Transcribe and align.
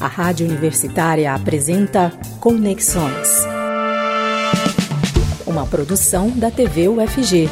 A 0.00 0.06
Rádio 0.06 0.46
Universitária 0.46 1.34
apresenta 1.34 2.10
Conexões. 2.40 3.44
Uma 5.46 5.66
produção 5.66 6.30
da 6.30 6.50
TV 6.50 6.88
UFG. 6.88 7.50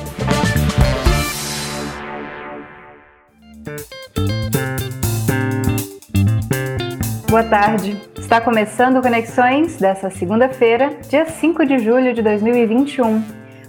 Boa 7.29 7.45
tarde. 7.45 8.01
Está 8.17 8.41
começando 8.41 9.03
Conexões 9.03 9.77
dessa 9.77 10.09
segunda-feira, 10.09 10.99
dia 11.11 11.27
5 11.27 11.67
de 11.67 11.79
julho 11.81 12.15
de 12.15 12.23
2021. 12.23 13.23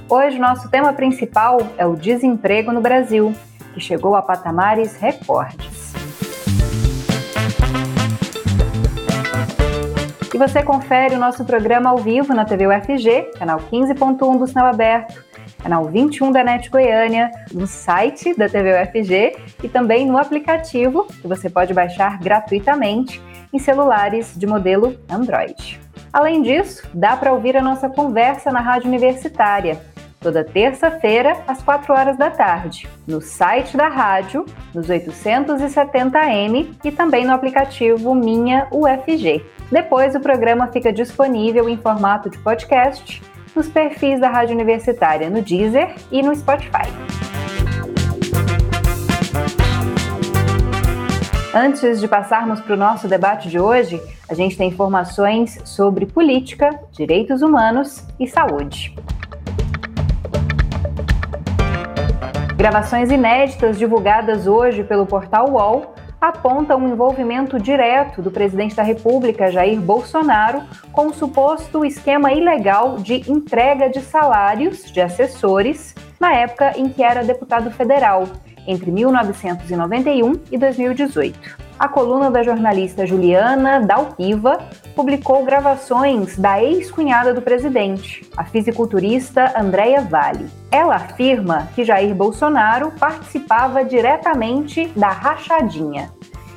Hoje, 0.08 0.40
nosso 0.40 0.70
tema 0.70 0.94
principal 0.94 1.58
é 1.78 1.86
o 1.86 1.98
desemprego 1.98 2.72
no 2.72 2.80
Brasil, 2.80 3.36
que 3.74 3.82
chegou 3.82 4.16
a 4.16 4.22
patamares 4.22 4.96
recordes. 4.96 5.77
E 10.38 10.40
você 10.40 10.62
confere 10.62 11.16
o 11.16 11.20
nosso 11.20 11.44
programa 11.44 11.90
ao 11.90 11.98
vivo 11.98 12.32
na 12.32 12.46
TV 12.46 12.68
UFG, 12.68 13.32
canal 13.40 13.60
15.1 13.60 14.38
do 14.38 14.46
Sinal 14.46 14.68
Aberto, 14.68 15.26
canal 15.58 15.86
21 15.86 16.32
da 16.32 16.44
NET 16.44 16.70
Goiânia, 16.70 17.32
no 17.52 17.66
site 17.66 18.38
da 18.38 18.48
TV 18.48 18.80
UFG 18.80 19.36
e 19.64 19.68
também 19.68 20.06
no 20.06 20.16
aplicativo 20.16 21.06
que 21.06 21.28
você 21.28 21.50
pode 21.50 21.74
baixar 21.74 22.20
gratuitamente 22.20 23.20
em 23.52 23.58
celulares 23.58 24.36
de 24.38 24.46
modelo 24.46 24.96
Android. 25.10 25.80
Além 26.14 26.44
disso, 26.44 26.88
dá 26.94 27.18
para 27.18 27.34
ouvir 27.34 27.58
a 27.58 27.62
nossa 27.64 27.90
conversa 27.90 28.52
na 28.52 28.62
rádio 28.62 28.90
universitária 28.90 29.82
toda 30.28 30.44
terça-feira, 30.44 31.38
às 31.48 31.64
4 31.64 31.94
horas 31.94 32.18
da 32.18 32.30
tarde, 32.30 32.86
no 33.08 33.22
site 33.22 33.78
da 33.78 33.88
rádio, 33.88 34.46
nos 34.76 34.88
870M 34.88 36.68
e 36.84 36.92
também 36.92 37.24
no 37.24 37.32
aplicativo 37.32 38.14
Minha 38.14 38.68
UFG. 38.70 39.42
Depois, 39.72 40.16
o 40.16 40.20
programa 40.20 40.68
fica 40.68 40.92
disponível 40.92 41.70
em 41.70 41.78
formato 41.78 42.30
de 42.30 42.38
podcast 42.40 43.24
nos 43.56 43.70
perfis 43.70 44.20
da 44.20 44.28
Rádio 44.28 44.54
Universitária 44.54 45.30
no 45.30 45.42
Deezer 45.42 45.96
e 46.12 46.22
no 46.22 46.36
Spotify. 46.36 46.92
Antes 51.56 52.02
de 52.02 52.08
passarmos 52.10 52.60
para 52.60 52.74
o 52.74 52.78
nosso 52.78 53.08
debate 53.08 53.48
de 53.48 53.58
hoje, 53.58 54.02
a 54.28 54.34
gente 54.34 54.58
tem 54.58 54.68
informações 54.68 55.58
sobre 55.64 56.06
política, 56.06 56.78
direitos 56.92 57.42
humanos 57.42 58.04
e 58.20 58.28
saúde. 58.28 58.94
Gravações 62.58 63.12
inéditas 63.12 63.78
divulgadas 63.78 64.48
hoje 64.48 64.84
pelo 64.84 65.06
portal 65.06 65.52
UOL 65.52 65.94
apontam 66.20 66.80
um 66.80 66.90
envolvimento 66.90 67.60
direto 67.60 68.20
do 68.20 68.32
presidente 68.32 68.76
da 68.76 68.82
República, 68.82 69.52
Jair 69.52 69.80
Bolsonaro, 69.80 70.64
com 70.92 71.06
o 71.06 71.14
suposto 71.14 71.86
esquema 71.86 72.34
ilegal 72.34 72.98
de 72.98 73.30
entrega 73.32 73.88
de 73.92 74.02
salários 74.02 74.92
de 74.92 75.00
assessores 75.00 75.94
na 76.20 76.34
época 76.34 76.74
em 76.76 76.90
que 76.90 77.04
era 77.04 77.24
deputado 77.24 77.70
federal, 77.70 78.28
entre 78.66 78.90
1991 78.90 80.34
e 80.52 80.58
2018 80.58 81.67
a 81.80 81.88
coluna 81.88 82.32
da 82.32 82.42
jornalista 82.42 83.06
Juliana 83.06 83.80
Dalpiva 83.80 84.58
publicou 84.96 85.44
gravações 85.44 86.38
da 86.38 86.62
ex-cunhada 86.62 87.34
do 87.34 87.42
presidente, 87.42 88.28
a 88.36 88.44
fisiculturista 88.44 89.54
Andréia 89.56 90.02
Vale. 90.02 90.50
Ela 90.72 90.96
afirma 90.96 91.68
que 91.76 91.84
Jair 91.84 92.16
Bolsonaro 92.16 92.92
participava 93.00 93.86
diretamente 93.86 94.88
da 94.96 95.10
rachadinha 95.10 96.12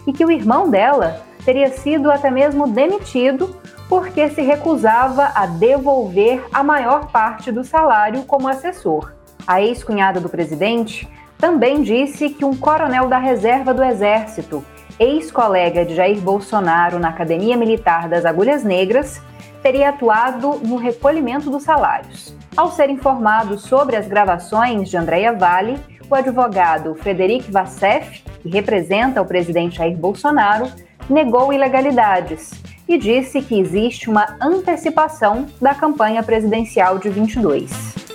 e 0.07 0.13
que 0.13 0.25
o 0.25 0.31
irmão 0.31 0.71
dela 0.71 1.21
teria 1.45 1.71
sido 1.71 2.11
até 2.11 2.31
mesmo 2.31 2.67
demitido 2.69 3.61
porque 3.89 4.29
se 4.31 4.41
recusava 4.41 5.33
a 5.35 5.47
devolver 5.47 6.43
a 6.53 6.63
maior 6.63 7.11
parte 7.11 7.53
do 7.53 7.65
salário 7.65 8.23
como 8.23 8.49
assessor. 8.49 9.13
A 9.47 9.61
ex-cunhada 9.61 10.21
do 10.21 10.29
presidente 10.29 11.09
também 11.37 11.83
disse 11.83 12.31
que 12.31 12.45
um 12.45 12.55
coronel 12.55 13.09
da 13.09 13.19
reserva 13.19 13.75
do 13.75 13.83
Exército 13.83 14.65
ex-colega 15.01 15.83
de 15.83 15.95
Jair 15.97 16.21
Bolsonaro 16.21 16.99
na 16.99 17.09
Academia 17.09 17.57
Militar 17.57 18.07
das 18.07 18.27
Agulhas 18.27 18.63
Negras, 18.63 19.21
teria 19.63 19.89
atuado 19.89 20.61
no 20.63 20.77
recolhimento 20.77 21.51
dos 21.51 21.63
salários. 21.63 22.37
Ao 22.55 22.71
ser 22.71 22.91
informado 22.91 23.59
sobre 23.59 23.97
as 23.97 24.07
gravações 24.07 24.91
de 24.91 24.99
Andréia 24.99 25.33
Vale, 25.33 25.81
o 26.09 26.15
advogado 26.15 26.95
Frederic 26.97 27.51
Vassef, 27.51 28.23
que 28.43 28.49
representa 28.51 29.23
o 29.23 29.27
presidente 29.27 29.79
Jair 29.79 29.97
Bolsonaro, 29.97 30.71
negou 31.09 31.51
ilegalidades 31.51 32.51
e 32.87 32.99
disse 32.99 33.41
que 33.41 33.59
existe 33.59 34.11
uma 34.11 34.37
antecipação 34.41 35.47
da 35.61 35.75
campanha 35.75 36.23
presidencial 36.23 36.99
de 36.99 37.09
22. 37.09 38.10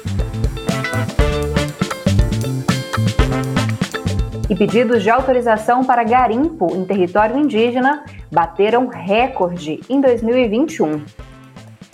E 4.50 4.56
pedidos 4.56 5.02
de 5.02 5.10
autorização 5.10 5.84
para 5.84 6.04
garimpo 6.04 6.76
em 6.76 6.86
território 6.86 7.38
indígena 7.38 8.06
bateram 8.32 8.88
recorde 8.88 9.80
em 9.90 10.00
2021. 10.00 11.04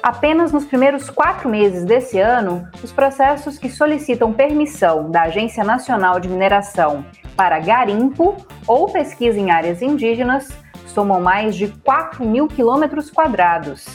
Apenas 0.03 0.51
nos 0.51 0.65
primeiros 0.65 1.09
quatro 1.09 1.47
meses 1.47 1.85
desse 1.85 2.19
ano, 2.19 2.67
os 2.83 2.91
processos 2.91 3.57
que 3.57 3.69
solicitam 3.69 4.33
permissão 4.33 5.09
da 5.09 5.23
Agência 5.23 5.63
Nacional 5.63 6.19
de 6.19 6.27
Mineração 6.27 7.05
para 7.35 7.59
garimpo 7.59 8.35
ou 8.67 8.89
pesquisa 8.91 9.39
em 9.39 9.51
áreas 9.51 9.81
indígenas 9.81 10.49
somam 10.87 11.21
mais 11.21 11.55
de 11.55 11.67
4 11.67 12.25
mil 12.25 12.47
quilômetros 12.47 13.09
quadrados, 13.09 13.85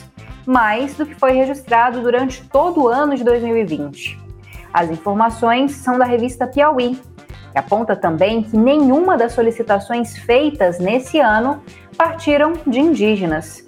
mais 0.46 0.94
do 0.94 1.04
que 1.04 1.14
foi 1.14 1.32
registrado 1.32 2.00
durante 2.00 2.42
todo 2.48 2.84
o 2.84 2.88
ano 2.88 3.16
de 3.16 3.24
2020. 3.24 4.18
As 4.72 4.88
informações 4.88 5.72
são 5.72 5.98
da 5.98 6.04
revista 6.04 6.46
Piauí, 6.46 6.98
que 7.56 7.60
aponta 7.60 7.96
também 7.96 8.42
que 8.42 8.54
nenhuma 8.54 9.16
das 9.16 9.32
solicitações 9.32 10.14
feitas 10.14 10.78
nesse 10.78 11.18
ano 11.18 11.62
partiram 11.96 12.52
de 12.66 12.78
indígenas, 12.78 13.64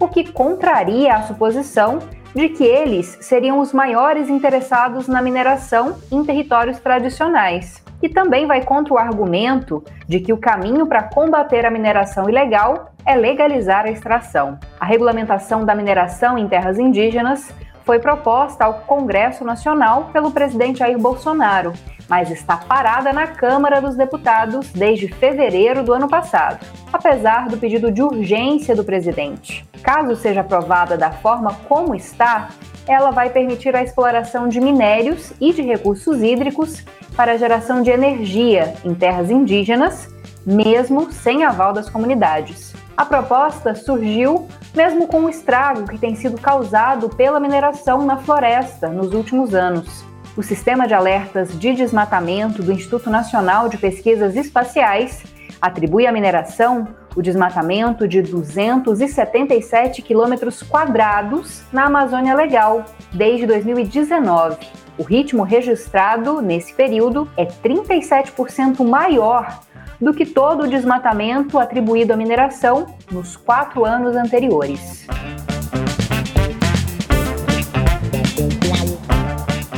o 0.00 0.08
que 0.08 0.32
contraria 0.32 1.14
a 1.14 1.22
suposição 1.22 2.00
de 2.34 2.48
que 2.48 2.64
eles 2.64 3.16
seriam 3.20 3.60
os 3.60 3.72
maiores 3.72 4.28
interessados 4.28 5.06
na 5.06 5.22
mineração 5.22 5.98
em 6.10 6.24
territórios 6.24 6.80
tradicionais. 6.80 7.80
E 8.02 8.08
também 8.08 8.44
vai 8.44 8.64
contra 8.64 8.94
o 8.94 8.98
argumento 8.98 9.84
de 10.08 10.18
que 10.18 10.32
o 10.32 10.36
caminho 10.36 10.88
para 10.88 11.04
combater 11.04 11.64
a 11.64 11.70
mineração 11.70 12.28
ilegal 12.28 12.92
é 13.06 13.14
legalizar 13.14 13.84
a 13.84 13.90
extração. 13.90 14.58
A 14.80 14.84
regulamentação 14.84 15.64
da 15.64 15.76
mineração 15.76 16.36
em 16.36 16.48
terras 16.48 16.76
indígenas 16.76 17.54
foi 17.88 17.98
proposta 17.98 18.66
ao 18.66 18.80
Congresso 18.80 19.46
Nacional 19.46 20.10
pelo 20.12 20.30
presidente 20.30 20.80
Jair 20.80 20.98
Bolsonaro 20.98 21.72
mas 22.06 22.30
está 22.30 22.56
parada 22.56 23.12
na 23.12 23.26
Câmara 23.26 23.80
dos 23.80 23.94
Deputados 23.94 24.70
desde 24.72 25.08
fevereiro 25.08 25.82
do 25.82 25.92
ano 25.92 26.08
passado, 26.08 26.64
apesar 26.90 27.48
do 27.48 27.58
pedido 27.58 27.92
de 27.92 28.02
urgência 28.02 28.74
do 28.74 28.82
presidente. 28.82 29.66
Caso 29.82 30.16
seja 30.16 30.40
aprovada 30.40 30.96
da 30.96 31.10
forma 31.10 31.54
como 31.68 31.94
está, 31.94 32.48
ela 32.86 33.10
vai 33.10 33.28
permitir 33.28 33.76
a 33.76 33.82
exploração 33.82 34.48
de 34.48 34.58
minérios 34.58 35.34
e 35.38 35.52
de 35.52 35.60
recursos 35.60 36.22
hídricos 36.22 36.82
para 37.14 37.32
a 37.32 37.36
geração 37.36 37.82
de 37.82 37.90
energia 37.90 38.72
em 38.84 38.94
terras 38.94 39.30
indígenas, 39.30 40.08
mesmo 40.46 41.12
sem 41.12 41.44
aval 41.44 41.74
das 41.74 41.90
comunidades. 41.90 42.72
A 42.98 43.04
proposta 43.06 43.76
surgiu 43.76 44.48
mesmo 44.74 45.06
com 45.06 45.20
o 45.20 45.30
estrago 45.30 45.86
que 45.86 45.96
tem 45.96 46.16
sido 46.16 46.36
causado 46.36 47.08
pela 47.08 47.38
mineração 47.38 48.04
na 48.04 48.16
floresta 48.16 48.88
nos 48.88 49.14
últimos 49.14 49.54
anos 49.54 50.04
o 50.36 50.42
Sistema 50.42 50.86
de 50.86 50.94
Alertas 50.94 51.56
de 51.58 51.74
Desmatamento 51.74 52.60
do 52.60 52.72
Instituto 52.72 53.08
Nacional 53.08 53.68
de 53.68 53.78
Pesquisas 53.78 54.34
Espaciais 54.34 55.22
atribui 55.60 56.08
à 56.08 56.12
mineração 56.12 56.88
o 57.14 57.22
desmatamento 57.22 58.06
de 58.06 58.20
277 58.20 60.02
quilômetros 60.02 60.60
quadrados 60.62 61.62
na 61.72 61.86
Amazônia 61.86 62.34
Legal 62.34 62.84
desde 63.12 63.46
2019. 63.46 64.58
O 64.98 65.04
ritmo 65.04 65.44
registrado 65.44 66.42
nesse 66.42 66.72
período 66.74 67.28
é 67.36 67.44
37% 67.44 68.84
maior 68.84 69.60
do 70.00 70.14
que 70.14 70.24
todo 70.24 70.64
o 70.64 70.68
desmatamento 70.68 71.58
atribuído 71.58 72.12
à 72.12 72.16
mineração 72.16 72.86
nos 73.10 73.36
quatro 73.36 73.84
anos 73.84 74.16
anteriores. 74.16 75.06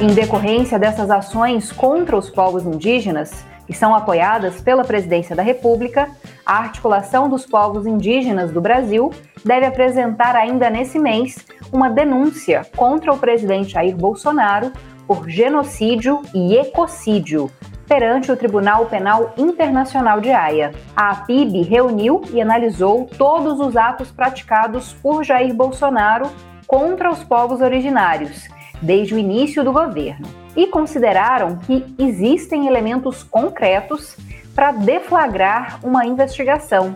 Em 0.01 0.15
decorrência 0.15 0.79
dessas 0.79 1.11
ações 1.11 1.71
contra 1.73 2.17
os 2.17 2.31
povos 2.31 2.65
indígenas, 2.65 3.45
que 3.67 3.77
são 3.77 3.95
apoiadas 3.95 4.61
pela 4.61 4.83
Presidência 4.83 5.37
da 5.37 5.43
República, 5.43 6.09
a 6.45 6.59
Articulação 6.59 7.29
dos 7.29 7.47
Povos 7.47 7.87
Indígenas 7.87 8.51
do 8.51 8.61
Brasil 8.61 9.13
deve 9.45 9.67
apresentar 9.67 10.35
ainda 10.35 10.69
nesse 10.69 10.99
mês 10.99 11.47
uma 11.73 11.89
denúncia 11.89 12.67
contra 12.77 13.13
o 13.13 13.19
presidente 13.19 13.73
Jair 13.73 13.95
Bolsonaro 13.95 14.73
por 15.07 15.29
genocídio 15.29 16.23
e 16.35 16.57
ecocídio, 16.57 17.51
perante 17.91 18.31
o 18.31 18.37
Tribunal 18.37 18.87
Penal 18.87 19.35
Internacional 19.37 20.21
de 20.21 20.31
Haia. 20.31 20.71
A 20.95 21.11
APIB 21.11 21.63
reuniu 21.63 22.23
e 22.33 22.41
analisou 22.41 23.11
todos 23.19 23.59
os 23.59 23.77
atos 23.77 24.13
praticados 24.13 24.93
por 24.93 25.25
Jair 25.25 25.53
Bolsonaro 25.53 26.31
contra 26.69 27.11
os 27.11 27.25
povos 27.25 27.61
originários, 27.61 28.47
desde 28.81 29.17
o 29.17 29.19
início 29.19 29.65
do 29.65 29.73
governo, 29.73 30.29
e 30.55 30.69
consideraram 30.69 31.57
que 31.57 31.85
existem 31.99 32.69
elementos 32.69 33.25
concretos 33.25 34.17
para 34.55 34.71
deflagrar 34.71 35.81
uma 35.83 36.07
investigação. 36.07 36.95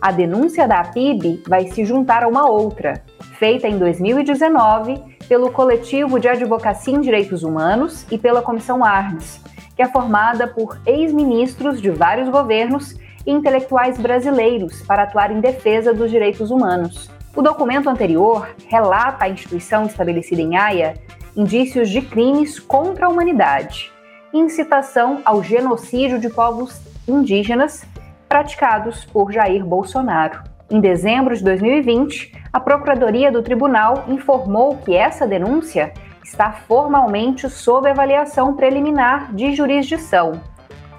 A 0.00 0.12
denúncia 0.12 0.68
da 0.68 0.78
APIB 0.78 1.42
vai 1.48 1.66
se 1.72 1.84
juntar 1.84 2.22
a 2.22 2.28
uma 2.28 2.48
outra, 2.48 3.02
feita 3.36 3.66
em 3.66 3.76
2019 3.76 5.02
pelo 5.28 5.50
Coletivo 5.50 6.20
de 6.20 6.28
Advocacia 6.28 6.94
em 6.94 7.00
Direitos 7.00 7.42
Humanos 7.42 8.06
e 8.12 8.18
pela 8.18 8.42
Comissão 8.42 8.84
Arnes, 8.84 9.40
que 9.80 9.84
é 9.84 9.88
formada 9.88 10.46
por 10.46 10.78
ex-ministros 10.84 11.80
de 11.80 11.88
vários 11.88 12.28
governos 12.28 12.94
e 13.26 13.30
intelectuais 13.30 13.98
brasileiros 13.98 14.82
para 14.82 15.04
atuar 15.04 15.30
em 15.30 15.40
defesa 15.40 15.94
dos 15.94 16.10
direitos 16.10 16.50
humanos. 16.50 17.10
O 17.34 17.40
documento 17.40 17.88
anterior 17.88 18.50
relata 18.68 19.24
à 19.24 19.30
instituição 19.30 19.86
estabelecida 19.86 20.42
em 20.42 20.54
Haia 20.54 20.96
indícios 21.34 21.88
de 21.88 22.02
crimes 22.02 22.60
contra 22.60 23.06
a 23.06 23.08
humanidade, 23.08 23.90
incitação 24.34 25.22
ao 25.24 25.42
genocídio 25.42 26.20
de 26.20 26.28
povos 26.28 26.78
indígenas 27.08 27.86
praticados 28.28 29.06
por 29.06 29.32
Jair 29.32 29.64
Bolsonaro. 29.64 30.42
Em 30.70 30.78
dezembro 30.78 31.34
de 31.34 31.42
2020, 31.42 32.34
a 32.52 32.60
Procuradoria 32.60 33.32
do 33.32 33.42
Tribunal 33.42 34.04
informou 34.08 34.76
que 34.76 34.94
essa 34.94 35.26
denúncia 35.26 35.90
está 36.30 36.52
formalmente 36.52 37.50
sob 37.50 37.90
avaliação 37.90 38.54
preliminar 38.54 39.34
de 39.34 39.52
jurisdição, 39.52 40.40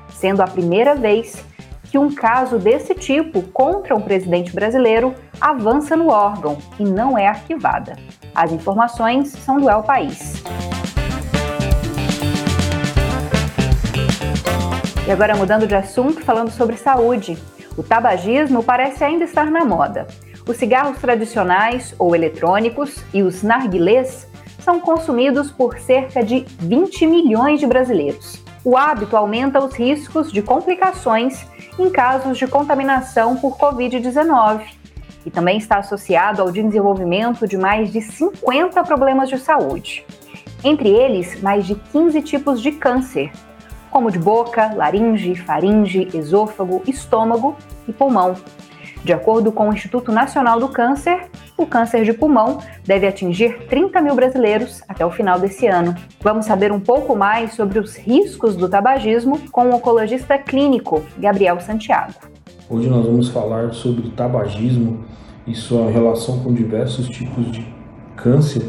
sendo 0.10 0.42
a 0.42 0.48
primeira 0.48 0.94
vez 0.94 1.45
que 1.86 1.98
um 1.98 2.13
caso 2.13 2.60
desse 2.60 2.94
tipo 2.94 3.42
contra 3.42 3.95
um 3.95 4.01
presidente 4.01 4.54
brasileiro 4.54 5.16
avança 5.39 5.95
no 5.95 6.10
órgão 6.10 6.57
e 6.78 6.83
não 6.83 7.18
é 7.18 7.28
arquivada. 7.28 7.95
As 8.36 8.51
informações 8.51 9.30
são 9.30 9.57
do 9.57 9.69
El 9.69 9.83
País. 9.83 10.44
E 15.07 15.12
agora 15.12 15.36
mudando 15.36 15.66
de 15.66 15.75
assunto, 15.75 16.22
falando 16.22 16.51
sobre 16.51 16.75
saúde. 16.75 17.38
O 17.77 17.84
tabagismo 17.84 18.62
parece 18.62 19.04
ainda 19.04 19.24
estar 19.24 19.50
na 19.50 19.63
moda. 19.63 20.07
Os 20.45 20.57
cigarros 20.57 21.00
tradicionais 21.00 21.95
ou 21.98 22.13
eletrônicos 22.13 23.01
e 23.13 23.24
os 23.24 23.44
narguilés 23.44 24.30
são 24.63 24.80
consumidos 24.80 25.52
por 25.52 25.78
cerca 25.80 26.24
de 26.24 26.46
20 26.60 27.06
milhões 27.08 27.60
de 27.60 27.68
brasileiros. 27.68 28.44
O 28.63 28.78
hábito 28.78 29.18
aumenta 29.18 29.60
os 29.60 29.74
riscos 29.74 30.31
de 30.31 30.42
complicações 30.42 31.46
em 31.80 31.90
casos 31.90 32.38
de 32.38 32.48
contaminação 32.48 33.36
por 33.36 33.58
Covid-19 33.58 34.62
e 35.25 35.31
também 35.31 35.58
está 35.58 35.78
associado 35.78 36.42
ao 36.42 36.52
desenvolvimento 36.52 37.48
de 37.48 37.58
mais 37.58 37.92
de 37.92 38.02
50 38.02 38.84
problemas 38.84 39.30
de 39.30 39.38
saúde. 39.38 40.06
Entre 40.63 40.90
eles, 40.90 41.42
mais 41.42 41.66
de 41.66 41.75
15 41.75 42.22
tipos 42.22 42.62
de 42.62 42.72
câncer, 42.72 43.31
como 43.90 44.12
de 44.12 44.19
boca, 44.19 44.74
laringe, 44.75 45.36
faringe, 45.36 46.08
esôfago, 46.13 46.84
estômago 46.88 47.56
e 47.88 47.94
pulmão. 47.94 48.36
De 49.03 49.12
acordo 49.12 49.51
com 49.51 49.68
o 49.68 49.74
Instituto 49.74 50.12
Nacional 50.12 50.59
do 50.59 50.68
Câncer, 50.68 51.25
o 51.57 51.65
câncer 51.65 52.03
de 52.03 52.13
pulmão 52.13 52.59
deve 52.86 53.07
atingir 53.07 53.65
30 53.68 54.00
mil 54.00 54.13
brasileiros 54.13 54.83
até 54.88 55.03
o 55.03 55.09
final 55.09 55.39
desse 55.39 55.65
ano. 55.65 55.95
Vamos 56.21 56.45
saber 56.45 56.71
um 56.71 56.80
pouco 56.80 57.15
mais 57.15 57.53
sobre 57.53 57.80
os 57.80 57.95
riscos 57.95 58.56
do 58.56 58.69
tabagismo 58.69 59.39
com 59.51 59.65
o 59.65 59.74
oncologista 59.74 60.38
clínico 60.38 61.03
Gabriel 61.18 61.59
Santiago. 61.59 62.13
Hoje 62.69 62.88
nós 62.89 63.03
vamos 63.03 63.30
falar 63.30 63.74
sobre 63.74 64.07
tabagismo 64.12 65.03
e 65.48 65.56
sua 65.56 65.89
relação 65.89 66.39
com 66.39 66.53
diversos 66.53 67.09
tipos 67.09 67.51
de 67.51 67.65
câncer. 68.15 68.62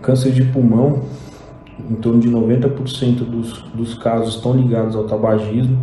Câncer 0.00 0.32
de 0.32 0.44
pulmão, 0.44 1.02
em 1.90 1.94
torno 1.96 2.20
de 2.20 2.30
90% 2.30 3.16
dos, 3.18 3.62
dos 3.74 3.94
casos 3.94 4.36
estão 4.36 4.54
ligados 4.54 4.96
ao 4.96 5.04
tabagismo. 5.04 5.78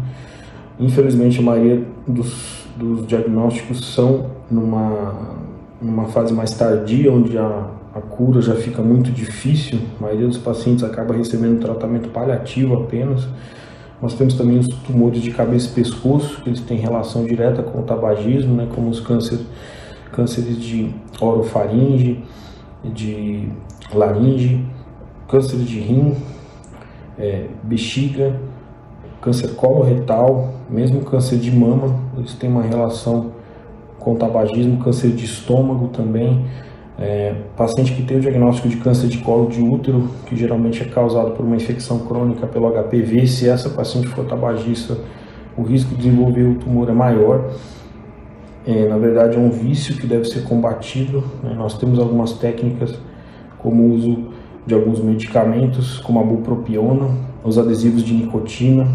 Infelizmente, 0.79 1.39
a 1.39 1.43
maioria 1.43 1.85
dos 2.07 2.58
dos 2.79 3.05
diagnósticos 3.05 3.93
são 3.93 4.27
numa, 4.49 5.35
numa 5.81 6.05
fase 6.05 6.33
mais 6.33 6.51
tardia, 6.51 7.11
onde 7.11 7.37
a, 7.37 7.67
a 7.93 7.99
cura 7.99 8.41
já 8.41 8.55
fica 8.55 8.81
muito 8.81 9.11
difícil, 9.11 9.79
a 9.99 10.03
maioria 10.03 10.27
dos 10.27 10.37
pacientes 10.37 10.83
acaba 10.83 11.13
recebendo 11.13 11.59
tratamento 11.59 12.09
paliativo 12.09 12.75
apenas. 12.75 13.27
Nós 14.01 14.13
temos 14.13 14.33
também 14.35 14.57
os 14.57 14.67
tumores 14.67 15.21
de 15.21 15.31
cabeça 15.31 15.69
e 15.69 15.73
pescoço, 15.73 16.41
que 16.41 16.49
eles 16.49 16.61
têm 16.61 16.77
relação 16.77 17.25
direta 17.25 17.61
com 17.61 17.79
o 17.79 17.83
tabagismo, 17.83 18.55
né, 18.55 18.67
como 18.73 18.89
os 18.89 19.01
cânceres, 19.01 19.45
cânceres 20.13 20.57
de 20.57 20.89
orofaringe, 21.19 22.23
de 22.83 23.49
laringe, 23.93 24.65
câncer 25.27 25.57
de 25.57 25.79
rim, 25.79 26.15
é, 27.17 27.47
bexiga, 27.63 28.39
câncer 29.21 29.49
coloretal, 29.55 30.53
mesmo 30.69 31.01
câncer 31.01 31.37
de 31.37 31.51
mama, 31.51 31.95
eles 32.17 32.33
têm 32.33 32.49
uma 32.49 32.61
relação 32.61 33.31
com 33.99 34.15
tabagismo, 34.15 34.77
câncer 34.77 35.11
de 35.11 35.25
estômago 35.25 35.89
também. 35.89 36.45
É, 36.97 37.33
paciente 37.55 37.93
que 37.93 38.03
tem 38.03 38.17
o 38.17 38.19
diagnóstico 38.19 38.67
de 38.67 38.75
câncer 38.77 39.07
de 39.07 39.19
colo 39.19 39.47
de 39.49 39.61
útero, 39.61 40.09
que 40.25 40.35
geralmente 40.35 40.83
é 40.83 40.85
causado 40.85 41.31
por 41.31 41.45
uma 41.45 41.55
infecção 41.55 41.99
crônica 41.99 42.45
pelo 42.45 42.69
HPV, 42.71 43.25
se 43.25 43.47
essa 43.47 43.69
paciente 43.69 44.07
for 44.07 44.25
tabagista, 44.25 44.97
o 45.57 45.63
risco 45.63 45.91
de 45.91 46.03
desenvolver 46.03 46.43
o 46.43 46.55
tumor 46.55 46.89
é 46.89 46.93
maior. 46.93 47.51
É, 48.67 48.87
na 48.87 48.97
verdade, 48.97 49.37
é 49.37 49.39
um 49.39 49.49
vício 49.49 49.95
que 49.95 50.05
deve 50.05 50.25
ser 50.25 50.43
combatido. 50.43 51.23
Né? 51.41 51.53
Nós 51.55 51.77
temos 51.77 51.99
algumas 51.99 52.33
técnicas, 52.33 52.93
como 53.57 53.83
o 53.83 53.93
uso 53.93 54.27
de 54.65 54.73
alguns 54.73 54.99
medicamentos, 54.99 55.99
como 55.99 56.19
a 56.19 56.23
bupropiona, 56.23 57.09
os 57.43 57.57
adesivos 57.57 58.03
de 58.03 58.13
nicotina, 58.13 58.87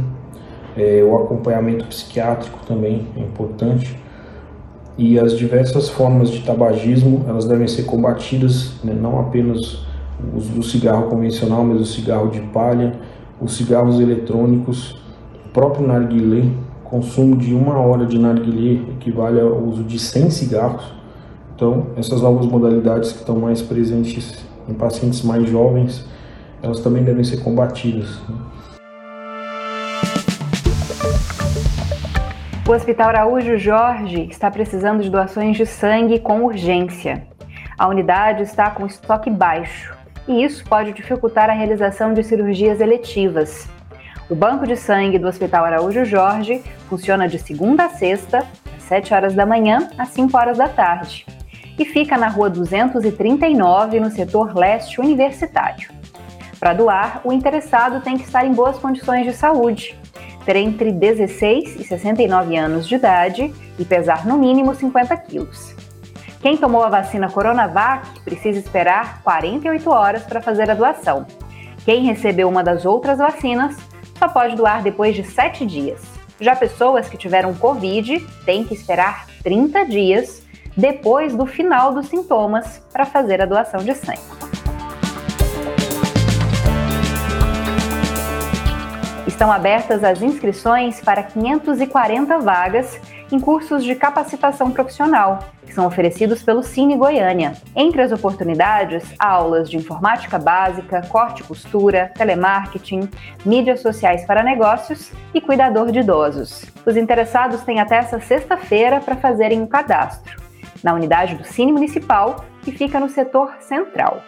é, 0.77 1.03
o 1.03 1.17
acompanhamento 1.19 1.87
psiquiátrico 1.87 2.59
também 2.67 3.07
é 3.17 3.21
importante. 3.21 3.99
E 4.97 5.19
as 5.19 5.37
diversas 5.37 5.89
formas 5.89 6.31
de 6.31 6.43
tabagismo, 6.43 7.25
elas 7.29 7.47
devem 7.47 7.67
ser 7.67 7.85
combatidas, 7.85 8.75
né, 8.85 8.95
não 8.95 9.19
apenas 9.19 9.85
o 10.23 10.37
uso 10.37 10.53
do 10.53 10.63
cigarro 10.63 11.09
convencional, 11.09 11.65
mas 11.65 11.81
o 11.81 11.85
cigarro 11.85 12.29
de 12.31 12.41
palha, 12.41 12.95
os 13.41 13.57
cigarros 13.57 13.99
eletrônicos, 13.99 14.97
o 15.47 15.49
próprio 15.49 15.87
narguilé, 15.87 16.45
consumo 16.85 17.37
de 17.37 17.53
uma 17.53 17.79
hora 17.81 18.07
de 18.07 18.19
narguilé 18.19 18.83
equivale 18.93 19.41
ao 19.41 19.59
uso 19.59 19.83
de 19.83 19.99
100 19.99 20.31
cigarros. 20.31 20.85
Então, 21.57 21.87
essas 21.97 22.21
novas 22.21 22.47
modalidades 22.47 23.13
que 23.13 23.19
estão 23.19 23.37
mais 23.37 23.61
presentes 23.63 24.45
em 24.69 24.75
pacientes 24.75 25.23
mais 25.23 25.49
jovens, 25.49 26.07
elas 26.63 26.81
também 26.81 27.03
devem 27.03 27.25
ser 27.25 27.39
combatidas. 27.39 28.21
Né? 28.29 28.37
O 32.67 32.73
Hospital 32.73 33.11
Araújo 33.11 33.59
Jorge 33.59 34.27
está 34.31 34.51
precisando 34.51 35.03
de 35.03 35.11
doações 35.11 35.55
de 35.55 35.67
sangue 35.67 36.19
com 36.19 36.43
urgência. 36.45 37.29
A 37.77 37.87
unidade 37.87 38.43
está 38.43 38.71
com 38.71 38.87
estoque 38.87 39.29
baixo 39.29 39.95
e 40.27 40.43
isso 40.43 40.65
pode 40.65 40.95
dificultar 40.95 41.51
a 41.51 41.53
realização 41.53 42.15
de 42.15 42.25
cirurgias 42.25 42.81
eletivas. 42.81 43.69
O 44.31 44.35
banco 44.35 44.67
de 44.67 44.77
sangue 44.77 45.19
do 45.19 45.29
Hospital 45.29 45.67
Araújo 45.67 46.07
Jorge 46.07 46.63
funciona 46.89 47.29
de 47.29 47.39
segunda 47.39 47.85
a 47.85 47.91
sexta, 47.91 48.47
às 48.75 48.85
7 48.85 49.13
horas 49.13 49.35
da 49.35 49.45
manhã 49.45 49.91
às 49.99 50.09
5 50.09 50.35
horas 50.35 50.57
da 50.57 50.67
tarde, 50.67 51.27
e 51.79 51.85
fica 51.85 52.17
na 52.17 52.29
rua 52.29 52.49
239, 52.49 54.01
no 54.01 54.11
setor 54.11 54.57
leste 54.57 55.03
universitário. 55.03 55.91
Para 56.59 56.73
doar, 56.73 57.21
o 57.25 57.31
interessado 57.31 58.01
tem 58.01 58.17
que 58.17 58.25
estar 58.25 58.47
em 58.47 58.55
boas 58.55 58.79
condições 58.79 59.27
de 59.27 59.35
saúde 59.35 59.95
ter 60.45 60.57
entre 60.57 60.93
16 60.93 61.77
e 61.81 61.85
69 61.85 62.57
anos 62.57 62.87
de 62.87 62.95
idade 62.95 63.53
e 63.79 63.85
pesar 63.85 64.27
no 64.27 64.39
mínimo 64.39 64.75
50 64.75 65.17
quilos. 65.19 65.75
Quem 66.41 66.57
tomou 66.57 66.83
a 66.83 66.91
vacina 66.91 67.31
Coronavac 67.31 68.21
precisa 68.21 68.59
esperar 68.59 69.23
48 69.23 69.91
horas 69.91 70.23
para 70.25 70.43
fazer 70.43 70.71
a 70.71 70.75
doação. 70.75 71.27
Quem 71.85 72.05
recebeu 72.05 72.49
uma 72.49 72.63
das 72.63 72.85
outras 72.85 73.19
vacinas 73.19 73.77
só 74.19 74.29
pode 74.29 74.55
doar 74.55 74.83
depois 74.83 75.15
de 75.15 75.25
7 75.25 75.65
dias. 75.65 76.03
Já 76.41 76.55
pessoas 76.55 77.09
que 77.09 77.17
tiveram 77.17 77.55
Covid 77.55 78.21
têm 78.45 78.65
que 78.65 78.75
esperar 78.75 79.27
30 79.43 79.87
dias 79.87 80.43
depois 80.77 81.35
do 81.35 81.47
final 81.47 81.95
dos 81.95 82.09
sintomas 82.09 82.83
para 82.93 83.07
fazer 83.07 83.41
a 83.41 83.47
doação 83.47 83.83
de 83.83 83.95
sangue. 83.95 84.54
Estão 89.27 89.51
abertas 89.51 90.05
as 90.05 90.21
inscrições 90.21 91.01
para 91.01 91.23
540 91.23 92.39
vagas 92.41 93.01
em 93.33 93.41
cursos 93.41 93.83
de 93.83 93.95
capacitação 93.95 94.71
profissional, 94.71 95.39
que 95.65 95.73
são 95.73 95.87
oferecidos 95.87 96.43
pelo 96.43 96.63
Cine 96.63 96.95
Goiânia. 96.95 97.55
Entre 97.75 98.03
as 98.03 98.13
oportunidades, 98.13 99.03
aulas 99.19 99.71
de 99.71 99.79
informática 99.79 100.39
básica, 100.39 101.01
corte 101.09 101.41
e 101.41 101.45
costura, 101.45 102.13
telemarketing, 102.15 103.09
mídias 103.47 103.81
sociais 103.81 104.27
para 104.27 104.43
negócios 104.43 105.11
e 105.33 105.41
cuidador 105.41 105.91
de 105.91 106.01
idosos. 106.01 106.67
Os 106.85 106.95
interessados 106.95 107.63
têm 107.63 107.81
até 107.81 107.97
essa 107.97 108.21
sexta-feira 108.21 109.01
para 109.01 109.17
fazerem 109.17 109.61
o 109.61 109.65
um 109.65 109.67
cadastro, 109.67 110.39
na 110.83 110.93
unidade 110.93 111.35
do 111.35 111.45
Cine 111.45 111.73
Municipal, 111.73 112.45
que 112.63 112.73
fica 112.73 113.01
no 113.01 113.09
setor 113.09 113.55
central. 113.61 114.21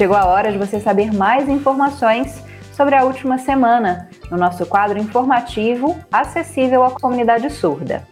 Chegou 0.00 0.16
a 0.16 0.24
hora 0.24 0.50
de 0.50 0.56
você 0.56 0.80
saber 0.80 1.12
mais 1.12 1.46
informações 1.46 2.42
sobre 2.72 2.94
a 2.94 3.04
última 3.04 3.36
semana 3.36 4.08
no 4.30 4.38
nosso 4.38 4.64
quadro 4.64 4.98
informativo 4.98 5.94
acessível 6.10 6.82
à 6.82 6.90
comunidade 6.90 7.50
surda. 7.50 8.02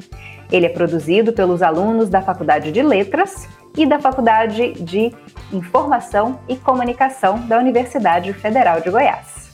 Ele 0.52 0.66
é 0.66 0.68
produzido 0.68 1.32
pelos 1.32 1.62
alunos 1.62 2.10
da 2.10 2.20
Faculdade 2.20 2.72
de 2.72 2.82
Letras 2.82 3.48
e 3.74 3.86
da 3.86 3.98
Faculdade 3.98 4.74
de 4.74 5.14
Informação 5.50 6.38
e 6.46 6.56
Comunicação 6.56 7.40
da 7.46 7.58
Universidade 7.58 8.34
Federal 8.34 8.82
de 8.82 8.90
Goiás. 8.90 9.48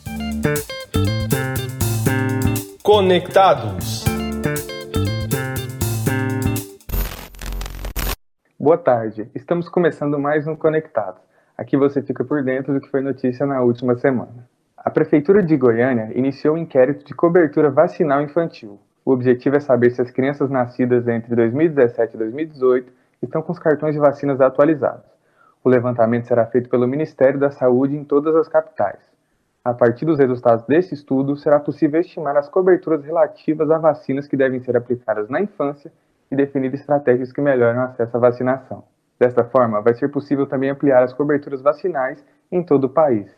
Conectados. 2.82 4.04
Boa 8.58 8.76
tarde. 8.76 9.30
Estamos 9.36 9.68
começando 9.68 10.18
mais 10.18 10.48
um 10.48 10.56
Conectados 10.56 11.32
Aqui 11.56 11.76
você 11.76 12.02
fica 12.02 12.24
por 12.24 12.42
dentro 12.42 12.74
do 12.74 12.80
que 12.80 12.90
foi 12.90 13.00
notícia 13.00 13.46
na 13.46 13.62
última 13.62 13.94
semana. 13.96 14.48
A 14.76 14.90
Prefeitura 14.90 15.40
de 15.40 15.56
Goiânia 15.56 16.10
iniciou 16.12 16.56
um 16.56 16.58
inquérito 16.58 17.04
de 17.04 17.14
cobertura 17.14 17.70
vacinal 17.70 18.20
infantil. 18.20 18.80
O 19.04 19.12
objetivo 19.12 19.56
é 19.56 19.60
saber 19.60 19.90
se 19.90 20.02
as 20.02 20.10
crianças 20.10 20.50
nascidas 20.50 21.06
entre 21.06 21.34
2017 21.36 22.14
e 22.14 22.18
2018 22.18 22.92
estão 23.22 23.40
com 23.40 23.52
os 23.52 23.58
cartões 23.58 23.94
de 23.94 24.00
vacinas 24.00 24.40
atualizados. 24.40 25.06
O 25.62 25.68
levantamento 25.68 26.26
será 26.26 26.44
feito 26.44 26.68
pelo 26.68 26.88
Ministério 26.88 27.38
da 27.38 27.50
Saúde 27.50 27.96
em 27.96 28.04
todas 28.04 28.34
as 28.34 28.48
capitais. 28.48 28.98
A 29.64 29.72
partir 29.72 30.04
dos 30.04 30.18
resultados 30.18 30.66
desse 30.66 30.92
estudo, 30.92 31.36
será 31.36 31.60
possível 31.60 32.00
estimar 32.00 32.36
as 32.36 32.48
coberturas 32.48 33.04
relativas 33.04 33.70
a 33.70 33.78
vacinas 33.78 34.26
que 34.26 34.36
devem 34.36 34.60
ser 34.60 34.76
aplicadas 34.76 35.28
na 35.28 35.40
infância 35.40 35.90
e 36.30 36.36
definir 36.36 36.74
estratégias 36.74 37.32
que 37.32 37.40
melhoram 37.40 37.80
o 37.80 37.84
acesso 37.84 38.16
à 38.16 38.20
vacinação. 38.20 38.84
Desta 39.18 39.44
forma, 39.44 39.80
vai 39.80 39.94
ser 39.94 40.08
possível 40.08 40.46
também 40.46 40.70
ampliar 40.70 41.02
as 41.02 41.12
coberturas 41.12 41.62
vacinais 41.62 42.24
em 42.50 42.62
todo 42.62 42.84
o 42.84 42.88
país. 42.88 43.34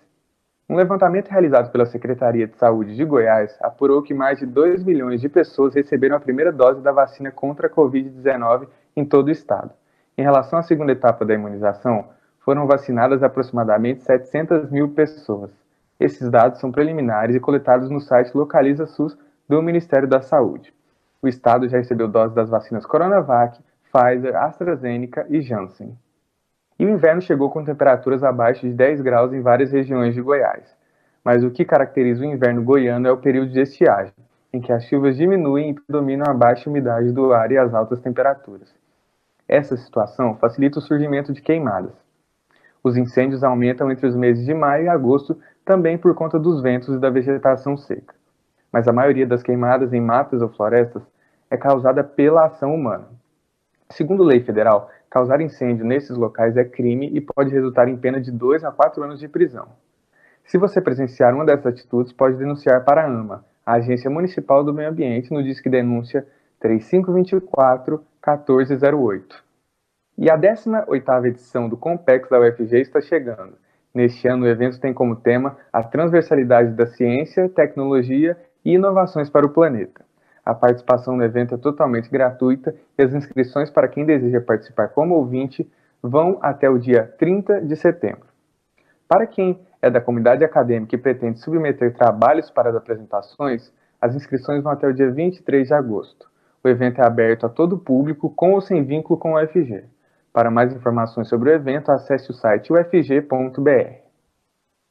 Um 0.69 0.75
levantamento 0.75 1.29
realizado 1.29 1.71
pela 1.71 1.87
Secretaria 1.87 2.47
de 2.47 2.57
Saúde 2.57 2.97
de 2.97 3.05
Goiás 3.05 3.57
apurou 3.63 4.03
que 4.03 4.13
mais 4.13 4.39
de 4.39 4.47
2 4.47 4.83
milhões 4.83 5.21
de 5.21 5.29
pessoas 5.29 5.75
receberam 5.75 6.17
a 6.17 6.21
primeira 6.21 6.51
dose 6.51 6.81
da 6.81 6.91
vacina 6.91 7.31
contra 7.31 7.69
a 7.69 7.71
Covid-19 7.71 8.67
em 8.97 9.05
todo 9.05 9.29
o 9.29 9.31
estado. 9.31 9.71
Em 10.19 10.23
relação 10.23 10.59
à 10.59 10.63
segunda 10.63 10.91
etapa 10.91 11.25
da 11.25 11.35
imunização, 11.35 12.09
foram 12.41 12.67
vacinadas 12.67 13.23
aproximadamente 13.23 14.03
700 14.03 14.71
mil 14.71 14.89
pessoas. 14.89 15.51
Esses 16.01 16.29
dados 16.31 16.59
são 16.59 16.73
preliminares 16.73 17.37
e 17.37 17.41
coletados 17.41 17.89
no 17.89 18.01
site 18.01 18.37
Localiza 18.37 18.87
SUS 18.87 19.17
do 19.49 19.63
Ministério 19.63 20.09
da 20.09 20.21
Saúde. 20.21 20.75
O 21.23 21.29
estado 21.29 21.69
já 21.69 21.79
recebeu 21.79 22.09
doses 22.09 22.35
das 22.35 22.49
vacinas 22.49 22.85
Coronavac, 22.85 23.59
Pfizer, 23.97 24.37
AstraZeneca 24.37 25.25
e 25.31 25.41
Janssen. 25.41 25.97
E 26.79 26.85
o 26.85 26.91
inverno 26.91 27.23
chegou 27.23 27.49
com 27.49 27.65
temperaturas 27.65 28.23
abaixo 28.23 28.69
de 28.69 28.75
10 28.75 29.01
graus 29.01 29.33
em 29.33 29.41
várias 29.41 29.73
regiões 29.73 30.15
de 30.15 30.21
Goiás. 30.21 30.77
Mas 31.25 31.43
o 31.43 31.51
que 31.51 31.65
caracteriza 31.65 32.21
o 32.21 32.27
inverno 32.27 32.63
goiano 32.63 33.09
é 33.09 33.11
o 33.11 33.17
período 33.17 33.51
de 33.51 33.61
estiagem, 33.61 34.13
em 34.53 34.61
que 34.61 34.71
as 34.71 34.85
chuvas 34.85 35.17
diminuem 35.17 35.71
e 35.71 35.75
predominam 35.75 36.27
a 36.29 36.35
baixa 36.35 36.69
umidade 36.69 37.11
do 37.11 37.33
ar 37.33 37.51
e 37.51 37.57
as 37.57 37.73
altas 37.73 37.99
temperaturas. 38.01 38.73
Essa 39.49 39.77
situação 39.79 40.37
facilita 40.37 40.79
o 40.79 40.83
surgimento 40.83 41.33
de 41.33 41.41
queimadas. 41.41 41.95
Os 42.85 42.99
incêndios 42.99 43.43
aumentam 43.43 43.91
entre 43.91 44.07
os 44.07 44.15
meses 44.15 44.45
de 44.45 44.53
maio 44.53 44.85
e 44.85 44.89
agosto 44.89 45.41
também 45.65 45.97
por 45.97 46.15
conta 46.15 46.39
dos 46.39 46.61
ventos 46.61 46.95
e 46.95 46.99
da 46.99 47.09
vegetação 47.09 47.79
seca. 47.79 48.15
Mas 48.71 48.87
a 48.87 48.93
maioria 48.93 49.27
das 49.27 49.43
queimadas 49.43 49.95
em 49.95 50.01
matas 50.03 50.43
ou 50.43 50.51
florestas 50.51 51.03
é 51.51 51.57
causada 51.57 52.05
pela 52.05 52.45
ação 52.45 52.75
humana. 52.75 53.16
Segundo 53.91 54.25
lei 54.25 54.41
federal, 54.41 54.91
causar 55.09 55.41
incêndio 55.41 55.85
nesses 55.85 56.17
locais 56.17 56.57
é 56.57 56.65
crime 56.65 57.09
e 57.13 57.21
pode 57.21 57.51
resultar 57.51 57.89
em 57.89 57.97
pena 57.97 58.21
de 58.21 58.33
2 58.33 58.65
a 58.65 58.73
4 58.73 59.01
anos 59.03 59.21
de 59.21 59.29
prisão. 59.29 59.69
Se 60.45 60.59
você 60.59 60.81
presenciar 60.81 61.35
uma 61.35 61.45
dessas 61.45 61.67
atitudes, 61.67 62.13
pode 62.13 62.37
denunciar 62.37 62.85
para 62.85 63.03
a 63.03 63.07
AMA, 63.07 63.45
a 63.65 63.73
Agência 63.75 64.09
Municipal 64.09 64.63
do 64.63 64.73
Meio 64.73 64.91
Ambiente, 64.91 65.33
no 65.33 65.43
Disque 65.43 65.69
Denúncia 65.69 66.25
3524-1408. 66.63 69.43
E 70.17 70.31
a 70.31 70.39
18ª 70.39 71.27
edição 71.27 71.69
do 71.69 71.77
Compex 71.77 72.31
da 72.31 72.39
UFG 72.41 72.81
está 72.81 73.01
chegando. 73.01 73.59
Neste 73.93 74.29
ano, 74.29 74.45
o 74.45 74.49
evento 74.49 74.79
tem 74.81 74.95
como 74.95 75.17
tema 75.17 75.59
a 75.73 75.83
transversalidade 75.83 76.75
da 76.75 76.87
ciência, 76.87 77.49
tecnologia 77.49 78.37
e 78.65 78.75
inovações 78.75 79.29
para 79.29 79.45
o 79.45 79.51
planeta. 79.51 80.06
A 80.47 80.55
participação 80.55 81.17
no 81.17 81.25
evento 81.25 81.57
é 81.57 81.59
totalmente 81.59 82.09
gratuita 82.09 82.73
e 82.97 83.03
as 83.03 83.13
inscrições 83.13 83.69
para 83.69 83.89
quem 83.89 84.07
deseja 84.07 84.41
participar 84.41 84.91
como 84.91 85.17
ouvinte 85.17 85.69
vão 86.01 86.39
até 86.41 86.71
o 86.71 86.79
dia 86.79 87.03
30 87.19 87.63
de 87.63 87.75
setembro. 87.75 88.29
Para 89.09 89.27
quem 89.27 89.61
é 89.83 89.91
da 89.91 90.01
comunidade 90.01 90.45
acadêmica 90.45 90.95
e 90.95 90.99
pretende 90.99 91.41
submeter 91.41 91.93
trabalhos 91.95 92.49
para 92.49 92.71
as 92.71 92.77
apresentações, 92.77 93.73
as 94.01 94.15
inscrições 94.15 94.63
vão 94.63 94.71
até 94.71 94.87
o 94.87 94.95
dia 94.95 95.11
23 95.11 95.67
de 95.67 95.75
agosto. 95.75 96.31
O 96.63 96.69
evento 96.69 97.01
é 97.01 97.05
aberto 97.05 97.45
a 97.45 97.49
todo 97.49 97.77
público, 97.77 98.31
com 98.31 98.53
ou 98.53 98.61
sem 98.61 98.85
vínculo 98.85 99.19
com 99.19 99.33
o 99.33 99.43
UFG. 99.43 99.85
Para 100.33 100.51
mais 100.51 100.73
informações 100.73 101.29
sobre 101.29 101.51
o 101.51 101.53
evento, 101.53 101.91
acesse 101.91 102.31
o 102.31 102.35
site 102.35 102.73
ufg.br. 102.73 104.07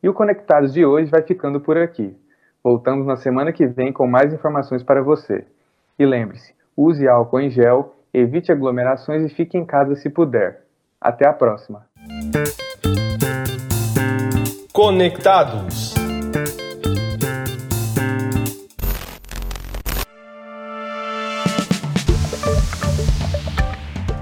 E 0.04 0.10
o 0.10 0.14
Conectados 0.14 0.74
de 0.74 0.86
hoje 0.86 1.10
vai 1.10 1.22
ficando 1.22 1.62
por 1.62 1.78
aqui. 1.78 2.18
Voltamos 2.66 3.06
na 3.06 3.16
semana 3.16 3.54
que 3.54 3.68
vem 3.68 3.94
com 3.94 4.08
mais 4.08 4.34
informações 4.34 4.82
para 4.82 5.00
você. 5.00 5.46
E 6.00 6.04
lembre-se, 6.04 6.52
use 6.76 7.08
álcool 7.08 7.40
em 7.40 7.52
gel, 7.52 7.96
evite 8.12 8.52
aglomerações 8.52 9.22
e 9.22 9.36
fique 9.36 9.56
em 9.56 9.64
casa 9.64 9.96
se 9.96 10.10
puder. 10.10 10.64
Até 11.00 11.28
a 11.28 11.32
próxima. 11.32 11.86
Conectados. 14.74 15.94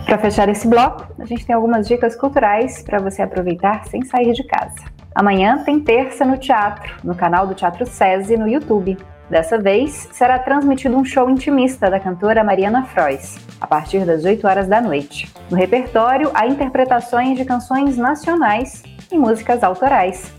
Para 0.06 0.18
fechar 0.18 0.50
esse 0.50 0.68
bloco, 0.68 1.08
a 1.18 1.24
gente 1.24 1.46
tem 1.46 1.56
algumas 1.56 1.88
dicas 1.88 2.14
culturais 2.18 2.84
para 2.84 3.00
você 3.00 3.22
aproveitar 3.22 3.86
sem 3.86 4.04
sair 4.04 4.34
de 4.34 4.44
casa. 4.44 4.93
Amanhã 5.16 5.60
tem 5.64 5.80
terça 5.80 6.26
no 6.26 6.38
teatro, 6.38 6.96
no 7.04 7.14
canal 7.14 7.46
do 7.46 7.54
Teatro 7.54 7.86
SESI 7.86 8.36
no 8.36 8.48
YouTube. 8.48 8.98
Dessa 9.30 9.60
vez, 9.60 10.10
será 10.12 10.40
transmitido 10.40 10.98
um 10.98 11.06
show 11.06 11.30
intimista 11.30 11.90
da 11.90 12.00
cantora 12.00 12.44
Mariana 12.44 12.84
Frois, 12.86 13.38
a 13.62 13.68
partir 13.68 14.06
das 14.06 14.26
8 14.26 14.46
horas 14.48 14.68
da 14.68 14.82
noite. 14.82 15.32
No 15.52 15.58
repertório, 15.58 16.32
há 16.34 16.48
interpretações 16.48 17.38
de 17.38 17.46
canções 17.46 17.96
nacionais 17.96 18.82
e 19.12 19.18
músicas 19.18 19.64
autorais. 19.64 20.34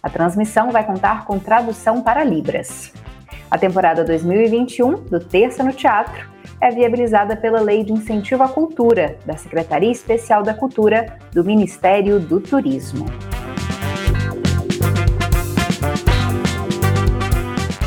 A 0.00 0.08
transmissão 0.08 0.70
vai 0.70 0.84
contar 0.84 1.24
com 1.24 1.38
tradução 1.38 2.00
para 2.00 2.22
Libras. 2.22 2.92
A 3.50 3.58
temporada 3.58 4.04
2021 4.04 4.94
do 5.06 5.18
Terça 5.18 5.64
no 5.64 5.72
Teatro 5.72 6.30
é 6.60 6.70
viabilizada 6.70 7.36
pela 7.36 7.60
Lei 7.60 7.82
de 7.82 7.92
Incentivo 7.92 8.44
à 8.44 8.48
Cultura, 8.48 9.16
da 9.26 9.36
Secretaria 9.36 9.90
Especial 9.90 10.44
da 10.44 10.54
Cultura 10.54 11.18
do 11.32 11.44
Ministério 11.44 12.20
do 12.20 12.40
Turismo. 12.40 13.06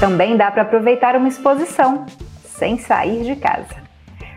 Também 0.03 0.35
dá 0.35 0.51
para 0.51 0.63
aproveitar 0.63 1.15
uma 1.15 1.29
exposição, 1.29 2.05
sem 2.43 2.77
sair 2.77 3.23
de 3.23 3.37
casa. 3.37 3.73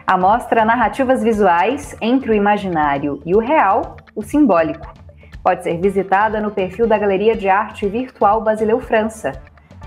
A 0.06 0.16
mostra 0.16 0.64
Narrativas 0.64 1.25
Visuais 1.25 1.96
entre 2.00 2.30
o 2.30 2.35
Imaginário 2.35 3.20
e 3.26 3.35
o 3.35 3.40
Real, 3.40 3.96
o 4.14 4.23
Simbólico. 4.23 4.87
Pode 5.42 5.64
ser 5.64 5.80
visitada 5.80 6.40
no 6.40 6.52
perfil 6.52 6.87
da 6.87 6.96
Galeria 6.96 7.35
de 7.35 7.49
Arte 7.49 7.88
Virtual 7.88 8.40
Basileu 8.42 8.78
França, 8.78 9.32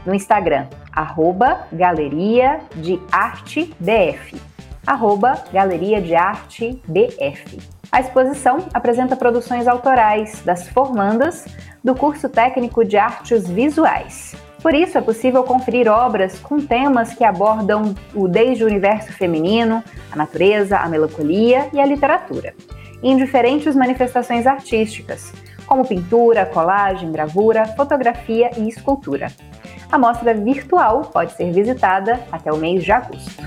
no 0.06 0.14
Instagram, 0.14 0.68
arroba 0.92 1.62
Galeria 1.72 2.60
de 2.76 3.00
Arte 3.10 3.74
arroba 4.86 5.42
Galeria 5.54 6.02
de 6.02 6.14
Arte. 6.14 6.84
A 7.90 8.02
exposição 8.02 8.66
apresenta 8.74 9.16
produções 9.16 9.66
autorais 9.66 10.42
das 10.42 10.68
formandas 10.68 11.46
do 11.82 11.96
curso 11.96 12.28
técnico 12.28 12.84
de 12.84 12.98
artes 12.98 13.48
visuais. 13.50 14.49
Por 14.62 14.74
isso, 14.74 14.98
é 14.98 15.02
possível 15.02 15.44
conferir 15.44 15.88
obras 15.88 16.38
com 16.38 16.60
temas 16.60 17.14
que 17.14 17.24
abordam 17.24 17.96
o 18.14 18.28
desde 18.28 18.64
o 18.64 18.68
universo 18.68 19.14
feminino, 19.14 19.82
a 20.12 20.16
natureza, 20.18 20.78
a 20.78 20.90
melancolia 20.90 21.70
e 21.72 21.80
a 21.80 21.86
literatura, 21.86 22.54
em 23.02 23.16
diferentes 23.16 23.74
manifestações 23.74 24.46
artísticas, 24.46 25.32
como 25.66 25.88
pintura, 25.88 26.46
colagem, 26.46 27.10
gravura, 27.10 27.68
fotografia 27.68 28.52
e 28.58 28.68
escultura. 28.68 29.32
A 29.90 29.98
mostra 29.98 30.34
virtual 30.34 31.04
pode 31.06 31.32
ser 31.34 31.52
visitada 31.54 32.20
até 32.30 32.52
o 32.52 32.58
mês 32.58 32.84
de 32.84 32.92
agosto. 32.92 33.42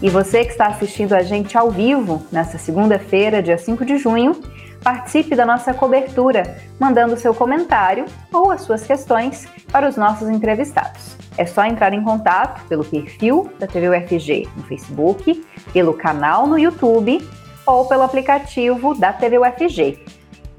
E 0.00 0.08
você 0.10 0.44
que 0.44 0.52
está 0.52 0.66
assistindo 0.66 1.14
a 1.14 1.22
gente 1.22 1.56
ao 1.56 1.70
vivo 1.70 2.22
nesta 2.30 2.56
segunda-feira, 2.56 3.42
dia 3.42 3.58
5 3.58 3.84
de 3.84 3.96
junho, 3.96 4.40
participe 4.84 5.34
da 5.34 5.46
nossa 5.46 5.72
cobertura, 5.72 6.58
mandando 6.78 7.16
seu 7.16 7.34
comentário 7.34 8.04
ou 8.30 8.50
as 8.50 8.60
suas 8.60 8.86
questões 8.86 9.48
para 9.72 9.88
os 9.88 9.96
nossos 9.96 10.28
entrevistados. 10.28 11.16
É 11.38 11.46
só 11.46 11.64
entrar 11.64 11.94
em 11.94 12.04
contato 12.04 12.62
pelo 12.68 12.84
perfil 12.84 13.50
da 13.58 13.66
TV 13.66 13.88
UFG 13.88 14.46
no 14.54 14.62
Facebook, 14.64 15.44
pelo 15.72 15.94
canal 15.94 16.46
no 16.46 16.58
YouTube 16.58 17.26
ou 17.66 17.86
pelo 17.86 18.02
aplicativo 18.02 18.94
da 18.94 19.12
TV 19.12 19.38
UFG. 19.38 20.04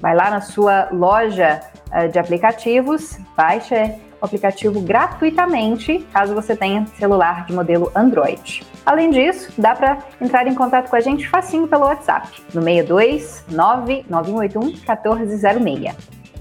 Vai 0.00 0.14
lá 0.14 0.28
na 0.28 0.40
sua 0.40 0.88
loja 0.90 1.60
eh, 1.92 2.08
de 2.08 2.18
aplicativos, 2.18 3.18
baixa 3.36 3.94
o 4.20 4.24
aplicativo 4.24 4.80
gratuitamente, 4.80 6.06
caso 6.12 6.34
você 6.34 6.56
tenha 6.56 6.86
celular 6.98 7.46
de 7.46 7.52
modelo 7.52 7.90
Android. 7.94 8.66
Além 8.86 9.10
disso, 9.10 9.52
dá 9.58 9.74
para 9.74 9.98
entrar 10.20 10.46
em 10.46 10.54
contato 10.54 10.88
com 10.88 10.94
a 10.94 11.00
gente 11.00 11.28
facinho 11.28 11.66
pelo 11.66 11.82
WhatsApp, 11.82 12.28
no 12.54 12.62
62 12.62 13.44
99181 13.50 14.66
1406. 14.66 15.96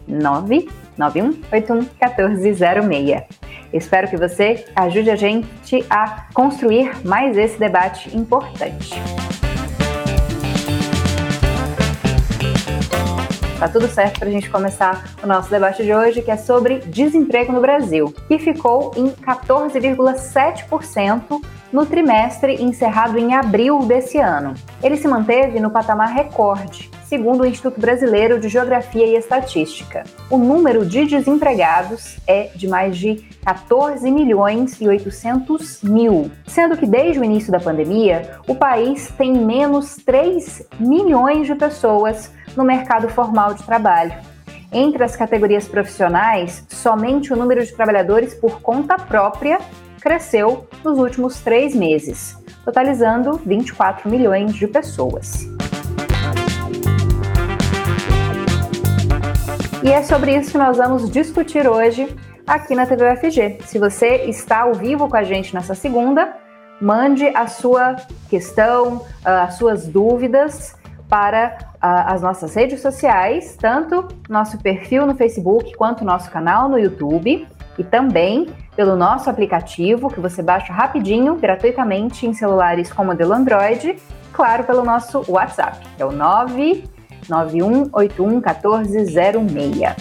99181 0.07 1.79
1406. 1.99 3.23
Espero 3.73 4.07
que 4.07 4.15
você 4.15 4.63
ajude 4.75 5.09
a 5.09 5.15
gente 5.15 5.83
a 5.89 6.27
construir 6.35 6.91
mais 7.03 7.35
esse 7.35 7.57
debate 7.57 8.15
importante. 8.15 8.93
Tá 13.57 13.67
tudo 13.67 13.87
certo 13.87 14.19
para 14.19 14.27
a 14.27 14.31
gente 14.31 14.51
começar 14.51 15.15
o 15.23 15.27
nosso 15.27 15.49
debate 15.49 15.83
de 15.83 15.95
hoje, 15.95 16.21
que 16.21 16.29
é 16.29 16.37
sobre 16.37 16.77
desemprego 16.79 17.51
no 17.51 17.61
Brasil, 17.61 18.13
que 18.27 18.37
ficou 18.37 18.91
em 18.95 19.09
14,7% 19.09 21.41
no 21.75 21.85
trimestre 21.85 22.63
encerrado 22.63 23.17
em 23.17 23.35
abril 23.35 23.79
desse 23.79 24.17
ano. 24.17 24.53
Ele 24.81 24.95
se 24.95 25.09
manteve 25.09 25.59
no 25.59 25.69
patamar 25.69 26.07
recorde, 26.07 26.89
segundo 27.03 27.41
o 27.41 27.45
Instituto 27.45 27.81
Brasileiro 27.81 28.39
de 28.39 28.47
Geografia 28.47 29.05
e 29.05 29.17
Estatística. 29.17 30.05
O 30.29 30.37
número 30.37 30.85
de 30.85 31.05
desempregados 31.05 32.17
é 32.25 32.49
de 32.55 32.65
mais 32.65 32.97
de 32.97 33.15
14 33.43 34.09
milhões 34.09 34.79
e 34.79 34.87
800 34.87 35.83
mil, 35.83 36.31
sendo 36.47 36.77
que 36.77 36.85
desde 36.85 37.19
o 37.19 37.25
início 37.25 37.51
da 37.51 37.59
pandemia, 37.59 38.39
o 38.47 38.55
país 38.55 39.11
tem 39.17 39.33
menos 39.33 39.97
3 39.97 40.69
milhões 40.79 41.45
de 41.45 41.55
pessoas 41.55 42.31
no 42.55 42.63
mercado 42.63 43.09
formal 43.09 43.53
de 43.53 43.63
trabalho. 43.63 44.13
Entre 44.71 45.03
as 45.03 45.13
categorias 45.17 45.67
profissionais, 45.67 46.65
somente 46.69 47.33
o 47.33 47.35
número 47.35 47.65
de 47.65 47.73
trabalhadores 47.73 48.33
por 48.33 48.61
conta 48.61 48.95
própria 48.95 49.59
cresceu 50.05 50.67
nos 50.83 50.99
últimos 50.99 51.41
três 51.41 51.73
meses, 51.73 52.37
totalizando 52.63 53.41
24 53.43 54.07
milhões 54.07 54.53
de 54.53 54.67
pessoas. 54.67 55.49
E 59.83 59.91
é 59.91 60.03
sobre 60.03 60.37
isso 60.37 60.51
que 60.51 60.59
nós 60.59 60.77
vamos 60.77 61.09
discutir 61.09 61.67
hoje 61.67 62.15
aqui 62.45 62.75
na 62.75 62.85
TV 62.85 63.13
UFG. 63.13 63.57
Se 63.65 63.79
você 63.79 64.25
está 64.27 64.61
ao 64.61 64.75
vivo 64.75 65.09
com 65.09 65.17
a 65.17 65.23
gente 65.23 65.55
nessa 65.55 65.73
segunda, 65.73 66.37
mande 66.79 67.25
a 67.29 67.47
sua 67.47 67.95
questão, 68.29 69.03
ah, 69.23 69.45
as 69.45 69.55
suas 69.55 69.87
dúvidas 69.87 70.75
para 71.09 71.57
ah, 71.81 72.13
as 72.13 72.21
nossas 72.21 72.53
redes 72.53 72.79
sociais, 72.79 73.57
tanto 73.59 74.07
nosso 74.29 74.59
perfil 74.59 75.07
no 75.07 75.15
Facebook 75.15 75.75
quanto 75.75 76.05
nosso 76.05 76.29
canal 76.29 76.69
no 76.69 76.77
YouTube 76.77 77.47
e 77.77 77.83
também 77.83 78.47
pelo 78.75 78.95
nosso 78.95 79.29
aplicativo, 79.29 80.09
que 80.09 80.19
você 80.19 80.41
baixa 80.43 80.73
rapidinho, 80.73 81.35
gratuitamente, 81.35 82.27
em 82.27 82.33
celulares 82.33 82.91
com 82.91 83.05
modelo 83.05 83.33
Android, 83.33 83.95
claro, 84.33 84.65
pelo 84.65 84.83
nosso 84.83 85.23
WhatsApp, 85.27 85.77
que 85.95 86.03
é 86.03 86.05
o 86.05 86.11
991811406. 87.29 89.95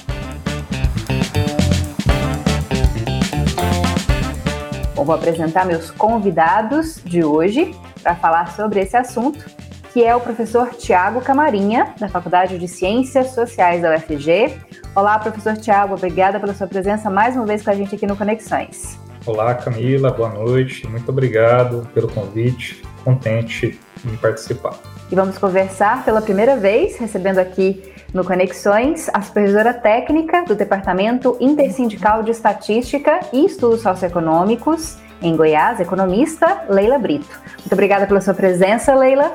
Bom, 4.94 5.04
vou 5.04 5.14
apresentar 5.14 5.66
meus 5.66 5.90
convidados 5.90 7.02
de 7.04 7.22
hoje 7.24 7.74
para 8.02 8.16
falar 8.16 8.52
sobre 8.52 8.80
esse 8.80 8.96
assunto, 8.96 9.44
que 9.92 10.02
é 10.04 10.16
o 10.16 10.20
professor 10.20 10.70
Tiago 10.70 11.20
Camarinha, 11.20 11.94
da 12.00 12.08
Faculdade 12.08 12.58
de 12.58 12.66
Ciências 12.66 13.28
Sociais 13.28 13.82
da 13.82 13.94
UFG, 13.94 14.58
Olá, 14.96 15.18
professor 15.18 15.56
Tiago, 15.56 15.94
obrigada 15.94 16.38
pela 16.38 16.54
sua 16.54 16.68
presença 16.68 17.10
mais 17.10 17.34
uma 17.34 17.44
vez 17.44 17.64
com 17.64 17.70
a 17.70 17.74
gente 17.74 17.96
aqui 17.96 18.06
no 18.06 18.16
Conexões. 18.16 18.96
Olá, 19.26 19.52
Camila, 19.52 20.12
boa 20.12 20.28
noite, 20.28 20.86
muito 20.86 21.08
obrigado 21.08 21.84
pelo 21.92 22.06
convite, 22.06 22.80
contente 23.02 23.80
em 24.04 24.16
participar. 24.16 24.78
E 25.10 25.16
vamos 25.16 25.36
conversar 25.36 26.04
pela 26.04 26.22
primeira 26.22 26.56
vez, 26.56 26.96
recebendo 26.96 27.38
aqui 27.38 27.92
no 28.12 28.24
Conexões 28.24 29.10
a 29.12 29.20
supervisora 29.20 29.74
técnica 29.74 30.44
do 30.44 30.54
Departamento 30.54 31.36
Intersindical 31.40 32.22
de 32.22 32.30
Estatística 32.30 33.18
e 33.32 33.46
Estudos 33.46 33.82
Socioeconômicos 33.82 34.96
em 35.20 35.34
Goiás, 35.34 35.80
economista 35.80 36.66
Leila 36.68 36.98
Brito. 36.98 37.40
Muito 37.58 37.72
obrigada 37.72 38.06
pela 38.06 38.20
sua 38.20 38.34
presença, 38.34 38.94
Leila. 38.94 39.32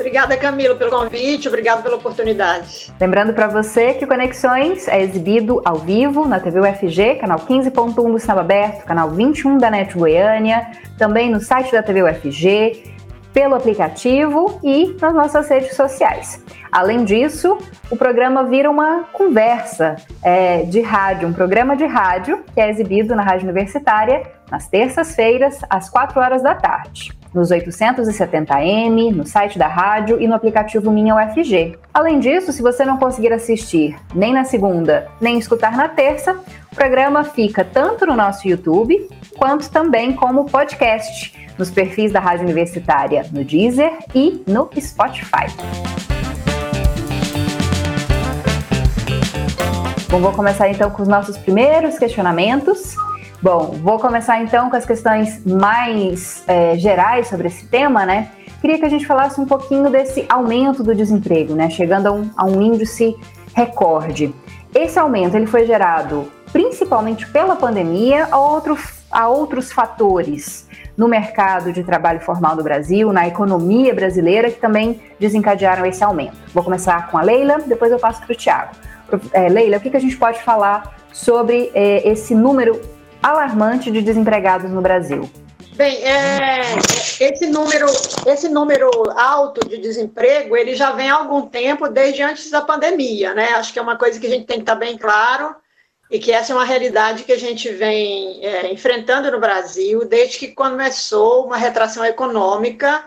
Obrigada, 0.00 0.34
Camilo, 0.34 0.76
pelo 0.76 0.90
convite, 0.90 1.46
obrigado 1.46 1.82
pela 1.82 1.96
oportunidade. 1.96 2.90
Lembrando 2.98 3.34
para 3.34 3.48
você 3.48 3.92
que 3.92 4.06
Conexões 4.06 4.88
é 4.88 5.02
exibido 5.02 5.60
ao 5.62 5.76
vivo 5.76 6.26
na 6.26 6.40
TV 6.40 6.58
UFG, 6.58 7.16
canal 7.16 7.38
15.1 7.40 8.10
do 8.10 8.18
Sinal 8.18 8.38
Aberto, 8.38 8.86
canal 8.86 9.10
21 9.10 9.58
da 9.58 9.70
NET 9.70 9.94
Goiânia, 9.94 10.70
também 10.96 11.30
no 11.30 11.38
site 11.38 11.70
da 11.72 11.82
TV 11.82 12.02
UFG, 12.02 12.94
pelo 13.34 13.54
aplicativo 13.54 14.58
e 14.64 14.96
nas 14.98 15.12
nossas 15.12 15.46
redes 15.50 15.76
sociais. 15.76 16.42
Além 16.72 17.04
disso, 17.04 17.58
o 17.90 17.96
programa 17.96 18.44
vira 18.44 18.70
uma 18.70 19.04
conversa 19.12 19.96
é, 20.22 20.62
de 20.62 20.80
rádio, 20.80 21.28
um 21.28 21.32
programa 21.34 21.76
de 21.76 21.84
rádio 21.84 22.42
que 22.54 22.60
é 22.60 22.70
exibido 22.70 23.14
na 23.14 23.22
Rádio 23.22 23.42
Universitária 23.42 24.22
nas 24.50 24.66
terças-feiras, 24.66 25.60
às 25.68 25.90
4 25.90 26.18
horas 26.18 26.42
da 26.42 26.54
tarde 26.54 27.19
nos 27.32 27.50
870M, 27.50 29.14
no 29.14 29.24
site 29.24 29.58
da 29.58 29.66
rádio 29.66 30.20
e 30.20 30.26
no 30.26 30.34
aplicativo 30.34 30.90
Minha 30.90 31.14
UFG. 31.16 31.78
Além 31.92 32.18
disso, 32.18 32.52
se 32.52 32.62
você 32.62 32.84
não 32.84 32.96
conseguir 32.96 33.32
assistir 33.32 33.96
nem 34.14 34.32
na 34.32 34.44
segunda, 34.44 35.08
nem 35.20 35.38
escutar 35.38 35.76
na 35.76 35.88
terça, 35.88 36.36
o 36.70 36.74
programa 36.74 37.24
fica 37.24 37.64
tanto 37.64 38.06
no 38.06 38.16
nosso 38.16 38.46
YouTube 38.48 39.08
quanto 39.36 39.70
também 39.70 40.12
como 40.12 40.44
podcast 40.46 41.34
nos 41.58 41.70
perfis 41.70 42.12
da 42.12 42.20
Rádio 42.20 42.44
Universitária 42.44 43.26
no 43.32 43.44
Deezer 43.44 43.92
e 44.14 44.42
no 44.46 44.68
Spotify. 44.78 45.46
Bom, 50.08 50.20
vou 50.20 50.32
começar 50.32 50.68
então 50.68 50.90
com 50.90 51.02
os 51.02 51.08
nossos 51.08 51.38
primeiros 51.38 51.96
questionamentos. 51.98 52.96
Bom, 53.42 53.78
vou 53.82 53.98
começar 53.98 54.42
então 54.42 54.68
com 54.68 54.76
as 54.76 54.84
questões 54.84 55.42
mais 55.46 56.44
é, 56.46 56.76
gerais 56.76 57.26
sobre 57.26 57.46
esse 57.46 57.66
tema, 57.66 58.04
né? 58.04 58.30
Queria 58.60 58.78
que 58.78 58.84
a 58.84 58.88
gente 58.88 59.06
falasse 59.06 59.40
um 59.40 59.46
pouquinho 59.46 59.88
desse 59.88 60.26
aumento 60.28 60.82
do 60.82 60.94
desemprego, 60.94 61.54
né? 61.54 61.70
Chegando 61.70 62.06
a 62.06 62.12
um, 62.12 62.30
a 62.36 62.44
um 62.44 62.60
índice 62.60 63.16
recorde. 63.54 64.34
Esse 64.74 64.98
aumento 64.98 65.36
ele 65.36 65.46
foi 65.46 65.64
gerado 65.64 66.30
principalmente 66.52 67.26
pela 67.28 67.56
pandemia 67.56 68.28
ou 68.30 68.52
outro, 68.52 68.76
a 69.10 69.26
outros 69.28 69.72
fatores 69.72 70.68
no 70.94 71.08
mercado 71.08 71.72
de 71.72 71.82
trabalho 71.82 72.20
formal 72.20 72.54
do 72.54 72.62
Brasil, 72.62 73.10
na 73.10 73.26
economia 73.26 73.94
brasileira, 73.94 74.50
que 74.50 74.60
também 74.60 75.00
desencadearam 75.18 75.86
esse 75.86 76.04
aumento. 76.04 76.36
Vou 76.52 76.62
começar 76.62 77.10
com 77.10 77.16
a 77.16 77.22
Leila, 77.22 77.58
depois 77.66 77.90
eu 77.90 77.98
passo 77.98 78.20
para 78.20 78.32
o 78.32 78.36
Tiago. 78.36 78.72
É, 79.32 79.48
Leila, 79.48 79.78
o 79.78 79.80
que, 79.80 79.88
que 79.88 79.96
a 79.96 80.00
gente 80.00 80.18
pode 80.18 80.42
falar 80.42 80.94
sobre 81.10 81.70
é, 81.72 82.06
esse 82.06 82.34
número 82.34 82.78
alarmante 83.22 83.90
de 83.90 84.02
desempregados 84.02 84.70
no 84.70 84.80
Brasil? 84.80 85.30
Bem, 85.74 85.96
é, 86.04 86.60
esse, 87.20 87.46
número, 87.46 87.86
esse 88.26 88.48
número 88.48 88.90
alto 89.18 89.66
de 89.66 89.78
desemprego, 89.78 90.56
ele 90.56 90.74
já 90.74 90.92
vem 90.92 91.10
há 91.10 91.14
algum 91.14 91.42
tempo, 91.42 91.88
desde 91.88 92.22
antes 92.22 92.50
da 92.50 92.60
pandemia, 92.60 93.32
né? 93.32 93.50
Acho 93.54 93.72
que 93.72 93.78
é 93.78 93.82
uma 93.82 93.96
coisa 93.96 94.20
que 94.20 94.26
a 94.26 94.30
gente 94.30 94.46
tem 94.46 94.56
que 94.56 94.62
estar 94.62 94.74
bem 94.74 94.98
claro, 94.98 95.56
e 96.10 96.18
que 96.18 96.32
essa 96.32 96.52
é 96.52 96.56
uma 96.56 96.64
realidade 96.64 97.22
que 97.22 97.32
a 97.32 97.38
gente 97.38 97.70
vem 97.70 98.44
é, 98.44 98.72
enfrentando 98.72 99.30
no 99.30 99.38
Brasil 99.38 100.04
desde 100.04 100.38
que 100.38 100.48
começou 100.48 101.46
uma 101.46 101.56
retração 101.56 102.04
econômica 102.04 103.04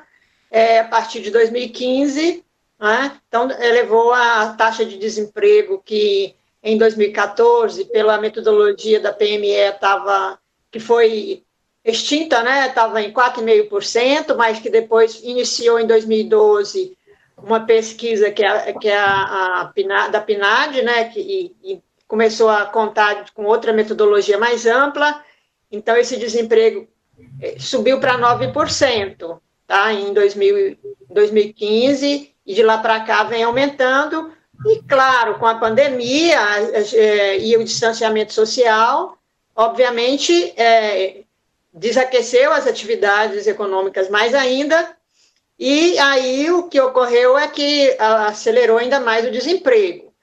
é, 0.50 0.80
a 0.80 0.86
partir 0.86 1.22
de 1.22 1.30
2015. 1.30 2.46
Né? 2.80 3.12
Então, 3.28 3.52
elevou 3.52 4.14
a 4.14 4.54
taxa 4.54 4.86
de 4.86 4.98
desemprego 4.98 5.82
que 5.84 6.34
em 6.64 6.78
2014, 6.78 7.86
pela 7.86 8.18
metodologia 8.18 9.00
da 9.00 9.12
PME, 9.12 9.50
estava 9.50 10.40
que 10.72 10.80
foi 10.80 11.44
extinta, 11.84 12.42
né? 12.42 12.68
Estava 12.68 13.02
em 13.02 13.12
4,5%, 13.12 14.36
mas 14.36 14.60
que 14.60 14.70
depois 14.70 15.22
iniciou 15.22 15.80
em 15.80 15.86
2012 15.86 16.98
uma 17.38 17.60
pesquisa 17.60 18.32
que 18.32 18.44
é, 18.44 18.74
que 18.74 18.88
é 18.88 18.98
a, 18.98 19.72
a, 19.74 20.08
da 20.08 20.22
PNAD, 20.22 20.82
né? 20.82 21.10
Que, 21.10 21.20
e, 21.20 21.74
e 21.74 21.82
começou 22.08 22.50
a 22.50 22.66
contar 22.66 23.26
com 23.34 23.44
outra 23.44 23.74
metodologia 23.74 24.38
mais 24.38 24.66
ampla, 24.66 25.24
então 25.72 25.98
esse 25.98 26.16
desemprego 26.16 26.88
eh, 27.42 27.56
subiu 27.60 28.00
para 28.00 28.18
9%, 28.20 29.40
tá? 29.66 29.92
Em 29.92 30.14
2000, 30.14 30.78
2015, 31.10 32.34
e 32.46 32.54
de 32.54 32.64
lá 32.64 32.78
para 32.78 33.00
cá 33.02 33.24
vem 33.24 33.44
aumentando, 33.44 34.32
e 34.66 34.82
claro, 34.84 35.40
com 35.40 35.46
a 35.46 35.56
pandemia 35.56 36.40
é, 36.94 37.38
e 37.40 37.58
o 37.58 37.64
distanciamento 37.64 38.34
social, 38.34 39.18
obviamente, 39.56 40.54
é, 40.58 41.22
desaqueceu 41.74 42.54
as 42.54 42.68
atividades 42.68 43.48
econômicas 43.48 44.10
mais 44.10 44.34
ainda, 44.34 44.96
e 45.58 45.98
aí 46.00 46.52
o 46.52 46.68
que 46.68 46.80
ocorreu 46.80 47.38
é 47.38 47.48
que 47.48 47.96
acelerou 48.00 48.78
ainda 48.78 49.00
mais 49.00 49.26
o 49.26 49.32
desemprego. 49.32 50.14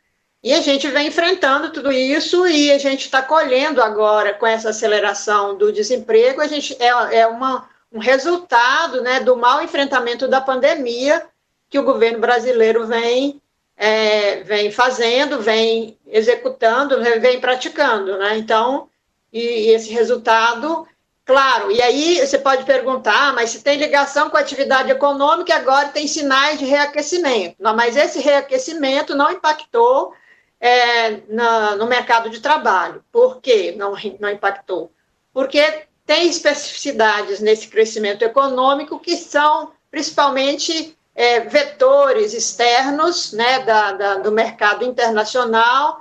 E 0.42 0.55
a 0.55 0.61
gente 0.61 0.88
vem 0.88 1.09
enfrentando 1.09 1.70
tudo 1.70 1.92
isso 1.92 2.46
e 2.46 2.72
a 2.72 2.79
gente 2.79 3.05
está 3.05 3.22
colhendo 3.22 3.83
agora 3.83 4.33
com 4.33 4.46
essa 4.46 4.70
aceleração 4.70 5.57
do 5.57 5.70
desemprego, 5.70 6.40
a 6.40 6.46
gente 6.46 6.74
é, 6.81 7.20
é 7.20 7.26
uma, 7.26 7.68
um 7.92 7.98
resultado 7.98 9.03
né, 9.03 9.20
do 9.20 9.37
mau 9.37 9.62
enfrentamento 9.62 10.26
da 10.26 10.40
pandemia 10.40 11.26
que 11.68 11.79
o 11.79 11.85
governo 11.85 12.18
brasileiro 12.18 12.87
vem, 12.87 13.40
é, 13.83 14.43
vem 14.43 14.71
fazendo, 14.71 15.40
vem 15.40 15.97
executando, 16.07 17.01
vem 17.19 17.40
praticando. 17.40 18.19
Né? 18.19 18.37
Então, 18.37 18.90
e, 19.33 19.40
e 19.40 19.71
esse 19.71 19.90
resultado 19.90 20.87
Claro, 21.23 21.71
e 21.71 21.81
aí 21.81 22.19
você 22.19 22.40
pode 22.40 22.64
perguntar, 22.64 23.29
ah, 23.29 23.33
mas 23.33 23.51
se 23.51 23.62
tem 23.62 23.79
ligação 23.79 24.29
com 24.29 24.37
a 24.37 24.40
atividade 24.40 24.90
econômica, 24.90 25.55
agora 25.55 25.90
tem 25.90 26.09
sinais 26.09 26.59
de 26.59 26.64
reaquecimento. 26.64 27.55
Não, 27.61 27.77
mas 27.77 27.97
esse 27.97 28.19
reaquecimento 28.19 29.14
não 29.14 29.31
impactou 29.31 30.12
é, 30.59 31.21
na, 31.29 31.77
no 31.77 31.87
mercado 31.87 32.31
de 32.31 32.40
trabalho. 32.40 33.05
Por 33.12 33.40
que 33.40 33.71
não, 33.73 33.95
não 34.19 34.29
impactou? 34.29 34.90
Porque 35.33 35.85
tem 36.05 36.29
especificidades 36.29 37.38
nesse 37.38 37.69
crescimento 37.69 38.23
econômico 38.23 38.99
que 38.99 39.16
são 39.16 39.71
principalmente 39.88 40.99
é, 41.20 41.40
vetores 41.40 42.33
externos 42.33 43.35
né, 43.35 43.59
da, 43.59 43.92
da, 43.92 44.14
do 44.14 44.33
mercado 44.33 44.87
internacional 44.87 46.00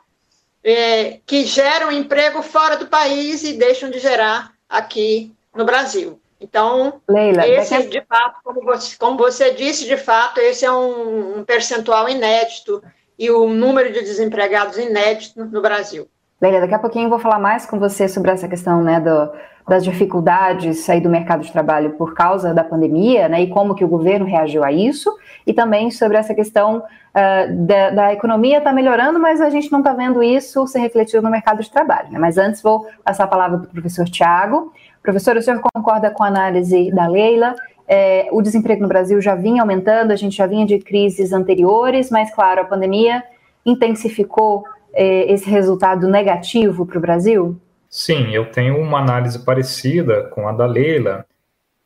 é, 0.64 1.20
que 1.26 1.44
geram 1.44 1.92
emprego 1.92 2.42
fora 2.42 2.78
do 2.78 2.88
país 2.88 3.44
e 3.44 3.58
deixam 3.58 3.90
de 3.90 4.00
gerar 4.00 4.54
aqui 4.70 5.36
no 5.54 5.66
Brasil. 5.66 6.18
Então, 6.40 7.02
Leila, 7.06 7.46
esse, 7.46 7.78
daqui... 7.78 7.90
de 7.90 8.02
fato, 8.06 8.40
como 8.46 8.64
você, 8.64 8.96
como 8.96 9.18
você, 9.18 9.52
disse, 9.52 9.86
de 9.86 9.98
fato, 9.98 10.40
esse 10.40 10.64
é 10.64 10.72
um, 10.72 11.40
um 11.40 11.44
percentual 11.44 12.08
inédito 12.08 12.82
e 13.18 13.30
o 13.30 13.50
número 13.50 13.92
de 13.92 14.00
desempregados 14.00 14.78
inédito 14.78 15.44
no 15.44 15.62
Brasil. 15.62 16.08
Leila, 16.42 16.62
daqui 16.62 16.76
a 16.76 16.80
pouquinho 16.80 17.08
eu 17.08 17.10
vou 17.10 17.20
falar 17.20 17.40
mais 17.40 17.66
com 17.66 17.78
você 17.78 18.08
sobre 18.08 18.32
essa 18.32 18.48
questão 18.48 18.82
né, 18.82 19.02
do, 19.02 19.34
das 19.70 19.84
dificuldades 19.84 20.90
aí 20.90 21.00
do 21.00 21.10
mercado 21.10 21.44
de 21.44 21.52
trabalho 21.52 21.92
por 21.92 22.14
causa 22.14 22.54
da 22.54 22.64
pandemia, 22.64 23.30
né, 23.30 23.44
e 23.44 23.48
como 23.48 23.76
que 23.76 23.86
o 23.86 23.88
governo 23.88 24.26
reagiu 24.26 24.64
a 24.64 24.72
isso, 24.72 25.16
e 25.46 25.54
também 25.54 25.92
sobre 25.92 26.18
essa 26.18 26.34
questão 26.34 26.78
uh, 26.80 27.66
da, 27.66 27.90
da, 27.92 28.14
economia 28.14 28.58
está 28.58 28.74
melhorando, 28.74 29.20
mas 29.20 29.40
a 29.40 29.50
gente 29.50 29.72
não 29.72 29.80
está 29.80 29.94
vendo 29.94 30.22
isso 30.24 30.66
ser 30.68 30.80
refletido 30.80 31.22
no 31.22 31.30
mercado 31.30 31.62
de 31.62 31.72
trabalho. 31.72 32.12
Né? 32.12 32.20
Mas 32.20 32.38
antes 32.38 32.62
vou 32.62 32.88
passar 33.04 33.26
a 33.26 33.28
palavra 33.28 33.60
para 33.60 33.68
o 33.68 33.72
professor 33.72 34.06
Tiago. 34.06 34.74
Professor, 35.04 35.38
o 35.38 35.42
senhor 35.42 35.62
concorda 35.62 36.10
com 36.12 36.24
a 36.24 36.28
análise 36.28 36.92
da 36.92 37.08
Leila? 37.08 37.56
É, 37.88 38.28
o 38.32 38.42
desemprego 38.42 38.82
no 38.82 38.88
Brasil 38.88 39.22
já 39.22 39.36
vinha 39.36 39.62
aumentando, 39.62 40.12
a 40.12 40.16
gente 40.16 40.36
já 40.36 40.46
vinha 40.46 40.66
de 40.66 40.80
crises 40.80 41.32
anteriores, 41.32 42.12
mas, 42.12 42.34
claro, 42.34 42.62
a 42.62 42.66
pandemia 42.66 43.24
intensificou 43.66 44.64
é, 44.94 45.32
esse 45.32 45.50
resultado 45.50 46.08
negativo 46.08 46.86
para 46.86 46.98
o 46.98 47.02
Brasil? 47.02 47.60
Sim, 47.90 48.32
eu 48.32 48.52
tenho 48.52 48.80
uma 48.80 49.00
análise 49.00 49.44
parecida 49.44 50.30
com 50.30 50.48
a 50.48 50.52
da 50.52 50.66
Leila, 50.66 51.26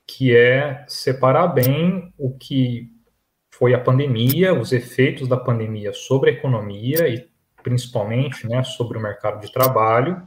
que 0.05 0.35
é 0.35 0.83
separar 0.87 1.47
bem 1.47 2.13
o 2.17 2.37
que 2.37 2.91
foi 3.49 3.73
a 3.73 3.79
pandemia, 3.79 4.53
os 4.53 4.73
efeitos 4.73 5.27
da 5.27 5.37
pandemia 5.37 5.93
sobre 5.93 6.31
a 6.31 6.33
economia 6.33 7.07
e 7.07 7.27
principalmente 7.63 8.47
né, 8.47 8.63
sobre 8.63 8.97
o 8.97 9.01
mercado 9.01 9.39
de 9.39 9.51
trabalho, 9.51 10.21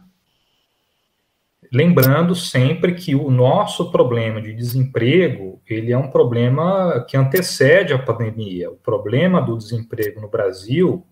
Lembrando 1.73 2.35
sempre 2.35 2.95
que 2.95 3.15
o 3.15 3.31
nosso 3.31 3.91
problema 3.91 4.41
de 4.41 4.53
desemprego, 4.53 5.61
ele 5.69 5.93
é 5.93 5.99
um 5.99 6.11
problema 6.11 7.05
que 7.09 7.17
antecede 7.17 7.93
a 7.93 7.99
pandemia. 7.99 8.71
O 8.71 8.77
problema 8.77 9.41
do 9.41 9.57
desemprego 9.57 10.21
no 10.21 10.29
Brasil, 10.29 11.05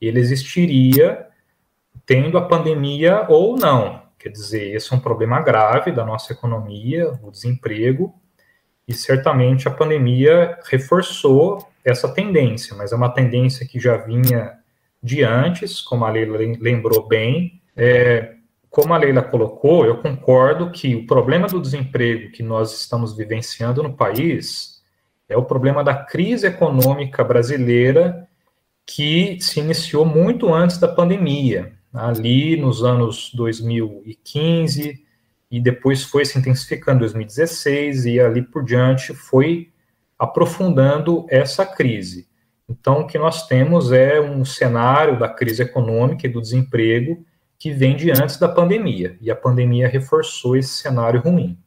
ele 0.00 0.20
existiria 0.20 1.26
tendo 2.10 2.36
a 2.36 2.42
pandemia 2.42 3.24
ou 3.28 3.56
não. 3.56 4.02
Quer 4.18 4.30
dizer, 4.30 4.74
esse 4.74 4.92
é 4.92 4.96
um 4.96 4.98
problema 4.98 5.40
grave 5.40 5.92
da 5.92 6.04
nossa 6.04 6.32
economia, 6.32 7.12
o 7.22 7.30
desemprego, 7.30 8.12
e 8.88 8.92
certamente 8.92 9.68
a 9.68 9.70
pandemia 9.70 10.58
reforçou 10.64 11.64
essa 11.84 12.12
tendência, 12.12 12.74
mas 12.74 12.90
é 12.90 12.96
uma 12.96 13.14
tendência 13.14 13.64
que 13.64 13.78
já 13.78 13.96
vinha 13.96 14.54
de 15.00 15.22
antes, 15.22 15.80
como 15.80 16.04
a 16.04 16.10
Leila 16.10 16.36
lembrou 16.58 17.06
bem, 17.06 17.62
é, 17.76 18.34
como 18.68 18.92
a 18.92 18.98
Leila 18.98 19.22
colocou, 19.22 19.86
eu 19.86 19.98
concordo 19.98 20.72
que 20.72 20.96
o 20.96 21.06
problema 21.06 21.46
do 21.46 21.60
desemprego 21.60 22.32
que 22.32 22.42
nós 22.42 22.76
estamos 22.76 23.16
vivenciando 23.16 23.84
no 23.84 23.94
país 23.94 24.82
é 25.28 25.36
o 25.36 25.44
problema 25.44 25.84
da 25.84 25.94
crise 25.94 26.48
econômica 26.48 27.22
brasileira 27.22 28.28
que 28.84 29.38
se 29.40 29.60
iniciou 29.60 30.04
muito 30.04 30.52
antes 30.52 30.76
da 30.76 30.88
pandemia, 30.88 31.78
ali 31.92 32.56
nos 32.56 32.84
anos 32.84 33.30
2015 33.34 35.04
e 35.50 35.60
depois 35.60 36.04
foi 36.04 36.24
se 36.24 36.38
intensificando 36.38 36.98
em 36.98 37.00
2016 37.00 38.06
e 38.06 38.20
ali 38.20 38.42
por 38.42 38.64
diante 38.64 39.12
foi 39.12 39.70
aprofundando 40.18 41.26
essa 41.28 41.66
crise. 41.66 42.28
Então, 42.68 43.00
o 43.00 43.06
que 43.06 43.18
nós 43.18 43.48
temos 43.48 43.90
é 43.90 44.20
um 44.20 44.44
cenário 44.44 45.18
da 45.18 45.28
crise 45.28 45.62
econômica 45.62 46.26
e 46.26 46.30
do 46.30 46.40
desemprego 46.40 47.24
que 47.58 47.72
vem 47.72 47.96
de 47.96 48.10
antes 48.10 48.38
da 48.38 48.48
pandemia, 48.48 49.18
e 49.20 49.30
a 49.30 49.36
pandemia 49.36 49.86
reforçou 49.86 50.56
esse 50.56 50.70
cenário 50.70 51.20
ruim. 51.20 51.58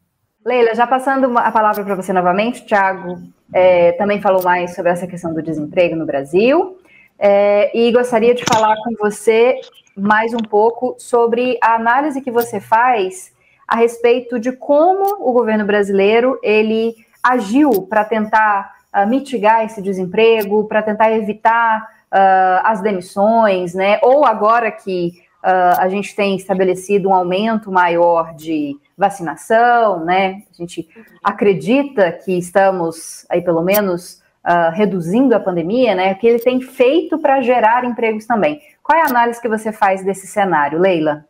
Leila, 0.43 0.73
já 0.73 0.87
passando 0.87 1.37
a 1.37 1.51
palavra 1.51 1.83
para 1.83 1.93
você 1.93 2.11
novamente, 2.11 2.65
Tiago 2.65 3.19
é, 3.53 3.91
também 3.91 4.19
falou 4.19 4.41
mais 4.43 4.73
sobre 4.73 4.91
essa 4.91 5.05
questão 5.05 5.33
do 5.33 5.41
desemprego 5.41 5.95
no 5.95 6.05
Brasil, 6.05 6.79
é, 7.19 7.77
e 7.77 7.91
gostaria 7.91 8.33
de 8.33 8.43
falar 8.43 8.75
com 8.77 8.95
você 8.99 9.59
mais 9.95 10.33
um 10.33 10.39
pouco 10.39 10.95
sobre 10.97 11.57
a 11.61 11.75
análise 11.75 12.21
que 12.21 12.31
você 12.31 12.59
faz 12.59 13.31
a 13.67 13.75
respeito 13.75 14.39
de 14.39 14.51
como 14.51 15.27
o 15.27 15.31
governo 15.31 15.65
brasileiro 15.65 16.39
ele 16.43 16.95
agiu 17.21 17.83
para 17.83 18.03
tentar 18.03 18.75
uh, 18.93 19.07
mitigar 19.07 19.63
esse 19.63 19.81
desemprego, 19.81 20.67
para 20.67 20.81
tentar 20.81 21.11
evitar 21.11 21.81
uh, 22.11 22.61
as 22.63 22.81
demissões, 22.81 23.73
né? 23.73 23.99
Ou 24.01 24.25
agora 24.25 24.71
que 24.71 25.21
Uh, 25.43 25.75
a 25.77 25.89
gente 25.89 26.15
tem 26.15 26.37
estabelecido 26.37 27.09
um 27.09 27.13
aumento 27.13 27.69
maior 27.69 28.33
de 28.33 28.77
vacinação, 28.97 29.99
né? 30.05 30.41
A 30.49 30.53
gente 30.55 30.87
acredita 31.21 32.13
que 32.13 32.37
estamos 32.37 33.25
aí 33.29 33.41
pelo 33.41 33.61
menos 33.61 34.23
reduzindo 34.73 35.35
a 35.35 35.41
pandemia, 35.41 35.95
né? 35.95 36.13
O 36.13 36.15
que 36.17 36.27
ele 36.27 36.39
tem 36.39 36.61
feito 36.61 37.19
para 37.19 37.41
gerar 37.41 37.83
empregos 37.83 38.25
também. 38.25 38.61
Qual 38.83 38.99
é 38.99 39.01
a 39.01 39.07
análise 39.07 39.41
que 39.41 39.47
você 39.47 39.71
faz 39.71 40.03
desse 40.03 40.27
cenário, 40.27 40.77
Leila? 40.77 41.25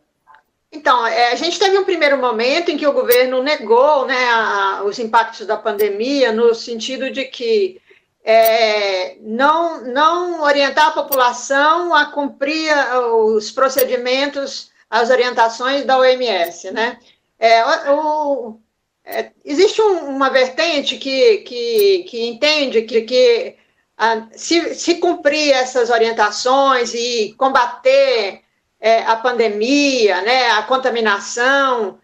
Então, 0.72 1.06
é, 1.06 1.30
a 1.30 1.36
gente 1.36 1.56
teve 1.56 1.78
um 1.78 1.84
primeiro 1.84 2.18
momento 2.18 2.70
em 2.70 2.76
que 2.76 2.86
o 2.86 2.92
governo 2.92 3.40
negou 3.40 4.04
né, 4.06 4.28
a, 4.28 4.82
os 4.84 4.98
impactos 4.98 5.46
da 5.46 5.56
pandemia, 5.56 6.32
no 6.32 6.52
sentido 6.52 7.10
de 7.10 7.26
que 7.26 7.80
é, 8.24 9.16
não, 9.20 9.84
não 9.84 10.42
orientar 10.42 10.88
a 10.88 10.92
população 10.92 11.94
a 11.94 12.06
cumprir 12.06 12.72
os 13.12 13.52
procedimentos, 13.52 14.72
as 14.90 15.10
orientações 15.10 15.84
da 15.84 15.96
OMS, 15.96 16.72
né? 16.72 16.98
É, 17.38 17.62
o, 17.92 18.58
é, 19.04 19.30
existe 19.44 19.80
um, 19.80 20.08
uma 20.08 20.30
vertente 20.30 20.96
que, 20.96 21.38
que, 21.38 22.04
que 22.08 22.26
entende 22.26 22.82
que, 22.82 23.02
que 23.02 23.56
a, 23.96 24.26
se, 24.32 24.74
se 24.74 24.96
cumprir 24.96 25.52
essas 25.52 25.90
orientações 25.90 26.92
e 26.94 27.34
combater 27.38 28.42
é, 28.80 29.02
a 29.04 29.16
pandemia, 29.16 30.20
né, 30.22 30.50
a 30.50 30.62
contaminação. 30.62 31.98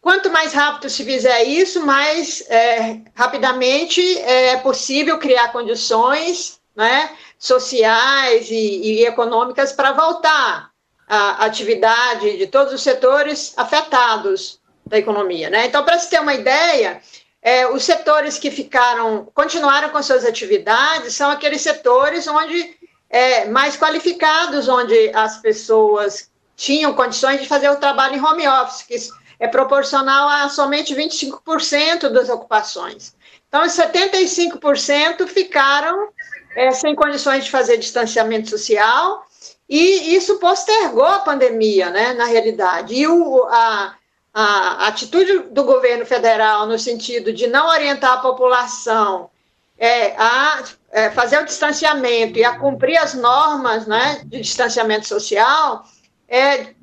Quanto 0.00 0.30
mais 0.30 0.52
rápido 0.52 0.88
se 0.88 1.04
fizer 1.04 1.44
isso, 1.44 1.84
mais 1.84 2.42
é, 2.48 3.00
rapidamente 3.14 4.00
é 4.20 4.56
possível 4.56 5.18
criar 5.18 5.52
condições 5.52 6.60
né, 6.74 7.10
sociais 7.38 8.50
e, 8.50 8.54
e 8.54 9.06
econômicas 9.06 9.72
para 9.72 9.92
voltar 9.92 10.70
à 11.08 11.44
atividade 11.44 12.36
de 12.36 12.46
todos 12.46 12.72
os 12.72 12.82
setores 12.82 13.52
afetados 13.56 14.60
da 14.86 14.98
economia. 14.98 15.50
Né? 15.50 15.66
Então, 15.66 15.84
para 15.84 15.98
se 15.98 16.10
ter 16.10 16.20
uma 16.20 16.34
ideia, 16.34 17.00
é, 17.46 17.64
os 17.68 17.84
setores 17.84 18.40
que 18.40 18.50
ficaram, 18.50 19.28
continuaram 19.32 19.90
com 19.90 20.02
suas 20.02 20.24
atividades, 20.24 21.14
são 21.14 21.30
aqueles 21.30 21.60
setores 21.60 22.26
onde 22.26 22.76
é, 23.08 23.44
mais 23.44 23.76
qualificados, 23.76 24.68
onde 24.68 25.12
as 25.14 25.36
pessoas 25.40 26.28
tinham 26.56 26.92
condições 26.92 27.40
de 27.40 27.46
fazer 27.46 27.70
o 27.70 27.76
trabalho 27.76 28.16
em 28.16 28.20
home 28.20 28.48
office, 28.48 28.82
que 28.82 28.96
é 29.38 29.46
proporcional 29.46 30.28
a 30.28 30.48
somente 30.48 30.92
25% 30.92 32.08
das 32.08 32.28
ocupações. 32.28 33.14
Então, 33.48 33.62
75% 33.62 35.28
ficaram 35.28 36.08
é, 36.56 36.72
sem 36.72 36.96
condições 36.96 37.44
de 37.44 37.50
fazer 37.52 37.76
distanciamento 37.76 38.50
social, 38.50 39.24
e 39.68 40.16
isso 40.16 40.40
postergou 40.40 41.04
a 41.04 41.20
pandemia, 41.20 41.90
né, 41.90 42.12
na 42.12 42.24
realidade. 42.24 42.92
E 42.92 43.06
o, 43.06 43.44
a, 43.44 43.94
a 44.38 44.88
atitude 44.88 45.44
do 45.50 45.64
governo 45.64 46.04
federal 46.04 46.66
no 46.66 46.78
sentido 46.78 47.32
de 47.32 47.46
não 47.46 47.68
orientar 47.68 48.12
a 48.12 48.18
população 48.18 49.30
é, 49.78 50.14
a 50.16 50.62
é, 50.90 51.10
fazer 51.10 51.38
o 51.38 51.44
distanciamento 51.46 52.38
e 52.38 52.44
a 52.44 52.58
cumprir 52.58 52.98
as 52.98 53.14
normas 53.14 53.86
né, 53.86 54.20
de 54.26 54.42
distanciamento 54.42 55.06
social, 55.08 55.84
é, 56.28 56.74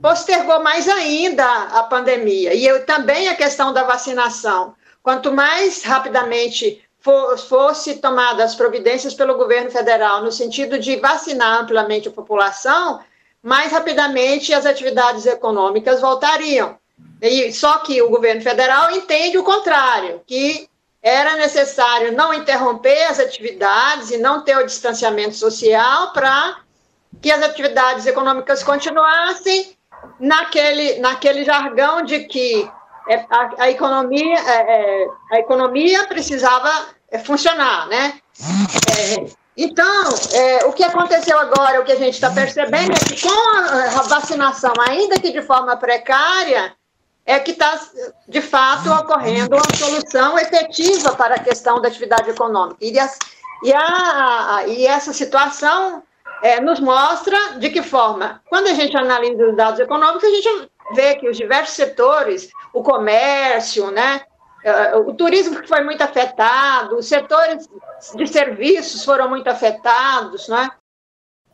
postergou 0.00 0.62
mais 0.62 0.88
ainda 0.88 1.44
a 1.44 1.82
pandemia. 1.82 2.54
E 2.54 2.64
eu, 2.64 2.86
também 2.86 3.28
a 3.28 3.34
questão 3.34 3.72
da 3.72 3.82
vacinação. 3.82 4.74
Quanto 5.02 5.32
mais 5.32 5.82
rapidamente 5.82 6.80
fosse 7.48 7.96
tomadas 7.96 8.52
as 8.52 8.54
providências 8.54 9.14
pelo 9.14 9.36
governo 9.36 9.70
federal 9.70 10.22
no 10.22 10.30
sentido 10.30 10.78
de 10.78 10.96
vacinar 10.96 11.60
amplamente 11.60 12.08
a 12.08 12.12
população, 12.12 13.00
mais 13.42 13.72
rapidamente 13.72 14.54
as 14.54 14.64
atividades 14.64 15.26
econômicas 15.26 16.00
voltariam. 16.00 16.78
E, 17.20 17.52
só 17.52 17.78
que 17.78 18.00
o 18.02 18.10
governo 18.10 18.42
federal 18.42 18.90
entende 18.90 19.38
o 19.38 19.44
contrário, 19.44 20.20
que 20.26 20.68
era 21.02 21.36
necessário 21.36 22.12
não 22.12 22.32
interromper 22.32 23.04
as 23.04 23.20
atividades 23.20 24.10
e 24.10 24.18
não 24.18 24.42
ter 24.42 24.56
o 24.56 24.64
distanciamento 24.64 25.34
social 25.34 26.12
para 26.12 26.58
que 27.20 27.30
as 27.30 27.42
atividades 27.42 28.06
econômicas 28.06 28.62
continuassem 28.62 29.76
naquele, 30.18 30.98
naquele 30.98 31.44
jargão 31.44 32.02
de 32.02 32.20
que 32.24 32.70
é, 33.08 33.16
a, 33.30 33.50
a 33.58 33.70
economia, 33.70 34.38
é, 34.38 35.02
é, 35.02 35.06
a 35.32 35.38
economia 35.38 36.06
precisava 36.06 36.70
funcionar, 37.24 37.86
né? 37.88 38.18
É, 38.98 39.26
então, 39.56 40.04
é, 40.32 40.64
o 40.64 40.72
que 40.72 40.82
aconteceu 40.82 41.38
agora, 41.38 41.80
o 41.80 41.84
que 41.84 41.92
a 41.92 41.98
gente 41.98 42.14
está 42.14 42.30
percebendo 42.30 42.92
é 42.92 43.14
que 43.14 43.20
com 43.20 43.98
a 43.98 44.02
vacinação, 44.02 44.72
ainda 44.88 45.20
que 45.20 45.30
de 45.30 45.42
forma 45.42 45.76
precária, 45.76 46.74
é 47.26 47.38
que 47.38 47.52
está, 47.52 47.80
de 48.28 48.40
fato, 48.40 48.90
ocorrendo 48.92 49.56
uma 49.56 49.76
solução 49.76 50.38
efetiva 50.38 51.14
para 51.14 51.36
a 51.36 51.40
questão 51.40 51.80
da 51.80 51.88
atividade 51.88 52.28
econômica. 52.28 52.76
E, 52.80 52.92
e, 53.62 53.72
a, 53.72 54.64
e 54.66 54.86
essa 54.86 55.12
situação 55.12 56.02
é, 56.42 56.60
nos 56.60 56.80
mostra 56.80 57.36
de 57.58 57.70
que 57.70 57.82
forma, 57.82 58.42
quando 58.48 58.66
a 58.66 58.74
gente 58.74 58.96
analisa 58.96 59.48
os 59.48 59.56
dados 59.56 59.80
econômicos, 59.80 60.24
a 60.24 60.30
gente 60.30 60.70
vê 60.94 61.14
que 61.14 61.28
os 61.28 61.36
diversos 61.36 61.74
setores, 61.74 62.50
o 62.72 62.82
comércio, 62.82 63.90
né, 63.90 64.20
é, 64.62 64.96
o 64.96 65.14
turismo 65.14 65.66
foi 65.66 65.82
muito 65.82 66.02
afetado, 66.02 66.96
os 66.96 67.06
setores 67.06 67.68
de 68.14 68.26
serviços 68.26 69.04
foram 69.04 69.28
muito 69.28 69.48
afetados, 69.48 70.48
né? 70.48 70.70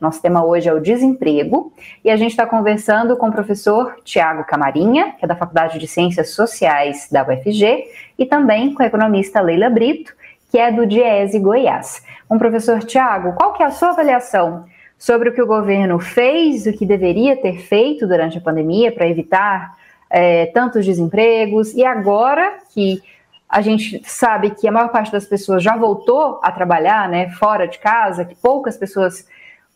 Nosso 0.01 0.23
tema 0.23 0.43
hoje 0.43 0.67
é 0.67 0.73
o 0.73 0.81
desemprego 0.81 1.75
e 2.03 2.11
a 2.11 2.17
gente 2.17 2.31
está 2.31 2.47
conversando 2.47 3.19
com 3.19 3.29
o 3.29 3.33
professor 3.33 3.97
Tiago 4.03 4.45
Camarinha, 4.45 5.13
que 5.19 5.27
é 5.27 5.29
da 5.29 5.37
Faculdade 5.37 5.79
de 5.79 5.87
Ciências 5.87 6.31
Sociais 6.31 7.07
da 7.13 7.23
UFG, 7.23 7.85
e 8.19 8.25
também 8.25 8.73
com 8.73 8.83
a 8.83 8.87
economista 8.87 9.43
Leila 9.43 9.69
Brito, 9.69 10.15
que 10.51 10.59
é 10.59 10.73
do 10.73 10.87
Diese 10.87 11.39
Goiás. 11.39 12.03
Um 12.31 12.39
professor 12.39 12.83
Tiago, 12.83 13.35
qual 13.35 13.53
que 13.53 13.63
é 13.63 13.67
a 13.67 13.71
sua 13.71 13.91
avaliação 13.91 14.65
sobre 14.99 15.29
o 15.29 15.35
que 15.35 15.43
o 15.43 15.47
governo 15.47 15.99
fez, 15.99 16.65
o 16.65 16.73
que 16.73 16.87
deveria 16.87 17.37
ter 17.37 17.59
feito 17.59 18.07
durante 18.07 18.39
a 18.39 18.41
pandemia 18.41 18.91
para 18.91 19.07
evitar 19.07 19.77
é, 20.09 20.47
tantos 20.47 20.87
desempregos 20.87 21.75
e 21.75 21.85
agora 21.85 22.59
que 22.73 23.03
a 23.47 23.61
gente 23.61 24.01
sabe 24.05 24.51
que 24.51 24.67
a 24.67 24.73
maior 24.73 24.89
parte 24.89 25.13
das 25.13 25.27
pessoas 25.27 25.63
já 25.63 25.77
voltou 25.77 26.41
a 26.43 26.51
trabalhar, 26.51 27.07
né, 27.09 27.29
fora 27.31 27.67
de 27.67 27.79
casa, 27.79 28.25
que 28.25 28.35
poucas 28.35 28.79
pessoas 28.79 29.27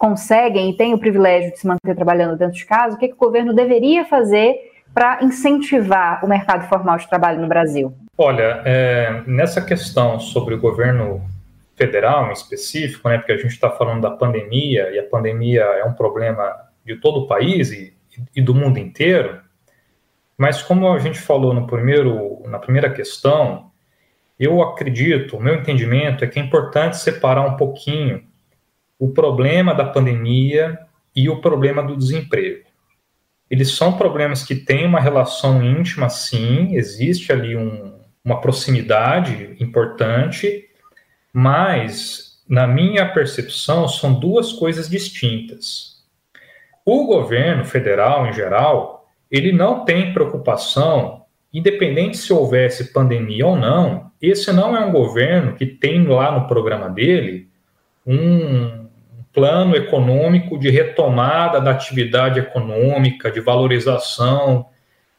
conseguem 0.04 0.68
e 0.68 0.76
têm 0.76 0.92
o 0.92 0.98
privilégio 0.98 1.50
de 1.50 1.58
se 1.58 1.66
manter 1.66 1.94
trabalhando 1.96 2.36
dentro 2.36 2.54
de 2.54 2.66
casa, 2.66 2.94
o 2.94 2.98
que, 2.98 3.08
que 3.08 3.14
o 3.14 3.18
governo 3.18 3.54
deveria 3.54 4.04
fazer 4.04 4.54
para 4.92 5.24
incentivar 5.24 6.22
o 6.22 6.28
mercado 6.28 6.68
formal 6.68 6.98
de 6.98 7.08
trabalho 7.08 7.40
no 7.40 7.48
Brasil? 7.48 7.94
Olha, 8.18 8.60
é, 8.66 9.22
nessa 9.26 9.62
questão 9.62 10.20
sobre 10.20 10.54
o 10.54 10.60
governo 10.60 11.22
federal 11.74 12.28
em 12.28 12.32
específico, 12.32 13.08
né, 13.08 13.16
porque 13.16 13.32
a 13.32 13.38
gente 13.38 13.52
está 13.52 13.70
falando 13.70 14.02
da 14.02 14.10
pandemia 14.10 14.90
e 14.90 14.98
a 14.98 15.04
pandemia 15.04 15.62
é 15.62 15.84
um 15.84 15.94
problema 15.94 16.54
de 16.84 16.96
todo 16.96 17.20
o 17.20 17.26
país 17.26 17.72
e, 17.72 17.94
e 18.36 18.42
do 18.42 18.54
mundo 18.54 18.78
inteiro, 18.78 19.40
mas 20.36 20.62
como 20.62 20.92
a 20.92 20.98
gente 20.98 21.18
falou 21.18 21.54
no 21.54 21.66
primeiro, 21.66 22.42
na 22.46 22.58
primeira 22.58 22.90
questão, 22.90 23.70
eu 24.38 24.60
acredito, 24.60 25.38
o 25.38 25.42
meu 25.42 25.54
entendimento 25.54 26.22
é 26.22 26.26
que 26.26 26.38
é 26.38 26.42
importante 26.42 26.98
separar 26.98 27.40
um 27.40 27.56
pouquinho 27.56 28.22
o 29.04 29.10
problema 29.10 29.74
da 29.74 29.84
pandemia 29.84 30.78
e 31.14 31.28
o 31.28 31.38
problema 31.42 31.82
do 31.82 31.94
desemprego. 31.94 32.64
Eles 33.50 33.72
são 33.72 33.98
problemas 33.98 34.42
que 34.42 34.54
têm 34.54 34.86
uma 34.86 34.98
relação 34.98 35.62
íntima, 35.62 36.08
sim, 36.08 36.74
existe 36.74 37.30
ali 37.30 37.54
um, 37.54 38.00
uma 38.24 38.40
proximidade 38.40 39.56
importante, 39.60 40.70
mas, 41.30 42.42
na 42.48 42.66
minha 42.66 43.06
percepção, 43.12 43.86
são 43.86 44.18
duas 44.18 44.54
coisas 44.54 44.88
distintas. 44.88 46.02
O 46.82 47.04
governo 47.06 47.66
federal, 47.66 48.26
em 48.26 48.32
geral, 48.32 49.06
ele 49.30 49.52
não 49.52 49.84
tem 49.84 50.14
preocupação, 50.14 51.26
independente 51.52 52.16
se 52.16 52.32
houvesse 52.32 52.90
pandemia 52.90 53.46
ou 53.46 53.54
não, 53.54 54.10
esse 54.20 54.50
não 54.50 54.74
é 54.74 54.82
um 54.82 54.92
governo 54.92 55.56
que 55.56 55.66
tem 55.66 56.06
lá 56.06 56.32
no 56.32 56.48
programa 56.48 56.88
dele 56.88 57.52
um, 58.06 58.83
plano 59.34 59.74
econômico 59.74 60.56
de 60.56 60.70
retomada 60.70 61.60
da 61.60 61.72
atividade 61.72 62.38
econômica, 62.38 63.32
de 63.32 63.40
valorização 63.40 64.66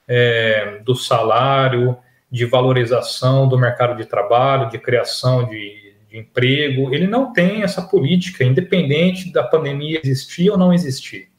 é, 0.08 0.80
do 0.86 0.96
salário, 0.96 1.98
de 2.32 2.46
valorização 2.46 3.48
do 3.48 3.60
mercado 3.60 3.98
de 3.98 4.06
trabalho, 4.06 4.70
de 4.70 4.80
criação 4.80 5.46
de, 5.46 5.94
de 6.10 6.18
emprego. 6.18 6.96
Ele 6.96 7.08
não 7.08 7.34
tem 7.34 7.62
essa 7.62 7.82
política, 7.82 8.44
independente 8.44 9.32
da 9.32 9.44
pandemia 9.44 10.00
existir 10.02 10.50
ou 10.50 10.58
não 10.58 10.74
existir. 10.74 11.30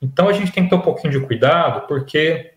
Então 0.00 0.28
a 0.28 0.32
gente 0.32 0.50
tem 0.50 0.64
que 0.64 0.70
ter 0.70 0.76
um 0.76 0.80
pouquinho 0.80 1.12
de 1.12 1.20
cuidado, 1.20 1.86
porque 1.86 2.52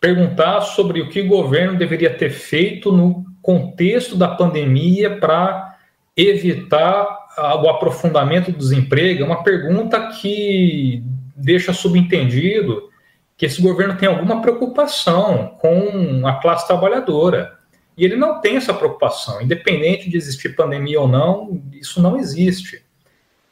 perguntar 0.00 0.60
sobre 0.62 1.00
o 1.00 1.08
que 1.08 1.20
o 1.20 1.28
governo 1.28 1.76
deveria 1.76 2.12
ter 2.12 2.30
feito 2.30 2.90
no 2.92 3.24
contexto 3.42 4.16
da 4.16 4.28
pandemia 4.28 5.18
para 5.18 5.76
evitar 6.16 7.21
o 7.38 7.68
aprofundamento 7.68 8.52
do 8.52 8.58
desemprego 8.58 9.22
é 9.22 9.26
uma 9.26 9.42
pergunta 9.42 10.08
que 10.08 11.02
deixa 11.36 11.72
subentendido 11.72 12.90
que 13.36 13.46
esse 13.46 13.60
governo 13.60 13.96
tem 13.96 14.08
alguma 14.08 14.40
preocupação 14.40 15.56
com 15.60 16.26
a 16.26 16.34
classe 16.34 16.66
trabalhadora. 16.66 17.58
E 17.96 18.04
ele 18.04 18.16
não 18.16 18.40
tem 18.40 18.56
essa 18.56 18.72
preocupação, 18.72 19.42
independente 19.42 20.08
de 20.08 20.16
existir 20.16 20.54
pandemia 20.54 21.00
ou 21.00 21.08
não, 21.08 21.62
isso 21.72 22.00
não 22.00 22.16
existe. 22.16 22.84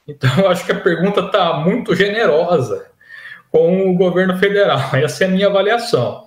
Então, 0.06 0.30
eu 0.38 0.48
acho 0.48 0.64
que 0.64 0.72
a 0.72 0.80
pergunta 0.80 1.20
está 1.20 1.54
muito 1.54 1.94
generosa 1.94 2.86
com 3.50 3.90
o 3.90 3.96
governo 3.96 4.38
federal. 4.38 4.78
Essa 4.96 5.24
é 5.24 5.26
a 5.26 5.30
minha 5.30 5.46
avaliação. 5.46 6.24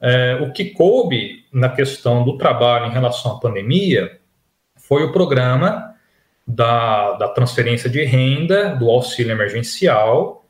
É, 0.00 0.38
o 0.42 0.52
que 0.52 0.70
coube 0.70 1.44
na 1.52 1.68
questão 1.68 2.24
do 2.24 2.36
trabalho 2.36 2.86
em 2.86 2.92
relação 2.92 3.32
à 3.32 3.40
pandemia 3.40 4.18
foi 4.76 5.04
o 5.04 5.12
programa 5.12 5.93
da, 6.46 7.12
da 7.12 7.28
transferência 7.28 7.88
de 7.88 8.04
renda, 8.04 8.74
do 8.74 8.90
auxílio 8.90 9.32
emergencial, 9.32 10.44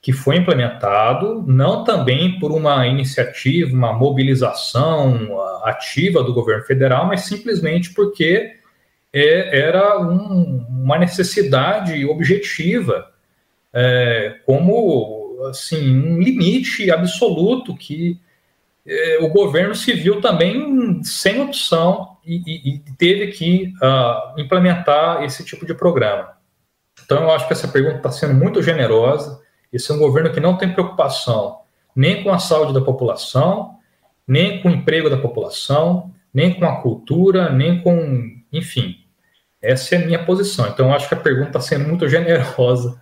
que 0.00 0.12
foi 0.12 0.36
implementado, 0.36 1.44
não 1.46 1.84
também 1.84 2.38
por 2.38 2.52
uma 2.52 2.86
iniciativa, 2.86 3.74
uma 3.74 3.92
mobilização 3.92 5.38
ativa 5.64 6.22
do 6.22 6.32
governo 6.32 6.64
federal, 6.64 7.06
mas 7.06 7.22
simplesmente 7.22 7.92
porque 7.92 8.56
é, 9.12 9.58
era 9.58 10.00
um, 10.00 10.64
uma 10.68 10.98
necessidade 10.98 12.04
objetiva 12.06 13.10
é, 13.72 14.36
como 14.46 15.46
assim 15.48 15.96
um 15.96 16.18
limite 16.18 16.90
absoluto 16.90 17.76
que 17.76 18.18
é, 18.86 19.18
o 19.20 19.28
governo 19.28 19.74
se 19.74 19.92
viu 19.92 20.20
também 20.20 21.02
sem 21.02 21.40
opção 21.40 22.09
e, 22.24 22.74
e, 22.74 22.78
teve 22.98 23.28
que 23.28 23.72
uh, 23.82 24.40
implementar 24.40 25.22
esse 25.24 25.44
tipo 25.44 25.66
de 25.66 25.74
programa. 25.74 26.32
Então, 27.04 27.22
eu 27.22 27.30
acho 27.30 27.46
que 27.46 27.52
essa 27.52 27.68
pergunta 27.68 27.96
está 27.96 28.10
sendo 28.10 28.34
muito 28.34 28.62
generosa. 28.62 29.40
Esse 29.72 29.90
é 29.90 29.94
um 29.94 29.98
governo 29.98 30.32
que 30.32 30.40
não 30.40 30.56
tem 30.56 30.72
preocupação 30.72 31.60
nem 31.94 32.22
com 32.22 32.30
a 32.30 32.38
saúde 32.38 32.72
da 32.72 32.80
população, 32.80 33.76
nem 34.26 34.62
com 34.62 34.68
o 34.68 34.72
emprego 34.72 35.10
da 35.10 35.16
população, 35.16 36.12
nem 36.32 36.54
com 36.54 36.64
a 36.64 36.80
cultura, 36.80 37.50
nem 37.50 37.80
com. 37.82 38.22
Enfim, 38.52 38.96
essa 39.60 39.94
é 39.94 39.98
a 39.98 40.06
minha 40.06 40.24
posição. 40.24 40.68
Então, 40.68 40.88
eu 40.88 40.94
acho 40.94 41.08
que 41.08 41.14
a 41.14 41.20
pergunta 41.20 41.48
está 41.48 41.60
sendo 41.60 41.88
muito 41.88 42.06
generosa 42.08 43.00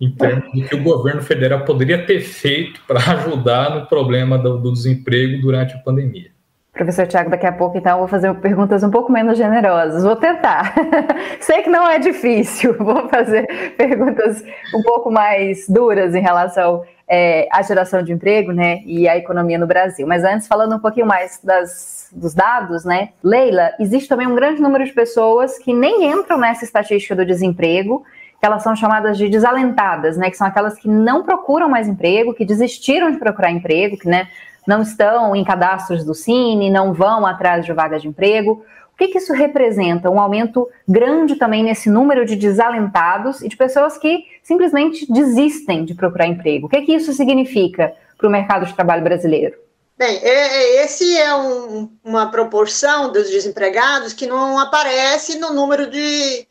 em 0.00 0.10
termos 0.10 0.52
de 0.52 0.62
que 0.68 0.74
o 0.74 0.82
governo 0.82 1.22
federal 1.22 1.64
poderia 1.64 2.04
ter 2.04 2.20
feito 2.20 2.80
para 2.86 2.98
ajudar 3.12 3.74
no 3.74 3.86
problema 3.86 4.36
do, 4.36 4.58
do, 4.58 4.72
desemprego 4.72 5.40
durante 5.40 5.74
a 5.74 5.78
pandemia. 5.78 6.33
Professor 6.74 7.06
Tiago, 7.06 7.30
daqui 7.30 7.46
a 7.46 7.52
pouco, 7.52 7.78
então, 7.78 7.92
eu 7.92 7.98
vou 7.98 8.08
fazer 8.08 8.34
perguntas 8.34 8.82
um 8.82 8.90
pouco 8.90 9.10
menos 9.10 9.38
generosas. 9.38 10.02
Vou 10.02 10.16
tentar. 10.16 10.74
Sei 11.38 11.62
que 11.62 11.70
não 11.70 11.88
é 11.88 12.00
difícil. 12.00 12.74
Vou 12.82 13.08
fazer 13.08 13.46
perguntas 13.76 14.42
um 14.74 14.82
pouco 14.82 15.08
mais 15.08 15.68
duras 15.68 16.16
em 16.16 16.20
relação 16.20 16.82
é, 17.08 17.46
à 17.52 17.62
geração 17.62 18.02
de 18.02 18.12
emprego 18.12 18.50
né, 18.50 18.80
e 18.84 19.08
à 19.08 19.16
economia 19.16 19.56
no 19.56 19.68
Brasil. 19.68 20.04
Mas 20.04 20.24
antes, 20.24 20.48
falando 20.48 20.74
um 20.74 20.80
pouquinho 20.80 21.06
mais 21.06 21.38
das, 21.44 22.08
dos 22.12 22.34
dados, 22.34 22.84
né? 22.84 23.10
Leila, 23.22 23.70
existe 23.78 24.08
também 24.08 24.26
um 24.26 24.34
grande 24.34 24.60
número 24.60 24.84
de 24.84 24.92
pessoas 24.92 25.56
que 25.58 25.72
nem 25.72 26.10
entram 26.10 26.38
nessa 26.38 26.64
estatística 26.64 27.14
do 27.14 27.24
desemprego 27.24 28.04
que 28.40 28.46
elas 28.46 28.62
são 28.62 28.76
chamadas 28.76 29.16
de 29.16 29.26
desalentadas, 29.26 30.18
né, 30.18 30.28
que 30.28 30.36
são 30.36 30.46
aquelas 30.46 30.74
que 30.74 30.86
não 30.86 31.22
procuram 31.22 31.66
mais 31.66 31.88
emprego, 31.88 32.34
que 32.34 32.44
desistiram 32.44 33.10
de 33.10 33.16
procurar 33.16 33.50
emprego, 33.50 33.96
que 33.96 34.06
né, 34.06 34.28
não 34.66 34.82
estão 34.82 35.34
em 35.34 35.44
cadastros 35.44 36.04
do 36.04 36.14
Cine, 36.14 36.70
não 36.70 36.92
vão 36.92 37.26
atrás 37.26 37.64
de 37.64 37.72
vagas 37.72 38.02
de 38.02 38.08
emprego. 38.08 38.64
O 38.92 38.96
que, 38.96 39.08
que 39.08 39.18
isso 39.18 39.32
representa? 39.32 40.08
Um 40.08 40.20
aumento 40.20 40.68
grande 40.88 41.34
também 41.34 41.64
nesse 41.64 41.90
número 41.90 42.24
de 42.24 42.36
desalentados 42.36 43.42
e 43.42 43.48
de 43.48 43.56
pessoas 43.56 43.98
que 43.98 44.24
simplesmente 44.42 45.10
desistem 45.12 45.84
de 45.84 45.94
procurar 45.94 46.26
emprego. 46.26 46.66
O 46.66 46.70
que, 46.70 46.82
que 46.82 46.94
isso 46.94 47.12
significa 47.12 47.92
para 48.16 48.28
o 48.28 48.30
mercado 48.30 48.66
de 48.66 48.74
trabalho 48.74 49.02
brasileiro? 49.02 49.56
Bem, 49.96 50.18
é, 50.22 50.28
é, 50.28 50.84
esse 50.84 51.16
é 51.16 51.34
um, 51.34 51.88
uma 52.02 52.30
proporção 52.30 53.12
dos 53.12 53.30
desempregados 53.30 54.12
que 54.12 54.26
não 54.26 54.58
aparece 54.58 55.38
no 55.38 55.52
número 55.52 55.88
de, 55.88 56.46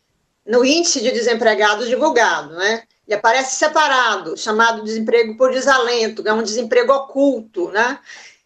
no 0.46 0.64
índice 0.64 1.02
de 1.02 1.10
desempregados 1.10 1.88
divulgado, 1.88 2.54
né? 2.54 2.82
Ele 3.06 3.16
aparece 3.16 3.56
separado, 3.56 4.36
chamado 4.36 4.82
desemprego 4.82 5.36
por 5.36 5.52
desalento, 5.52 6.26
é 6.26 6.32
um 6.32 6.42
desemprego 6.42 6.92
oculto, 6.92 7.70
né? 7.70 7.98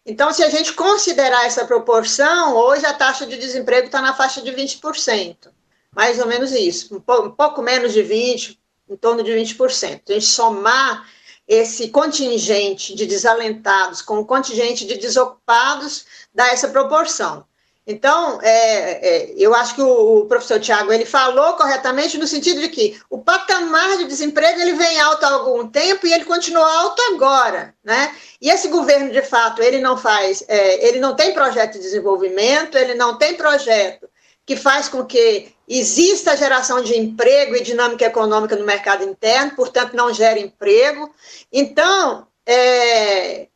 Então, 0.05 0.33
se 0.33 0.43
a 0.43 0.49
gente 0.49 0.73
considerar 0.73 1.45
essa 1.45 1.65
proporção, 1.65 2.55
hoje 2.55 2.85
a 2.85 2.93
taxa 2.93 3.25
de 3.25 3.37
desemprego 3.37 3.87
está 3.87 4.01
na 4.01 4.13
faixa 4.13 4.41
de 4.41 4.51
20%, 4.51 5.49
mais 5.95 6.19
ou 6.19 6.25
menos 6.25 6.51
isso, 6.51 6.95
um 6.95 6.99
pouco, 6.99 7.27
um 7.27 7.31
pouco 7.31 7.61
menos 7.61 7.93
de 7.93 8.01
20%, 8.03 8.57
em 8.89 8.95
torno 8.97 9.23
de 9.23 9.31
20%. 9.31 10.01
A 10.09 10.13
gente 10.13 10.25
somar 10.25 11.07
esse 11.47 11.89
contingente 11.89 12.93
de 12.95 13.05
desalentados 13.05 14.01
com 14.01 14.19
o 14.19 14.25
contingente 14.25 14.85
de 14.85 14.97
desocupados, 14.97 16.05
dá 16.33 16.47
essa 16.49 16.69
proporção. 16.69 17.45
Então, 17.91 18.39
é, 18.43 18.51
é, 18.51 19.33
eu 19.35 19.55
acho 19.55 19.73
que 19.73 19.81
o, 19.81 20.19
o, 20.19 20.25
professor 20.27 20.59
Tiago 20.59 20.93
ele 20.93 21.05
falou 21.05 21.53
corretamente 21.53 22.19
no 22.19 22.27
sentido 22.27 22.61
de 22.61 22.69
que 22.69 23.01
o 23.09 23.17
patamar 23.17 23.97
de 23.97 24.05
desemprego 24.05 24.61
ele 24.61 24.73
vem 24.73 24.99
alto 24.99 25.25
há 25.25 25.31
algum 25.31 25.67
tempo 25.67 26.05
e 26.05 26.13
ele 26.13 26.23
continua 26.23 26.71
alto 26.81 27.01
agora, 27.11 27.73
né? 27.83 28.15
E 28.39 28.51
esse 28.51 28.67
governo, 28.67 29.11
de 29.11 29.23
fato, 29.23 29.63
ele 29.63 29.79
não 29.79 29.97
faz, 29.97 30.43
é, 30.47 30.87
ele 30.87 30.99
não 30.99 31.15
tem 31.15 31.33
projeto 31.33 31.73
de 31.73 31.79
desenvolvimento, 31.79 32.77
ele 32.77 32.93
não 32.93 33.17
tem 33.17 33.33
projeto 33.33 34.07
que 34.45 34.55
faz 34.55 34.87
com 34.87 35.03
que 35.03 35.51
exista 35.67 36.37
geração 36.37 36.83
de 36.83 36.95
emprego 36.95 37.55
e 37.55 37.63
dinâmica 37.63 38.05
econômica 38.05 38.55
no 38.55 38.67
mercado 38.67 39.03
interno, 39.03 39.55
portanto, 39.55 39.95
não 39.95 40.13
gera 40.13 40.39
emprego. 40.39 41.11
Então, 41.51 42.27
é, 42.45 43.47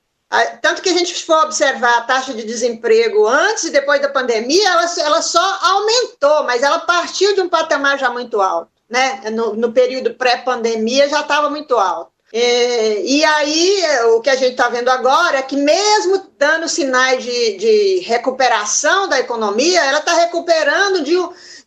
tanto 0.61 0.81
que 0.81 0.89
a 0.89 0.93
gente 0.93 1.23
for 1.23 1.43
observar 1.43 1.97
a 1.97 2.01
taxa 2.01 2.33
de 2.33 2.43
desemprego 2.43 3.27
antes 3.27 3.65
e 3.65 3.69
depois 3.69 4.01
da 4.01 4.09
pandemia, 4.09 4.67
ela, 4.67 4.85
ela 4.99 5.21
só 5.21 5.59
aumentou, 5.61 6.43
mas 6.43 6.63
ela 6.63 6.79
partiu 6.79 7.35
de 7.35 7.41
um 7.41 7.49
patamar 7.49 7.99
já 7.99 8.09
muito 8.09 8.41
alto. 8.41 8.71
Né? 8.89 9.29
No, 9.31 9.55
no 9.55 9.71
período 9.71 10.13
pré-pandemia 10.13 11.07
já 11.09 11.21
estava 11.21 11.49
muito 11.49 11.77
alto. 11.77 12.11
E, 12.31 13.19
e, 13.19 13.23
aí, 13.23 13.83
o 14.15 14.19
que 14.19 14.29
a 14.29 14.35
gente 14.35 14.53
está 14.53 14.67
vendo 14.67 14.89
agora 14.89 15.37
é 15.37 15.41
que, 15.43 15.55
mesmo 15.55 16.31
dando 16.35 16.67
sinais 16.67 17.23
de, 17.23 17.57
de 17.57 17.99
recuperação 17.99 19.07
da 19.07 19.19
economia, 19.19 19.79
ela 19.83 19.99
está 19.99 20.15
recuperando 20.15 21.03
de 21.03 21.15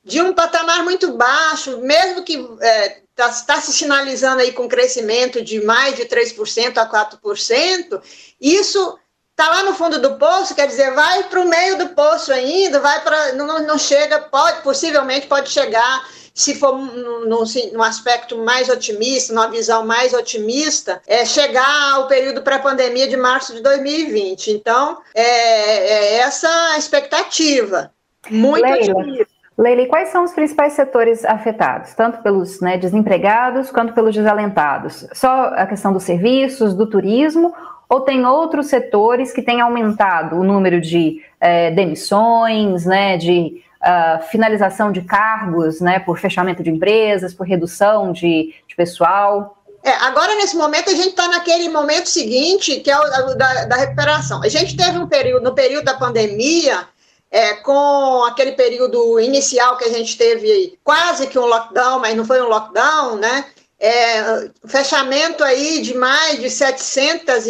de 0.06 0.22
um 0.22 0.32
patamar 0.32 0.84
muito 0.84 1.14
baixo, 1.14 1.78
mesmo 1.78 2.22
que 2.22 2.34
está 2.34 2.64
é, 2.64 3.02
tá, 3.12 3.28
tá 3.28 3.60
se 3.60 3.72
sinalizando 3.72 4.40
aí 4.40 4.52
com 4.52 4.68
crescimento 4.68 5.42
de 5.42 5.60
mais 5.64 5.96
de 5.96 6.04
3% 6.04 6.78
a 6.78 6.88
4%, 6.88 8.00
isso 8.40 8.96
está 9.32 9.50
lá 9.50 9.64
no 9.64 9.74
fundo 9.74 10.00
do 10.00 10.14
poço, 10.14 10.54
quer 10.54 10.68
dizer, 10.68 10.94
vai 10.94 11.24
para 11.24 11.40
o 11.40 11.48
meio 11.48 11.76
do 11.76 11.88
poço 11.88 12.32
ainda, 12.32 12.78
vai 12.78 13.02
para. 13.02 13.32
Não, 13.32 13.66
não 13.66 13.76
chega, 13.76 14.20
pode, 14.20 14.62
possivelmente 14.62 15.26
pode 15.26 15.50
chegar, 15.50 16.08
se 16.32 16.54
for 16.54 16.78
num, 16.78 17.44
num 17.72 17.82
aspecto 17.82 18.38
mais 18.38 18.68
otimista, 18.68 19.34
numa 19.34 19.50
visão 19.50 19.84
mais 19.84 20.14
otimista, 20.14 21.02
é 21.04 21.24
chegar 21.26 21.94
ao 21.94 22.06
período 22.06 22.42
pré-pandemia 22.42 23.08
de 23.08 23.16
março 23.16 23.52
de 23.52 23.60
2020. 23.60 24.52
Então, 24.52 24.98
é, 25.12 25.24
é 25.24 26.14
essa 26.18 26.48
a 26.74 26.78
expectativa. 26.78 27.92
Muito 28.30 28.64
Leila. 28.64 29.00
otimista. 29.00 29.35
Leila, 29.58 29.86
quais 29.86 30.10
são 30.10 30.22
os 30.22 30.32
principais 30.32 30.74
setores 30.74 31.24
afetados, 31.24 31.94
tanto 31.94 32.22
pelos 32.22 32.60
né, 32.60 32.76
desempregados 32.76 33.70
quanto 33.70 33.94
pelos 33.94 34.14
desalentados? 34.14 35.06
Só 35.14 35.46
a 35.54 35.66
questão 35.66 35.92
dos 35.94 36.02
serviços, 36.02 36.74
do 36.74 36.86
turismo, 36.86 37.54
ou 37.88 38.00
tem 38.00 38.26
outros 38.26 38.66
setores 38.66 39.32
que 39.32 39.40
têm 39.40 39.60
aumentado 39.60 40.36
o 40.36 40.44
número 40.44 40.80
de 40.80 41.22
é, 41.40 41.70
demissões, 41.70 42.84
né, 42.84 43.16
de 43.16 43.62
uh, 43.80 44.22
finalização 44.24 44.92
de 44.92 45.00
cargos, 45.02 45.80
né, 45.80 46.00
por 46.00 46.18
fechamento 46.18 46.62
de 46.62 46.70
empresas, 46.70 47.32
por 47.32 47.46
redução 47.46 48.12
de, 48.12 48.52
de 48.68 48.76
pessoal? 48.76 49.56
É, 49.82 49.90
agora, 50.04 50.34
nesse 50.34 50.56
momento, 50.56 50.90
a 50.90 50.94
gente 50.94 51.10
está 51.10 51.28
naquele 51.28 51.68
momento 51.68 52.08
seguinte, 52.08 52.80
que 52.80 52.90
é 52.90 52.98
o 52.98 53.34
da, 53.36 53.64
da, 53.66 53.76
recuperação. 53.76 54.42
A 54.42 54.48
gente 54.48 54.76
teve 54.76 54.98
um 54.98 55.06
período, 55.06 55.44
no 55.44 55.54
período 55.54 55.84
da 55.84 55.94
pandemia, 55.94 56.88
é, 57.30 57.54
com 57.54 58.24
aquele 58.24 58.52
período 58.52 59.18
inicial 59.20 59.76
que 59.76 59.84
a 59.84 59.92
gente 59.92 60.16
teve 60.16 60.78
quase 60.82 61.26
que 61.26 61.38
um 61.38 61.46
lockdown, 61.46 61.98
mas 61.98 62.16
não 62.16 62.24
foi 62.24 62.40
um 62.40 62.48
lockdown, 62.48 63.16
né? 63.16 63.46
É, 63.78 64.50
fechamento 64.66 65.44
aí 65.44 65.82
de 65.82 65.94
mais 65.94 66.40
de 66.40 66.48
700 66.48 67.44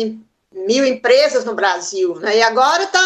mil 0.53 0.85
empresas 0.85 1.45
no 1.45 1.55
Brasil, 1.55 2.17
né? 2.17 2.39
E 2.39 2.43
agora 2.43 2.87
tá, 2.87 3.01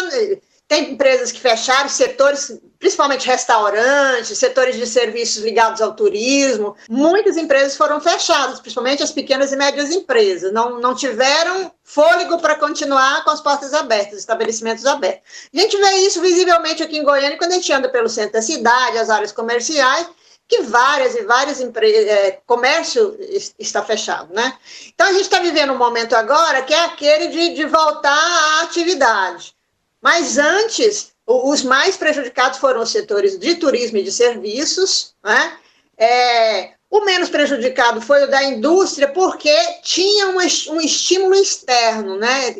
tem 0.67 0.93
empresas 0.93 1.31
que 1.31 1.39
fecharam, 1.39 1.89
setores, 1.89 2.59
principalmente 2.81 3.27
restaurantes, 3.27 4.39
setores 4.39 4.75
de 4.75 4.87
serviços 4.87 5.43
ligados 5.43 5.81
ao 5.81 5.93
turismo. 5.93 6.75
Muitas 6.89 7.37
empresas 7.37 7.77
foram 7.77 8.01
fechadas, 8.01 8.59
principalmente 8.59 9.03
as 9.03 9.11
pequenas 9.11 9.51
e 9.51 9.55
médias 9.55 9.91
empresas. 9.91 10.51
Não, 10.51 10.79
não 10.79 10.95
tiveram 10.95 11.71
fôlego 11.83 12.39
para 12.39 12.55
continuar 12.55 13.23
com 13.23 13.29
as 13.29 13.39
portas 13.39 13.71
abertas, 13.75 14.17
estabelecimentos 14.17 14.85
abertos. 14.87 15.21
A 15.53 15.59
gente 15.59 15.77
vê 15.77 15.91
isso 15.97 16.19
visivelmente 16.19 16.81
aqui 16.81 16.97
em 16.97 17.03
Goiânia 17.03 17.37
quando 17.37 17.51
a 17.51 17.55
gente 17.55 17.71
anda 17.71 17.87
pelo 17.87 18.09
centro 18.09 18.33
da 18.33 18.41
cidade, 18.41 18.97
as 18.97 19.11
áreas 19.11 19.31
comerciais 19.31 20.07
que 20.47 20.63
várias 20.63 21.15
e 21.15 21.21
várias 21.21 21.61
empresas, 21.61 22.05
é, 22.09 22.41
comércio 22.45 23.17
está 23.57 23.81
fechado, 23.81 24.33
né? 24.33 24.57
Então 24.93 25.07
a 25.07 25.13
gente 25.13 25.21
está 25.21 25.39
vivendo 25.39 25.71
um 25.71 25.77
momento 25.77 26.13
agora 26.13 26.61
que 26.61 26.73
é 26.73 26.83
aquele 26.83 27.27
de, 27.27 27.53
de 27.53 27.65
voltar 27.65 28.11
à 28.11 28.63
atividade. 28.63 29.55
Mas 30.01 30.37
antes, 30.37 31.10
os 31.25 31.63
mais 31.63 31.95
prejudicados 31.97 32.59
foram 32.59 32.81
os 32.81 32.89
setores 32.89 33.37
de 33.37 33.55
turismo 33.55 33.97
e 33.97 34.03
de 34.03 34.11
serviços, 34.11 35.15
né? 35.23 35.57
É, 35.97 36.73
o 36.89 37.05
menos 37.05 37.29
prejudicado 37.29 38.01
foi 38.01 38.23
o 38.23 38.29
da 38.29 38.43
indústria, 38.43 39.07
porque 39.07 39.55
tinha 39.81 40.29
um, 40.29 40.37
um 40.37 40.81
estímulo 40.81 41.35
externo, 41.35 42.17
né? 42.17 42.57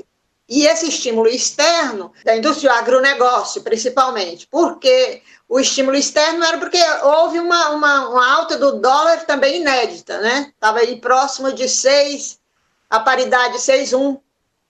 E 0.47 0.65
esse 0.65 0.87
estímulo 0.87 1.27
externo, 1.27 2.13
da 2.23 2.35
indústria 2.35 2.71
do 2.71 2.77
agronegócio, 2.77 3.61
principalmente, 3.61 4.47
porque 4.47 5.21
o 5.47 5.59
estímulo 5.59 5.97
externo 5.97 6.43
era 6.43 6.57
porque 6.57 6.77
houve 7.03 7.39
uma, 7.39 7.69
uma, 7.69 8.09
uma 8.09 8.33
alta 8.33 8.57
do 8.57 8.79
dólar 8.79 9.25
também 9.25 9.61
inédita, 9.61 10.19
né? 10.19 10.51
Estava 10.53 10.79
aí 10.79 10.99
próximo 10.99 11.51
de 11.51 11.67
6, 11.67 12.39
a 12.89 12.99
paridade 12.99 13.57
6,1 13.57 14.19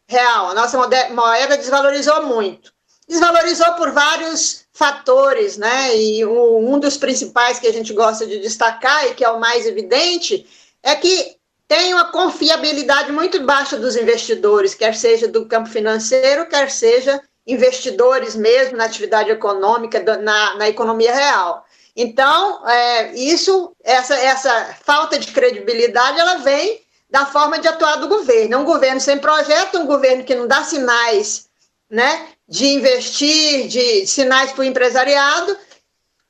real. 0.07 0.49
A 0.49 0.53
nossa 0.53 0.77
moeda 0.77 1.57
desvalorizou 1.57 2.27
muito. 2.27 2.73
Desvalorizou 3.11 3.73
por 3.73 3.91
vários 3.91 4.63
fatores, 4.71 5.57
né? 5.57 5.97
E 5.97 6.25
um 6.25 6.79
dos 6.79 6.95
principais 6.95 7.59
que 7.59 7.67
a 7.67 7.73
gente 7.73 7.91
gosta 7.91 8.25
de 8.25 8.39
destacar 8.39 9.05
e 9.05 9.13
que 9.13 9.25
é 9.25 9.29
o 9.29 9.37
mais 9.37 9.65
evidente 9.65 10.47
é 10.81 10.95
que 10.95 11.35
tem 11.67 11.93
uma 11.93 12.09
confiabilidade 12.09 13.11
muito 13.11 13.41
baixa 13.41 13.77
dos 13.77 13.97
investidores, 13.97 14.73
quer 14.73 14.95
seja 14.95 15.27
do 15.27 15.45
campo 15.45 15.67
financeiro, 15.67 16.47
quer 16.47 16.71
seja 16.71 17.21
investidores 17.45 18.33
mesmo 18.33 18.77
na 18.77 18.85
atividade 18.85 19.29
econômica, 19.29 19.99
na, 20.17 20.55
na 20.55 20.69
economia 20.69 21.13
real. 21.13 21.65
Então, 21.93 22.65
é, 22.65 23.13
isso, 23.13 23.75
essa, 23.83 24.15
essa 24.15 24.73
falta 24.85 25.19
de 25.19 25.33
credibilidade, 25.33 26.17
ela 26.17 26.35
vem 26.35 26.79
da 27.09 27.25
forma 27.25 27.59
de 27.59 27.67
atuar 27.67 27.97
do 27.97 28.07
governo. 28.07 28.53
É 28.53 28.57
um 28.57 28.63
governo 28.63 29.01
sem 29.01 29.17
projeto, 29.17 29.79
um 29.79 29.85
governo 29.85 30.23
que 30.23 30.33
não 30.33 30.47
dá 30.47 30.63
sinais 30.63 31.51
né, 31.91 32.29
de 32.51 32.67
investir, 32.67 33.69
de 33.69 34.05
sinais 34.05 34.51
para 34.51 34.59
o 34.59 34.65
empresariado. 34.65 35.57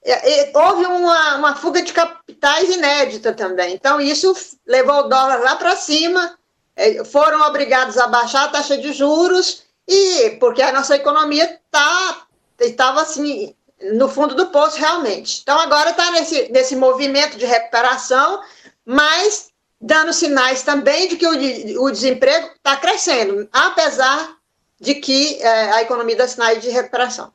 E, 0.05 0.51
houve 0.53 0.85
uma, 0.85 1.37
uma 1.37 1.55
fuga 1.55 1.81
de 1.81 1.91
capitais 1.91 2.69
inédita 2.69 3.33
também. 3.33 3.73
Então, 3.73 3.99
isso 3.99 4.31
levou 4.67 4.99
o 4.99 5.09
dólar 5.09 5.39
lá 5.39 5.55
para 5.55 5.75
cima, 5.75 6.37
é, 6.75 7.03
foram 7.03 7.41
obrigados 7.41 7.97
a 7.97 8.05
baixar 8.05 8.43
a 8.43 8.49
taxa 8.49 8.77
de 8.77 8.93
juros, 8.93 9.63
e 9.87 10.37
porque 10.39 10.61
a 10.61 10.71
nossa 10.71 10.95
economia 10.95 11.59
tá, 11.71 12.27
estava 12.59 13.01
assim, 13.01 13.55
no 13.93 14.07
fundo 14.07 14.35
do 14.35 14.45
poço 14.51 14.77
realmente. 14.77 15.39
Então, 15.41 15.59
agora 15.59 15.89
está 15.89 16.11
nesse, 16.11 16.51
nesse 16.51 16.75
movimento 16.75 17.35
de 17.35 17.47
recuperação, 17.47 18.43
mas 18.85 19.49
dando 19.79 20.13
sinais 20.13 20.61
também 20.61 21.07
de 21.07 21.15
que 21.17 21.25
o, 21.25 21.83
o 21.83 21.89
desemprego 21.89 22.47
está 22.57 22.75
crescendo, 22.75 23.49
apesar 23.51 24.39
de 24.81 24.95
que 24.95 25.41
é, 25.41 25.73
a 25.73 25.81
economia 25.83 26.17
dá 26.17 26.27
sinais 26.27 26.61
de 26.61 26.69
recuperação. 26.69 27.31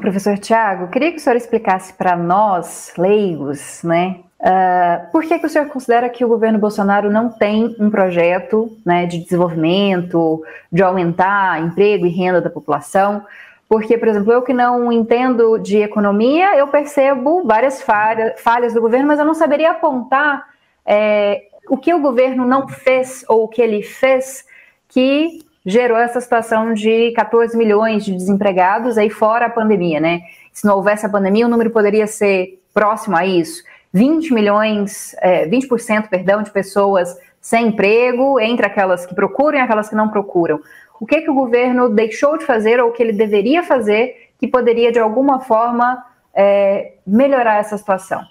Professor 0.00 0.38
Tiago, 0.38 0.88
queria 0.88 1.10
que 1.12 1.18
o 1.18 1.20
senhor 1.20 1.36
explicasse 1.36 1.92
para 1.92 2.16
nós, 2.16 2.92
leigos, 2.96 3.82
né, 3.82 4.20
uh, 4.40 5.10
por 5.12 5.22
que, 5.22 5.38
que 5.38 5.46
o 5.46 5.50
senhor 5.50 5.68
considera 5.68 6.08
que 6.08 6.24
o 6.24 6.28
governo 6.28 6.58
Bolsonaro 6.58 7.10
não 7.10 7.28
tem 7.28 7.76
um 7.78 7.90
projeto 7.90 8.76
né, 8.84 9.04
de 9.06 9.18
desenvolvimento, 9.18 10.42
de 10.72 10.82
aumentar 10.82 11.60
emprego 11.60 12.06
e 12.06 12.08
renda 12.08 12.40
da 12.40 12.48
população? 12.48 13.24
Porque, 13.68 13.96
por 13.96 14.08
exemplo, 14.08 14.32
eu 14.32 14.42
que 14.42 14.52
não 14.52 14.90
entendo 14.90 15.58
de 15.58 15.78
economia, 15.78 16.56
eu 16.56 16.66
percebo 16.68 17.44
várias 17.44 17.82
falhas, 17.82 18.40
falhas 18.40 18.72
do 18.72 18.80
governo, 18.80 19.06
mas 19.06 19.18
eu 19.18 19.24
não 19.24 19.34
saberia 19.34 19.70
apontar 19.70 20.48
é, 20.84 21.42
o 21.68 21.76
que 21.76 21.94
o 21.94 22.00
governo 22.00 22.44
não 22.44 22.66
fez 22.66 23.24
ou 23.28 23.44
o 23.44 23.48
que 23.48 23.62
ele 23.62 23.82
fez 23.82 24.44
que 24.88 25.38
gerou 25.70 25.96
essa 25.96 26.20
situação 26.20 26.74
de 26.74 27.12
14 27.12 27.56
milhões 27.56 28.04
de 28.04 28.12
desempregados 28.12 28.98
aí 28.98 29.08
fora 29.08 29.46
a 29.46 29.50
pandemia, 29.50 30.00
né? 30.00 30.22
Se 30.52 30.66
não 30.66 30.76
houvesse 30.76 31.06
a 31.06 31.08
pandemia, 31.08 31.46
o 31.46 31.48
número 31.48 31.70
poderia 31.70 32.06
ser 32.06 32.60
próximo 32.74 33.16
a 33.16 33.24
isso. 33.24 33.62
20 33.92 34.32
milhões, 34.34 35.14
é, 35.20 35.46
20%, 35.46 36.08
perdão, 36.08 36.42
de 36.42 36.50
pessoas 36.50 37.16
sem 37.40 37.68
emprego, 37.68 38.38
entre 38.38 38.66
aquelas 38.66 39.06
que 39.06 39.14
procuram 39.14 39.58
e 39.58 39.60
aquelas 39.60 39.88
que 39.88 39.94
não 39.94 40.08
procuram. 40.08 40.60
O 41.00 41.06
que, 41.06 41.22
que 41.22 41.30
o 41.30 41.34
governo 41.34 41.88
deixou 41.88 42.36
de 42.36 42.44
fazer 42.44 42.80
ou 42.80 42.90
o 42.90 42.92
que 42.92 43.02
ele 43.02 43.12
deveria 43.12 43.62
fazer 43.62 44.30
que 44.38 44.46
poderia, 44.46 44.92
de 44.92 44.98
alguma 44.98 45.40
forma, 45.40 46.04
é, 46.34 46.94
melhorar 47.06 47.58
essa 47.58 47.76
situação? 47.78 48.22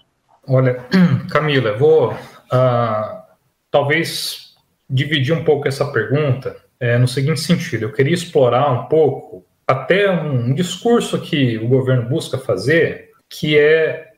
Olha, 0.47 0.79
Camila, 1.31 1.75
vou 1.77 2.11
uh, 2.11 3.21
talvez 3.71 4.55
dividir 4.89 5.35
um 5.35 5.43
pouco 5.43 5.67
essa 5.67 5.85
pergunta 5.85 6.55
é, 6.79 6.97
no 6.97 7.07
seguinte 7.07 7.39
sentido: 7.39 7.83
eu 7.83 7.91
queria 7.91 8.13
explorar 8.13 8.71
um 8.71 8.87
pouco 8.87 9.45
até 9.67 10.09
um, 10.09 10.47
um 10.49 10.53
discurso 10.53 11.19
que 11.19 11.57
o 11.57 11.67
governo 11.67 12.07
busca 12.09 12.37
fazer, 12.37 13.09
que 13.29 13.57
é, 13.57 14.13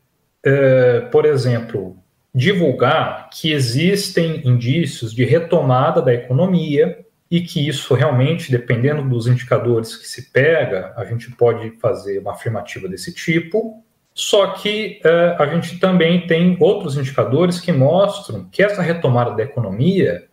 é, 0.45 1.01
por 1.11 1.25
exemplo, 1.25 1.97
divulgar 2.33 3.29
que 3.29 3.51
existem 3.51 4.47
indícios 4.47 5.13
de 5.13 5.25
retomada 5.25 6.01
da 6.01 6.13
economia 6.13 7.05
e 7.29 7.41
que 7.41 7.67
isso 7.67 7.93
realmente, 7.93 8.51
dependendo 8.51 9.07
dos 9.07 9.27
indicadores 9.27 9.95
que 9.95 10.07
se 10.07 10.31
pega, 10.31 10.93
a 10.95 11.05
gente 11.05 11.31
pode 11.31 11.71
fazer 11.79 12.19
uma 12.19 12.33
afirmativa 12.33 12.87
desse 12.87 13.13
tipo. 13.13 13.83
Só 14.13 14.47
que 14.47 14.99
é, 15.03 15.35
a 15.39 15.45
gente 15.47 15.79
também 15.79 16.27
tem 16.27 16.57
outros 16.59 16.97
indicadores 16.97 17.59
que 17.59 17.71
mostram 17.71 18.45
que 18.51 18.61
essa 18.61 18.81
retomada 18.81 19.31
da 19.31 19.43
economia 19.43 20.27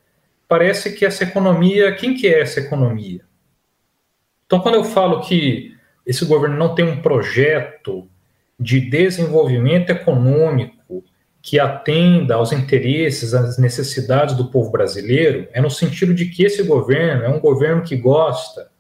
parece 0.49 0.93
que 0.93 1.05
essa 1.05 1.25
economia, 1.25 1.95
quem 1.95 2.15
que 2.15 2.27
é 2.27 2.41
essa 2.41 2.61
economia? 2.61 3.21
Então, 4.47 4.61
quando 4.61 4.77
eu 4.77 4.85
falo 4.85 5.21
que 5.21 5.77
esse 6.07 6.25
governo 6.25 6.57
não 6.57 6.75
tem 6.75 6.87
um 6.87 7.03
projeto 7.03 8.09
de 8.59 8.81
desenvolvimento 8.81 9.91
econômico 9.91 11.05
que 11.43 11.61
atenda 11.61 12.35
aos 12.35 12.51
interesses, 12.51 13.35
às 13.35 13.59
necessidades 13.59 14.35
do 14.35 14.51
povo 14.51 14.71
brasileiro, 14.71 15.47
é 15.53 15.61
no 15.61 15.71
sentido 15.71 16.15
de 16.15 16.27
que 16.27 16.45
esse 16.45 16.63
governo 16.63 17.25
é 17.25 17.29
um 17.29 17.39
governo 17.39 17.83
que 17.83 17.95
gosta 17.95 18.71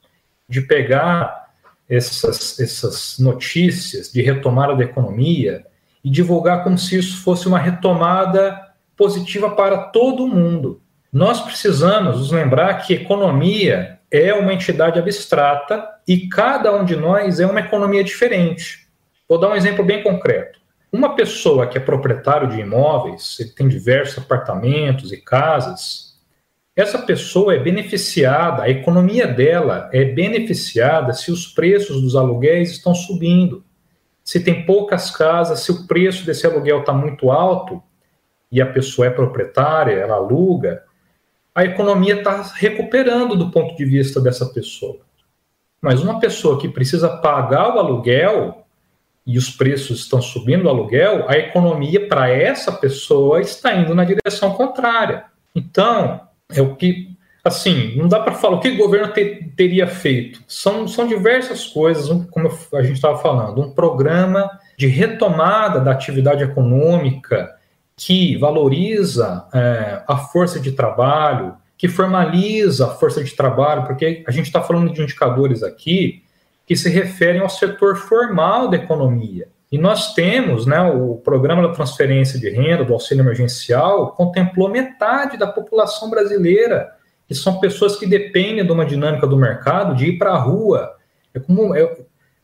de 0.49 0.63
pegar 0.63 1.49
essas, 1.89 2.59
essas 2.59 3.19
notícias 3.19 4.11
de 4.11 4.23
retomada 4.23 4.75
da 4.75 4.85
economia 4.85 5.65
e 6.03 6.11
divulgar 6.11 6.65
como 6.65 6.79
se 6.79 6.99
isso 6.99 7.23
fosse 7.23 7.47
uma 7.47 7.59
retomada 7.59 8.59
positiva 8.97 9.51
para 9.51 9.79
todo 9.85 10.27
mundo. 10.27 10.81
Nós 11.13 11.41
precisamos 11.41 12.19
nos 12.19 12.33
lembrar 12.33 12.75
que 12.83 12.93
economia 12.93 13.99
é 14.11 14.33
uma 14.35 14.53
entidade 14.53 14.99
abstrata 14.99 15.89
e 16.07 16.29
cada 16.29 16.75
um 16.75 16.85
de 16.85 16.97
nós 16.97 17.41
é 17.41 17.47
uma 17.47 17.61
economia 17.61 18.05
diferente. 18.05 18.87
Vou 19.29 19.39
dar 19.39 19.51
um 19.51 19.57
exemplo 19.57 19.85
bem 19.85 20.03
concreto. 20.03 20.59
Uma 20.93 21.15
pessoa 21.15 21.67
que 21.67 21.77
é 21.77 21.81
proprietário 21.81 22.49
de 22.49 22.61
imóveis, 22.61 23.37
ele 23.41 23.51
tem 23.51 23.69
diversos 23.69 24.19
apartamentos 24.19 25.13
e 25.13 25.19
casas, 25.19 26.09
essa 26.79 26.99
pessoa 26.99 27.55
é 27.55 27.59
beneficiada, 27.59 28.63
a 28.63 28.71
economia 28.71 29.27
dela 29.27 29.91
é 29.93 30.05
beneficiada 30.05 31.13
se 31.13 31.33
os 31.33 31.47
preços 31.47 32.01
dos 32.01 32.15
aluguéis 32.15 32.71
estão 32.71 32.95
subindo. 32.95 33.65
Se 34.23 34.39
tem 34.39 34.65
poucas 34.65 35.11
casas, 35.11 35.61
se 35.61 35.73
o 35.73 35.87
preço 35.87 36.25
desse 36.25 36.47
aluguel 36.47 36.81
está 36.81 36.93
muito 36.93 37.31
alto 37.31 37.83
e 38.53 38.63
a 38.63 38.67
pessoa 38.67 39.09
é 39.09 39.11
proprietária, 39.11 39.95
ela 39.95 40.15
aluga, 40.15 40.85
a 41.59 41.65
economia 41.65 42.15
está 42.15 42.41
recuperando 42.55 43.35
do 43.35 43.51
ponto 43.51 43.77
de 43.77 43.85
vista 43.85 44.21
dessa 44.21 44.47
pessoa. 44.47 44.99
Mas 45.81 46.01
uma 46.01 46.21
pessoa 46.21 46.57
que 46.57 46.69
precisa 46.69 47.09
pagar 47.09 47.75
o 47.75 47.81
aluguel 47.81 48.65
e 49.27 49.37
os 49.37 49.51
preços 49.51 50.03
estão 50.03 50.23
subindo 50.23 50.67
o 50.67 50.69
aluguel, 50.69 51.29
a 51.29 51.37
economia 51.37 52.07
para 52.07 52.31
essa 52.31 52.71
pessoa 52.71 53.41
está 53.41 53.75
indo 53.75 53.93
na 53.93 54.05
direção 54.05 54.53
contrária. 54.55 55.25
Então, 55.53 56.21
é 56.49 56.63
o 56.63 56.77
que, 56.77 57.17
assim, 57.43 57.97
não 57.97 58.07
dá 58.07 58.21
para 58.21 58.35
falar 58.35 58.59
o 58.59 58.61
que 58.61 58.69
o 58.69 58.77
governo 58.77 59.13
te, 59.13 59.53
teria 59.57 59.89
feito. 59.89 60.41
São, 60.47 60.87
são 60.87 61.09
diversas 61.09 61.67
coisas, 61.67 62.07
como 62.31 62.49
a 62.73 62.83
gente 62.83 62.95
estava 62.95 63.19
falando, 63.19 63.61
um 63.61 63.73
programa 63.73 64.49
de 64.77 64.87
retomada 64.87 65.81
da 65.81 65.91
atividade 65.91 66.45
econômica 66.45 67.58
que 67.99 68.37
valoriza 68.37 69.45
é, 69.53 70.03
a 70.07 70.17
força 70.17 70.61
de 70.61 70.71
trabalho, 70.71 71.57
que 71.77 71.89
formaliza 71.89 72.87
a 72.87 72.91
força 72.91 73.23
de 73.23 73.35
trabalho, 73.35 73.85
porque 73.85 74.23
a 74.27 74.31
gente 74.31 74.47
está 74.47 74.63
falando 74.63 74.93
de 74.93 75.03
indicadores 75.03 75.65
aqui 75.65 76.23
que 76.65 76.77
se 76.77 76.89
referem 76.89 77.41
ao 77.41 77.49
setor 77.49 77.97
formal 77.97 78.69
da 78.69 78.77
economia. 78.77 79.49
E 79.71 79.77
nós 79.77 80.15
temos, 80.15 80.65
né, 80.65 80.81
o 80.81 81.17
programa 81.17 81.67
da 81.67 81.75
transferência 81.75 82.39
de 82.39 82.49
renda, 82.49 82.85
do 82.85 82.93
auxílio 82.93 83.23
emergencial, 83.23 84.13
contemplou 84.13 84.71
metade 84.71 85.37
da 85.37 85.47
população 85.47 86.09
brasileira, 86.09 86.93
que 87.27 87.35
são 87.35 87.59
pessoas 87.59 87.97
que 87.97 88.07
dependem 88.07 88.65
de 88.65 88.73
uma 88.73 88.87
dinâmica 88.87 89.27
do 89.27 89.37
mercado, 89.37 89.97
de 89.97 90.07
ir 90.07 90.19
para 90.19 90.31
a 90.31 90.39
rua. 90.39 90.95
É 91.35 91.41
como, 91.41 91.75
é, 91.75 91.99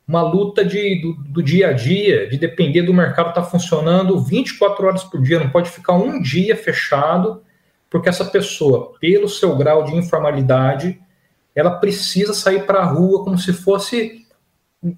uma 0.06 0.22
luta 0.22 0.64
de, 0.64 1.00
do, 1.00 1.14
do, 1.14 1.42
dia 1.42 1.68
a 1.68 1.72
dia, 1.72 2.28
de 2.28 2.36
depender 2.36 2.82
do 2.82 2.92
mercado 2.92 3.30
estar 3.30 3.42
tá 3.42 3.46
funcionando 3.46 4.20
24 4.20 4.86
horas 4.86 5.04
por 5.04 5.22
dia, 5.22 5.40
não 5.40 5.48
pode 5.48 5.70
ficar 5.70 5.94
um 5.94 6.20
dia 6.20 6.56
fechado, 6.56 7.42
porque 7.88 8.08
essa 8.08 8.24
pessoa, 8.24 8.92
pelo 9.00 9.28
seu 9.28 9.56
grau 9.56 9.84
de 9.84 9.94
informalidade, 9.94 11.00
ela 11.54 11.70
precisa 11.78 12.34
sair 12.34 12.66
para 12.66 12.80
a 12.80 12.84
rua 12.84 13.24
como 13.24 13.38
se 13.38 13.52
fosse 13.52 14.24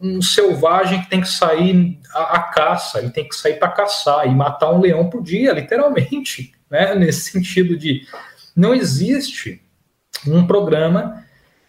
um 0.03 0.21
selvagem 0.21 1.01
que 1.03 1.11
tem 1.11 1.21
que 1.21 1.29
sair 1.29 1.99
à, 2.13 2.41
caça, 2.41 2.99
ele 2.99 3.11
tem 3.11 3.29
que 3.29 3.37
sair 3.37 3.55
para 3.55 3.69
caçar 3.69 4.27
e 4.27 4.35
matar 4.35 4.73
um 4.73 4.81
leão 4.81 5.09
por 5.09 5.23
dia, 5.23 5.53
literalmente, 5.53 6.53
né? 6.69 6.95
nesse 6.97 7.31
sentido 7.31 7.77
de 7.77 8.05
não 8.57 8.75
existe 8.75 9.63
um 10.27 10.45
programa 10.45 11.25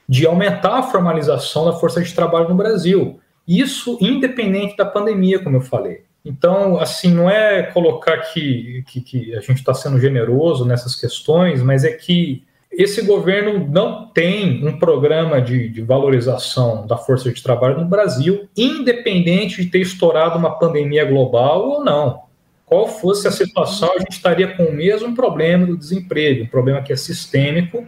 de 0.09 0.25
aumentar 0.25 0.79
a 0.79 0.83
formalização 0.83 1.65
da 1.65 1.73
força 1.73 2.01
de 2.01 2.13
trabalho 2.13 2.49
no 2.49 2.55
Brasil. 2.55 3.19
Isso 3.47 3.97
independente 4.01 4.75
da 4.75 4.85
pandemia, 4.85 5.39
como 5.39 5.57
eu 5.57 5.61
falei. 5.61 6.01
Então, 6.25 6.77
assim, 6.77 7.13
não 7.13 7.29
é 7.29 7.63
colocar 7.63 8.17
que, 8.17 8.83
que, 8.87 8.99
que 8.99 9.35
a 9.35 9.39
gente 9.39 9.59
está 9.59 9.73
sendo 9.73 9.99
generoso 9.99 10.65
nessas 10.65 10.93
questões, 10.93 11.63
mas 11.63 11.85
é 11.85 11.91
que 11.93 12.43
esse 12.69 13.01
governo 13.01 13.65
não 13.67 14.07
tem 14.07 14.65
um 14.67 14.77
programa 14.77 15.41
de, 15.41 15.69
de, 15.69 15.81
valorização 15.81 16.85
da 16.85 16.97
força 16.97 17.31
de 17.31 17.41
trabalho 17.41 17.79
no 17.79 17.85
Brasil, 17.85 18.47
independente 18.57 19.63
de 19.63 19.69
ter 19.69 19.79
estourado 19.79 20.37
uma 20.37 20.59
pandemia 20.59 21.05
global 21.05 21.69
ou 21.69 21.83
não. 21.83 22.23
qual 22.65 22.87
fosse 22.87 23.27
a 23.27 23.31
situação, 23.31 23.93
a 23.95 23.99
gente 23.99 24.11
estaria 24.11 24.55
com 24.55 24.65
o 24.65 24.73
mesmo 24.73 25.15
problema 25.15 25.65
do 25.65 25.77
desemprego, 25.77 26.43
um 26.43 26.47
problema 26.47 26.81
que 26.81 26.91
é 26.91 26.97
sistêmico, 26.97 27.87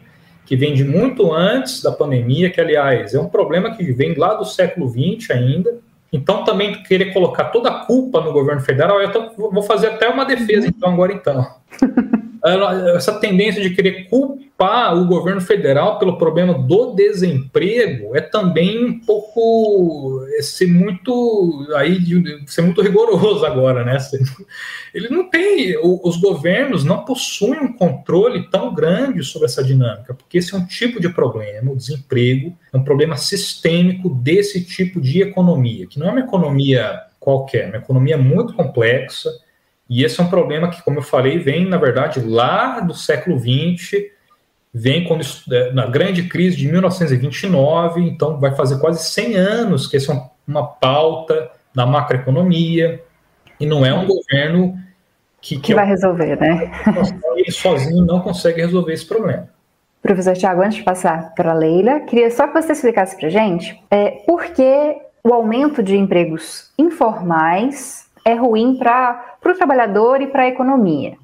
que 0.50 0.56
vem 0.56 0.74
de 0.74 0.84
muito 0.84 1.32
antes 1.32 1.80
da 1.80 1.92
pandemia, 1.92 2.50
que, 2.50 2.60
aliás, 2.60 3.14
é 3.14 3.20
um 3.20 3.30
problema 3.30 3.76
que 3.76 3.84
vem 3.92 4.16
lá 4.16 4.34
do 4.34 4.44
século 4.44 4.90
XX 4.90 5.30
ainda. 5.30 5.78
Então, 6.12 6.44
também 6.44 6.82
querer 6.82 7.14
colocar 7.14 7.52
toda 7.52 7.70
a 7.70 7.86
culpa 7.86 8.20
no 8.20 8.34
governo 8.34 8.60
federal, 8.60 9.00
eu 9.00 9.12
tô, 9.12 9.30
vou 9.52 9.62
fazer 9.62 9.90
até 9.90 10.10
uma 10.10 10.26
defesa, 10.26 10.68
então, 10.68 10.92
agora 10.92 11.14
então. 11.14 11.46
Essa 12.96 13.20
tendência 13.20 13.62
de 13.62 13.72
querer 13.72 14.08
culpar 14.08 14.98
o 14.98 15.06
governo 15.06 15.42
federal 15.42 16.00
pelo 16.00 16.18
problema 16.18 16.54
do 16.54 16.94
desemprego 16.94 18.16
é 18.16 18.22
também 18.22 18.86
um 18.86 19.00
pouco 19.00 20.26
é 20.38 20.42
ser 20.42 20.68
muito 20.68 21.68
aí 21.76 22.00
ser 22.48 22.62
muito 22.62 22.82
rigoroso 22.82 23.46
agora, 23.46 23.84
né? 23.84 23.98
Ele 24.94 25.10
não 25.10 25.30
tem, 25.30 25.76
os 25.84 26.18
governos 26.18 26.84
não 26.84 27.04
possuem 27.04 27.60
um 27.60 27.74
controle 27.74 28.50
tão 28.50 28.74
grande 28.74 29.24
sobre 29.24 29.46
essa 29.46 29.64
dinâmica, 29.64 30.14
porque 30.14 30.38
esse 30.38 30.56
é 30.56 30.58
um 30.58 30.66
tipo 30.66 31.00
de 31.00 31.10
problema, 31.10 31.72
o 31.72 31.78
desemprego 31.78 32.56
é 32.72 32.78
um 32.78 32.84
problema 32.84 33.18
sistêmico 33.18 34.10
desse 34.10 34.64
tipo 34.64 35.02
de 35.02 35.22
economia, 35.22 35.88
que 35.88 36.00
não 36.00 36.08
é 36.08 36.12
uma 36.12 36.20
economia 36.22 37.02
qualquer, 37.20 37.66
é 37.66 37.68
uma 37.68 37.78
economia 37.78 38.18
muito 38.18 38.54
complexa 38.54 39.30
e 39.90 40.04
esse 40.04 40.20
é 40.22 40.24
um 40.24 40.30
problema 40.30 40.70
que, 40.70 40.84
como 40.84 41.00
eu 41.00 41.04
falei, 41.04 41.40
vem, 41.40 41.66
na 41.66 41.78
verdade, 41.78 42.20
lá 42.20 42.80
do 42.80 42.94
século 42.94 43.40
XX, 43.40 44.06
vem 44.74 45.04
quando, 45.06 45.24
é, 45.52 45.72
na 45.72 45.88
grande 45.88 46.24
crise 46.24 46.56
de 46.56 46.68
1929, 46.72 48.02
então 48.02 48.40
vai 48.40 48.56
fazer 48.56 48.80
quase 48.80 49.04
100 49.12 49.36
anos 49.36 49.88
que 49.88 49.98
essa 49.98 50.14
é 50.14 50.22
uma 50.48 50.68
pauta 50.68 51.50
da 51.74 51.86
macroeconomia, 51.86 53.04
e 53.60 53.66
não 53.66 53.86
é 53.86 53.94
um 53.94 54.06
governo 54.06 54.78
que, 55.42 55.56
que, 55.56 55.62
que 55.62 55.76
vai 55.76 55.86
é, 55.86 55.90
resolver, 55.90 56.40
né? 56.40 56.72
Ele 57.36 57.52
sozinho 57.52 58.06
não 58.06 58.22
consegue 58.22 58.62
resolver 58.62 58.94
esse 58.94 59.06
problema. 59.06 59.50
Professor 60.02 60.36
Tiago, 60.36 60.62
antes 60.62 60.78
de 60.78 60.84
passar 60.84 61.34
para 61.36 61.52
a 61.52 61.54
Leila, 61.54 62.02
queria 62.02 62.32
só 62.32 62.48
que 62.48 62.62
você 62.62 62.72
explicasse 62.72 63.18
para 63.18 63.30
gente 63.30 63.82
é, 63.92 64.12
por 64.26 64.44
que 64.46 64.96
o 65.24 65.34
aumento 65.34 65.84
de 65.84 65.98
empregos 65.98 66.72
informais 66.78 68.08
é 68.24 68.34
ruim 68.34 68.78
para 68.78 69.29
o 69.44 69.54
trabalhador 69.54 70.22
e 70.22 70.28
para 70.28 70.44
a 70.44 70.48
economia. 70.48 71.18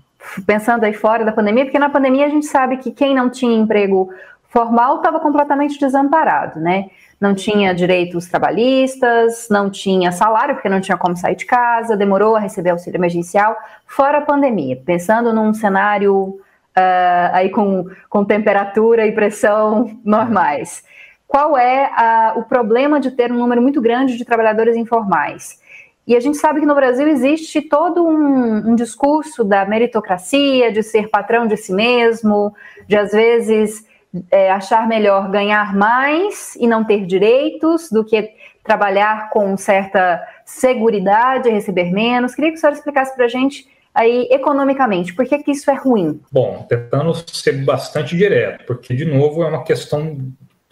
Pensando 0.45 0.83
aí 0.83 0.93
fora 0.93 1.23
da 1.23 1.31
pandemia, 1.31 1.65
porque 1.65 1.79
na 1.79 1.89
pandemia 1.89 2.25
a 2.25 2.29
gente 2.29 2.45
sabe 2.45 2.77
que 2.77 2.91
quem 2.91 3.13
não 3.13 3.29
tinha 3.29 3.55
emprego 3.55 4.09
formal 4.49 4.97
estava 4.97 5.19
completamente 5.19 5.79
desamparado, 5.79 6.59
né? 6.59 6.89
Não 7.19 7.35
tinha 7.35 7.73
direitos 7.73 8.27
trabalhistas, 8.27 9.47
não 9.49 9.69
tinha 9.69 10.11
salário, 10.11 10.55
porque 10.55 10.69
não 10.69 10.81
tinha 10.81 10.97
como 10.97 11.15
sair 11.15 11.35
de 11.35 11.45
casa, 11.45 11.95
demorou 11.95 12.35
a 12.35 12.39
receber 12.39 12.71
auxílio 12.71 12.97
emergencial, 12.97 13.55
fora 13.85 14.19
a 14.19 14.21
pandemia. 14.21 14.81
Pensando 14.85 15.33
num 15.33 15.53
cenário 15.53 16.39
uh, 16.75 17.29
aí 17.33 17.49
com, 17.49 17.85
com 18.09 18.25
temperatura 18.25 19.05
e 19.05 19.11
pressão 19.11 19.97
normais. 20.03 20.83
Qual 21.27 21.57
é 21.57 21.91
o 22.35 22.43
problema 22.43 22.99
de 22.99 23.11
ter 23.11 23.31
um 23.31 23.37
número 23.37 23.61
muito 23.61 23.81
grande 23.81 24.15
de 24.15 24.23
trabalhadores 24.23 24.77
informais? 24.77 25.59
E 26.07 26.15
a 26.15 26.19
gente 26.19 26.37
sabe 26.37 26.59
que 26.59 26.65
no 26.65 26.75
Brasil 26.75 27.07
existe 27.07 27.61
todo 27.61 28.05
um, 28.05 28.71
um, 28.71 28.75
discurso 28.75 29.43
da 29.43 29.65
meritocracia, 29.65 30.71
de 30.71 30.83
ser 30.83 31.09
patrão 31.09 31.47
de 31.47 31.57
si 31.57 31.73
mesmo, 31.73 32.53
de 32.87 32.95
às 32.95 33.11
vezes 33.11 33.85
é, 34.29 34.51
achar 34.51 34.87
melhor 34.87 35.29
ganhar 35.31 35.75
mais 35.75 36.55
e 36.57 36.67
não 36.67 36.83
ter 36.83 37.05
direitos 37.05 37.89
do 37.89 38.05
que 38.05 38.29
trabalhar 38.63 39.29
com 39.31 39.57
certa 39.57 40.23
segurança 40.45 41.49
e 41.49 41.51
receber 41.51 41.91
menos. 41.91 42.35
Queria 42.35 42.51
que 42.51 42.57
o 42.57 42.59
senhor 42.59 42.73
explicasse 42.73 43.15
para 43.15 43.25
a 43.25 43.29
gente 43.29 43.67
aí 43.93 44.27
economicamente, 44.29 45.13
por 45.13 45.25
que, 45.25 45.39
que 45.39 45.51
isso 45.51 45.71
é 45.71 45.73
ruim? 45.73 46.21
Bom, 46.29 46.65
tentando 46.67 47.13
ser 47.13 47.63
bastante 47.63 48.15
direto, 48.15 48.65
porque 48.65 48.93
de 48.93 49.05
novo 49.05 49.41
é 49.41 49.47
uma 49.47 49.63
questão 49.63 50.17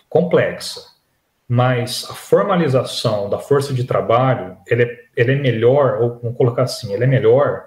complexa 0.10 0.93
mas 1.54 2.08
a 2.10 2.16
formalização 2.16 3.30
da 3.30 3.38
força 3.38 3.76
de 3.76 3.84
trabalho 3.84 4.58
ela 4.68 4.82
é, 4.82 5.00
ela 5.16 5.32
é 5.34 5.36
melhor, 5.36 6.02
ou 6.02 6.20
vamos 6.20 6.36
colocar 6.36 6.64
assim, 6.64 6.96
ela 6.96 7.04
é 7.04 7.08
melhor 7.08 7.66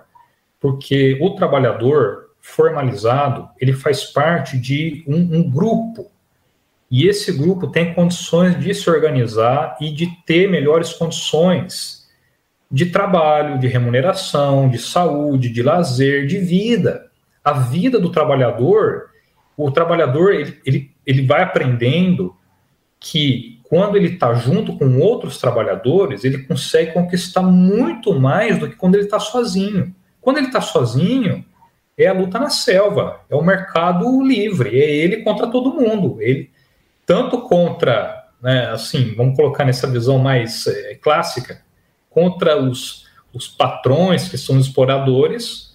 porque 0.59 1.17
o 1.21 1.37
trabalhador 1.37 2.31
formalizado 2.41 3.49
ele 3.61 3.73
faz 3.73 4.03
parte 4.03 4.59
de 4.59 5.05
um, 5.07 5.37
um 5.37 5.49
grupo 5.49 6.11
e 6.91 7.07
esse 7.07 7.31
grupo 7.31 7.69
tem 7.69 7.95
condições 7.95 8.59
de 8.59 8.75
se 8.75 8.91
organizar 8.91 9.77
e 9.81 9.93
de 9.93 10.09
ter 10.27 10.51
melhores 10.51 10.93
condições 10.93 12.09
de 12.69 12.87
trabalho, 12.87 13.57
de 13.57 13.69
remuneração, 13.69 14.69
de 14.69 14.79
saúde, 14.79 15.49
de 15.49 15.63
lazer, 15.63 16.27
de 16.27 16.39
vida. 16.39 17.09
A 17.45 17.53
vida 17.53 18.01
do 18.01 18.11
trabalhador, 18.11 19.11
o 19.57 19.71
trabalhador 19.71 20.35
ele, 20.35 20.61
ele, 20.67 20.91
ele 21.07 21.25
vai 21.25 21.45
aprendendo 21.45 22.35
que 22.99 23.56
quando 23.69 23.97
ele 23.97 24.15
está 24.15 24.35
junto 24.35 24.77
com 24.77 24.99
outros 24.99 25.39
trabalhadores, 25.39 26.25
ele 26.25 26.39
consegue 26.39 26.93
conquistar 26.93 27.43
muito 27.43 28.19
mais 28.19 28.59
do 28.59 28.69
que 28.69 28.77
quando 28.77 28.95
ele 28.95 29.05
está 29.05 29.19
sozinho. 29.19 29.95
Quando 30.21 30.39
ele 30.39 30.47
está 30.47 30.61
sozinho, 30.61 31.45
é 31.97 32.07
a 32.07 32.13
luta 32.13 32.39
na 32.39 32.51
selva, 32.51 33.21
é 33.29 33.35
o 33.35 33.43
mercado 33.43 34.23
livre, 34.23 34.79
é 34.79 34.91
ele 34.91 35.19
contra 35.19 35.47
todo 35.47 35.75
mundo. 35.75 36.21
Ele 36.21 36.51
tanto 37.05 37.41
contra, 37.43 38.29
né, 38.43 38.71
assim, 38.71 39.15
vamos 39.15 39.37
colocar 39.37 39.65
nessa 39.65 39.87
visão 39.87 40.19
mais 40.19 40.67
é, 40.67 40.95
clássica, 40.97 41.63
contra 42.11 42.57
os, 42.61 43.07
os 43.33 43.49
patrões 43.49 44.29
que 44.29 44.39
são 44.39 44.59
exploradores, 44.59 45.66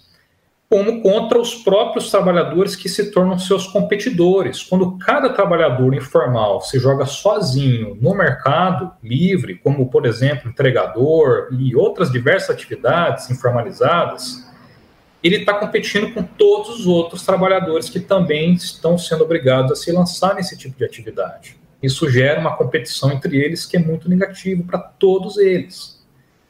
como 0.71 1.01
contra 1.01 1.37
os 1.37 1.53
próprios 1.53 2.09
trabalhadores 2.09 2.77
que 2.77 2.87
se 2.87 3.11
tornam 3.11 3.37
seus 3.37 3.67
competidores. 3.67 4.63
Quando 4.63 4.97
cada 4.99 5.33
trabalhador 5.33 5.93
informal 5.93 6.61
se 6.61 6.79
joga 6.79 7.05
sozinho 7.05 7.97
no 7.99 8.15
mercado 8.15 8.89
livre, 9.03 9.55
como, 9.55 9.89
por 9.89 10.05
exemplo, 10.05 10.49
entregador 10.49 11.49
e 11.59 11.75
outras 11.75 12.09
diversas 12.09 12.51
atividades 12.51 13.29
informalizadas, 13.29 14.49
ele 15.21 15.39
está 15.39 15.55
competindo 15.55 16.13
com 16.13 16.23
todos 16.23 16.79
os 16.79 16.87
outros 16.87 17.25
trabalhadores 17.25 17.89
que 17.89 17.99
também 17.99 18.53
estão 18.53 18.97
sendo 18.97 19.25
obrigados 19.25 19.73
a 19.73 19.75
se 19.75 19.91
lançar 19.91 20.35
nesse 20.35 20.57
tipo 20.57 20.77
de 20.77 20.85
atividade. 20.85 21.57
Isso 21.83 22.09
gera 22.09 22.39
uma 22.39 22.55
competição 22.55 23.11
entre 23.11 23.35
eles 23.35 23.65
que 23.65 23.75
é 23.75 23.79
muito 23.81 24.09
negativo 24.09 24.63
para 24.63 24.79
todos 24.79 25.37
eles. 25.37 26.01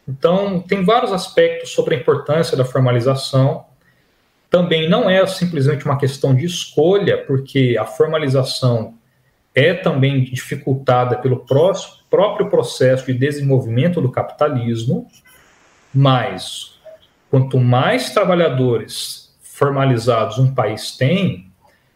Então, 0.07 0.59
tem 0.59 0.85
vários 0.85 1.11
aspectos 1.11 1.71
sobre 1.71 1.95
a 1.95 1.97
importância 1.97 2.55
da 2.55 2.63
formalização 2.63 3.70
também 4.51 4.89
não 4.89 5.09
é 5.09 5.25
simplesmente 5.25 5.85
uma 5.85 5.97
questão 5.97 6.35
de 6.35 6.45
escolha, 6.45 7.17
porque 7.25 7.77
a 7.79 7.85
formalização 7.85 8.95
é 9.55 9.73
também 9.73 10.25
dificultada 10.25 11.17
pelo 11.17 11.45
próprio 12.09 12.49
processo 12.49 13.05
de 13.05 13.13
desenvolvimento 13.13 14.01
do 14.01 14.11
capitalismo, 14.11 15.07
mas 15.93 16.77
quanto 17.29 17.57
mais 17.57 18.09
trabalhadores 18.09 19.33
formalizados 19.41 20.37
um 20.37 20.53
país 20.53 20.97
tem, 20.97 21.49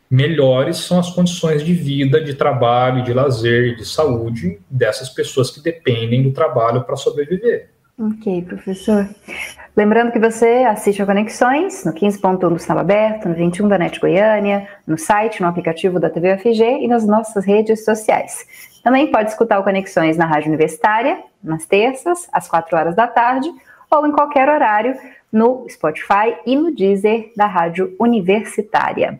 melhores 0.10 0.78
são 0.78 1.00
as 1.00 1.10
condições 1.10 1.62
de 1.62 1.74
vida, 1.74 2.24
de 2.24 2.36
trabalho, 2.36 3.04
de 3.04 3.14
lazer, 3.14 3.76
de 3.76 3.86
saúde 3.86 4.60
dessas 4.70 5.10
pessoas 5.10 5.52
que 5.52 5.60
dependem 5.60 6.24
do 6.24 6.32
trabalho 6.32 6.86
para 6.86 6.96
sobreviver. 6.96 7.70
Ok, 8.00 8.44
professor. 8.44 9.10
Lembrando 9.76 10.14
que 10.14 10.20
você 10.20 10.66
assiste 10.70 11.02
a 11.02 11.06
Conexões 11.06 11.84
no 11.84 11.92
15.1 11.92 12.38
do 12.38 12.58
Sinal 12.58 12.80
Aberto, 12.80 13.28
no 13.28 13.36
21 13.36 13.68
da 13.68 13.78
NET 13.78 14.00
Goiânia, 14.00 14.70
no 14.88 14.98
site, 14.98 15.42
no 15.42 15.50
aplicativo 15.50 16.00
da 16.00 16.10
TV 16.10 16.34
UFG 16.34 16.64
e 16.84 16.88
nas 16.88 17.06
nossas 17.06 17.44
redes 17.44 17.84
sociais. 17.84 18.46
Também 18.82 19.12
pode 19.12 19.32
escutar 19.32 19.60
o 19.60 19.66
Conexões 19.66 20.16
na 20.16 20.26
Rádio 20.26 20.48
Universitária, 20.48 21.20
nas 21.44 21.66
terças, 21.66 22.26
às 22.32 22.48
4 22.48 22.78
horas 22.78 22.96
da 22.96 23.06
tarde, 23.06 23.52
ou 23.92 24.08
em 24.08 24.14
qualquer 24.14 24.48
horário 24.48 24.96
no 25.30 25.68
Spotify 25.70 26.38
e 26.46 26.56
no 26.56 26.74
Deezer 26.74 27.34
da 27.36 27.46
Rádio 27.46 27.94
Universitária. 28.00 29.20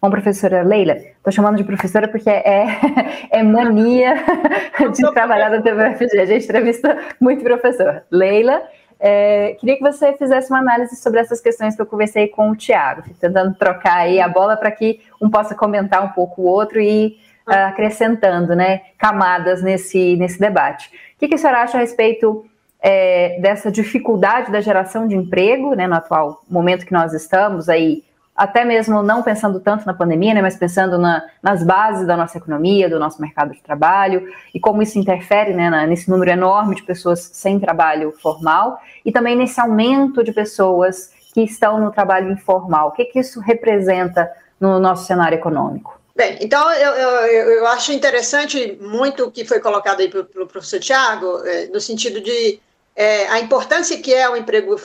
Bom, 0.00 0.08
professora 0.08 0.62
Leila, 0.62 0.94
estou 0.94 1.32
chamando 1.32 1.56
de 1.56 1.64
professora 1.64 2.06
porque 2.06 2.30
é, 2.30 2.66
é 3.30 3.42
mania 3.42 4.14
de 4.94 5.12
trabalhar 5.12 5.50
na 5.50 5.60
TVFG. 5.60 6.20
A 6.20 6.26
gente 6.26 6.44
entrevista 6.44 6.96
muito 7.20 7.42
professor. 7.42 8.04
Leila, 8.10 8.62
é, 8.98 9.56
queria 9.60 9.76
que 9.76 9.82
você 9.82 10.14
fizesse 10.14 10.50
uma 10.50 10.60
análise 10.60 10.96
sobre 10.96 11.20
essas 11.20 11.40
questões 11.40 11.76
que 11.76 11.82
eu 11.82 11.86
conversei 11.86 12.28
com 12.28 12.50
o 12.50 12.56
Tiago, 12.56 13.02
tentando 13.20 13.54
trocar 13.54 13.98
aí 13.98 14.20
a 14.20 14.28
bola 14.28 14.56
para 14.56 14.70
que 14.70 15.00
um 15.20 15.28
possa 15.28 15.54
comentar 15.54 16.02
um 16.04 16.08
pouco 16.08 16.42
o 16.42 16.46
outro 16.46 16.80
e 16.80 17.18
uh, 17.46 17.68
acrescentando 17.68 18.54
né, 18.54 18.82
camadas 18.98 19.62
nesse, 19.62 20.16
nesse 20.16 20.40
debate. 20.40 20.88
O 21.14 21.18
que, 21.18 21.28
que 21.28 21.34
a 21.34 21.38
senhora 21.38 21.62
acha 21.62 21.76
a 21.76 21.80
respeito 21.80 22.46
é, 22.80 23.38
dessa 23.40 23.70
dificuldade 23.70 24.50
da 24.50 24.60
geração 24.60 25.06
de 25.06 25.14
emprego, 25.14 25.74
né, 25.74 25.86
no 25.86 25.94
atual 25.94 26.42
momento 26.48 26.86
que 26.86 26.92
nós 26.92 27.12
estamos 27.12 27.68
aí, 27.68 28.02
até 28.36 28.64
mesmo 28.64 29.02
não 29.02 29.22
pensando 29.22 29.58
tanto 29.60 29.86
na 29.86 29.94
pandemia, 29.94 30.34
né, 30.34 30.42
mas 30.42 30.56
pensando 30.56 30.98
na, 30.98 31.24
nas 31.42 31.62
bases 31.62 32.06
da 32.06 32.16
nossa 32.16 32.36
economia, 32.36 32.88
do 32.88 32.98
nosso 32.98 33.20
mercado 33.20 33.52
de 33.52 33.62
trabalho, 33.62 34.28
e 34.54 34.60
como 34.60 34.82
isso 34.82 34.98
interfere 34.98 35.54
né, 35.54 35.70
na, 35.70 35.86
nesse 35.86 36.10
número 36.10 36.30
enorme 36.30 36.74
de 36.74 36.82
pessoas 36.82 37.30
sem 37.32 37.58
trabalho 37.58 38.12
formal, 38.20 38.78
e 39.04 39.10
também 39.10 39.34
nesse 39.34 39.60
aumento 39.60 40.22
de 40.22 40.32
pessoas 40.32 41.10
que 41.32 41.42
estão 41.42 41.80
no 41.80 41.90
trabalho 41.90 42.30
informal? 42.30 42.88
O 42.88 42.92
que, 42.92 43.06
que 43.06 43.18
isso 43.18 43.40
representa 43.40 44.30
no 44.60 44.78
nosso 44.78 45.06
cenário 45.06 45.36
econômico? 45.36 46.00
Bem, 46.14 46.38
então 46.40 46.72
eu, 46.72 46.92
eu, 46.94 47.50
eu 47.58 47.66
acho 47.66 47.92
interessante 47.92 48.78
muito 48.80 49.24
o 49.24 49.30
que 49.30 49.44
foi 49.44 49.60
colocado 49.60 50.00
aí 50.00 50.08
pelo, 50.08 50.46
professor 50.46 50.80
Tiago, 50.80 51.42
é, 51.44 51.66
no 51.66 51.78
sentido 51.78 52.22
de 52.22 52.58
é, 52.94 53.28
a 53.28 53.38
importância 53.38 54.00
que 54.00 54.14
é 54.14 54.28
o 54.28 54.34
emprego 54.34 54.76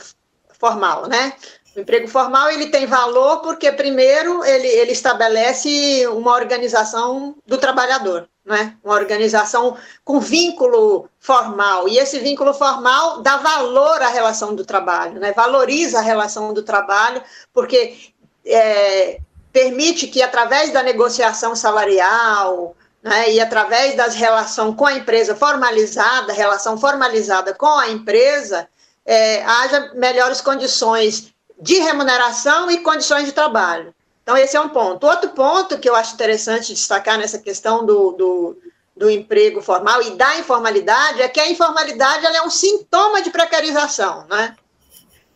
formal, 0.60 1.08
né? 1.08 1.32
O 1.74 1.80
emprego 1.80 2.06
formal 2.06 2.50
ele 2.50 2.66
tem 2.66 2.86
valor 2.86 3.40
porque 3.40 3.72
primeiro 3.72 4.44
ele, 4.44 4.68
ele 4.68 4.92
estabelece 4.92 6.06
uma 6.08 6.34
organização 6.34 7.34
do 7.46 7.56
trabalhador, 7.56 8.28
né? 8.44 8.76
Uma 8.84 8.94
organização 8.94 9.76
com 10.04 10.20
vínculo 10.20 11.08
formal 11.18 11.88
e 11.88 11.98
esse 11.98 12.18
vínculo 12.18 12.52
formal 12.52 13.22
dá 13.22 13.38
valor 13.38 14.02
à 14.02 14.08
relação 14.08 14.54
do 14.54 14.66
trabalho, 14.66 15.18
né? 15.18 15.32
Valoriza 15.32 15.98
a 15.98 16.02
relação 16.02 16.52
do 16.52 16.62
trabalho 16.62 17.22
porque 17.54 18.12
é, 18.44 19.18
permite 19.52 20.06
que, 20.08 20.22
através 20.22 20.72
da 20.72 20.82
negociação 20.82 21.54
salarial, 21.54 22.74
né, 23.02 23.32
e 23.32 23.40
através 23.40 23.96
da 23.96 24.06
relação 24.08 24.74
com 24.74 24.86
a 24.86 24.94
empresa 24.94 25.34
formalizada, 25.34 26.32
relação 26.32 26.78
formalizada 26.78 27.52
com 27.52 27.78
a 27.78 27.88
empresa, 27.88 28.68
é, 29.04 29.42
haja 29.44 29.92
melhores 29.94 30.40
condições 30.40 31.31
de 31.62 31.76
remuneração 31.76 32.68
e 32.70 32.78
condições 32.78 33.26
de 33.26 33.32
trabalho. 33.32 33.94
Então, 34.22 34.36
esse 34.36 34.56
é 34.56 34.60
um 34.60 34.68
ponto. 34.68 35.06
Outro 35.06 35.30
ponto 35.30 35.78
que 35.78 35.88
eu 35.88 35.94
acho 35.94 36.14
interessante 36.14 36.74
destacar 36.74 37.16
nessa 37.16 37.38
questão 37.38 37.86
do, 37.86 38.12
do, 38.12 38.58
do 38.96 39.08
emprego 39.08 39.62
formal 39.62 40.02
e 40.02 40.10
da 40.10 40.38
informalidade 40.38 41.22
é 41.22 41.28
que 41.28 41.38
a 41.38 41.48
informalidade 41.48 42.26
é 42.26 42.42
um 42.42 42.50
sintoma 42.50 43.22
de 43.22 43.30
precarização, 43.30 44.26
né? 44.28 44.56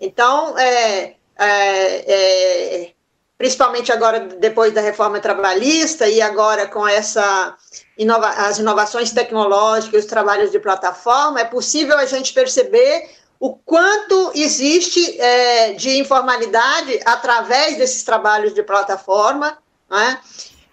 Então, 0.01 0.59
é, 0.59 1.15
é, 1.39 2.85
é 2.85 2.93
principalmente 3.39 3.93
agora 3.93 4.19
depois 4.19 4.75
da 4.75 4.81
reforma 4.81 5.21
trabalhista 5.21 6.09
e 6.09 6.21
agora 6.21 6.67
com 6.67 6.87
essa 6.87 7.57
inova 7.97 8.29
as 8.31 8.59
inovações 8.59 9.13
tecnológicas, 9.13 10.05
os 10.05 10.11
trabalhos 10.11 10.51
de 10.51 10.59
plataforma, 10.59 11.41
é 11.41 11.45
possível 11.45 11.97
a 11.99 12.07
gente 12.07 12.33
perceber 12.33 13.11
o 13.39 13.55
quanto 13.55 14.33
existe 14.35 15.21
é, 15.21 15.73
de 15.73 15.99
informalidade 15.99 17.01
através 17.05 17.77
desses 17.77 18.03
trabalhos 18.03 18.55
de 18.55 18.63
plataforma, 18.63 19.59
né? 19.91 20.21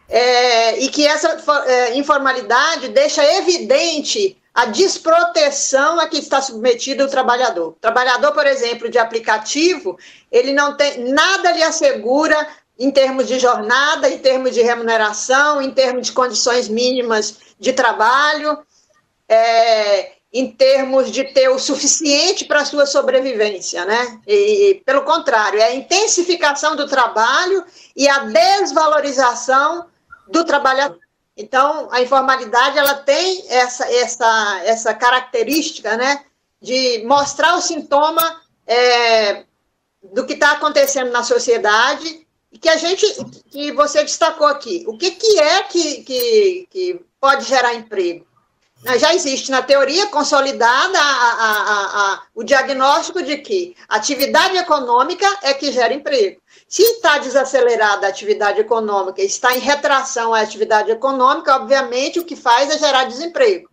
É, 0.10 0.80
e 0.80 0.90
que 0.90 1.08
essa 1.08 1.42
é, 1.66 1.98
informalidade 1.98 2.90
deixa 2.90 3.24
evidente 3.38 4.38
a 4.54 4.66
desproteção 4.66 6.00
a 6.00 6.08
que 6.08 6.18
está 6.18 6.42
submetido 6.42 7.06
o 7.06 7.10
trabalhador. 7.10 7.70
O 7.70 7.78
trabalhador, 7.82 8.32
por 8.34 8.46
exemplo, 8.46 8.90
de 8.90 9.00
aplicativo, 9.00 9.98
ele 10.32 10.54
não 10.54 10.78
tem 10.78 11.10
nada 11.12 11.52
lhe 11.52 11.64
assegura 11.64 12.48
em 12.78 12.92
termos 12.92 13.28
de 13.28 13.40
jornada, 13.40 14.10
em 14.10 14.20
termos 14.20 14.54
de 14.54 14.62
remuneração, 14.62 15.62
em 15.62 15.72
termos 15.72 16.08
de 16.08 16.14
condições 16.14 16.68
mínimas 16.68 17.40
de 17.60 17.74
trabalho, 17.74 18.60
é, 19.28 20.12
em 20.34 20.50
termos 20.50 21.12
de 21.12 21.26
ter 21.26 21.48
o 21.50 21.60
suficiente 21.60 22.46
para 22.46 22.62
a 22.62 22.66
sua 22.66 22.88
sobrevivência, 22.88 23.86
né? 23.86 24.20
E, 24.26 24.82
pelo 24.84 25.04
contrário, 25.04 25.60
é 25.60 25.66
a 25.66 25.76
intensificação 25.76 26.76
do 26.76 26.88
trabalho 26.88 27.64
e 27.96 28.10
a 28.10 28.20
desvalorização 28.20 29.86
do 30.28 30.44
trabalhador. 30.44 31.00
Então, 31.38 31.88
a 31.92 32.02
informalidade 32.02 32.80
ela 32.80 32.96
tem 32.96 33.46
essa, 33.48 33.86
essa, 33.92 34.62
essa 34.66 34.94
característica 34.94 35.96
né, 35.98 36.24
de 36.60 37.04
mostrar 37.06 37.56
o 37.56 37.62
sintoma 37.62 38.42
é, 38.66 39.44
do 40.02 40.26
que 40.26 40.34
está 40.34 40.54
acontecendo 40.54 41.12
na 41.12 41.24
sociedade 41.24 42.26
e 42.52 42.58
que 42.58 42.70
a 42.70 42.78
gente, 42.78 43.06
que 43.52 43.72
você 43.72 44.04
destacou 44.04 44.48
aqui. 44.48 44.84
O 44.88 44.98
que, 44.98 45.12
que 45.12 45.40
é 45.40 45.64
que, 45.64 46.04
que, 46.04 46.68
que 46.70 47.06
pode 47.20 47.46
gerar 47.46 47.74
emprego? 47.74 48.26
Já 48.98 49.14
existe 49.14 49.50
na 49.50 49.62
teoria 49.62 50.08
consolidada 50.08 51.00
a, 51.00 51.02
a, 51.02 52.14
a, 52.14 52.22
o 52.36 52.44
diagnóstico 52.44 53.24
de 53.24 53.38
que 53.38 53.76
atividade 53.88 54.58
econômica 54.58 55.26
é 55.42 55.54
que 55.54 55.72
gera 55.72 55.94
emprego. 55.94 56.42
Se 56.68 56.82
está 56.82 57.18
desacelerada 57.18 58.06
a 58.06 58.10
atividade 58.10 58.60
econômica, 58.60 59.22
está 59.22 59.56
em 59.56 59.60
retração 59.60 60.34
a 60.34 60.42
atividade 60.42 60.92
econômica, 60.92 61.56
obviamente 61.56 62.20
o 62.20 62.26
que 62.26 62.36
faz 62.36 62.70
é 62.70 62.78
gerar 62.78 63.06
desemprego. 63.06 63.70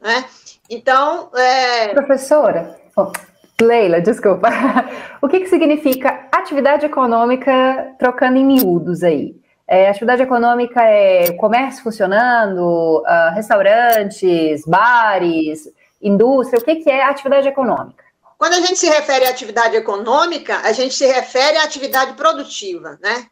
Né? 0.00 0.24
Então. 0.70 1.30
É... 1.34 1.88
Professora, 1.88 2.80
oh, 2.96 3.12
Leila, 3.60 4.00
desculpa. 4.00 4.48
o 5.20 5.28
que, 5.28 5.40
que 5.40 5.48
significa 5.48 6.28
atividade 6.32 6.86
econômica 6.86 7.94
trocando 7.98 8.38
em 8.38 8.44
miúdos 8.44 9.02
aí? 9.02 9.34
É, 9.68 9.88
atividade 9.88 10.22
econômica 10.22 10.80
é 10.80 11.32
comércio 11.32 11.82
funcionando, 11.82 13.00
uh, 13.00 13.34
restaurantes, 13.34 14.62
bares, 14.64 15.68
indústria. 16.00 16.60
O 16.60 16.64
que, 16.64 16.76
que 16.76 16.90
é 16.90 17.02
atividade 17.02 17.48
econômica? 17.48 18.04
Quando 18.38 18.54
a 18.54 18.60
gente 18.60 18.78
se 18.78 18.88
refere 18.88 19.24
à 19.24 19.30
atividade 19.30 19.74
econômica, 19.76 20.58
a 20.58 20.72
gente 20.72 20.94
se 20.94 21.06
refere 21.06 21.56
à 21.56 21.64
atividade 21.64 22.12
produtiva, 22.14 22.98
né? 23.02 23.26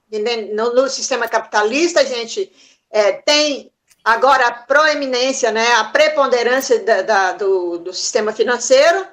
No, 0.54 0.74
no 0.74 0.88
sistema 0.88 1.28
capitalista, 1.28 2.00
a 2.00 2.04
gente 2.04 2.50
é, 2.90 3.12
tem 3.12 3.70
agora 4.02 4.46
a 4.46 4.52
proeminência, 4.52 5.50
né, 5.50 5.74
a 5.74 5.84
preponderância 5.84 6.82
da, 6.84 7.02
da, 7.02 7.32
do, 7.32 7.78
do 7.78 7.92
sistema 7.92 8.32
financeiro, 8.32 9.06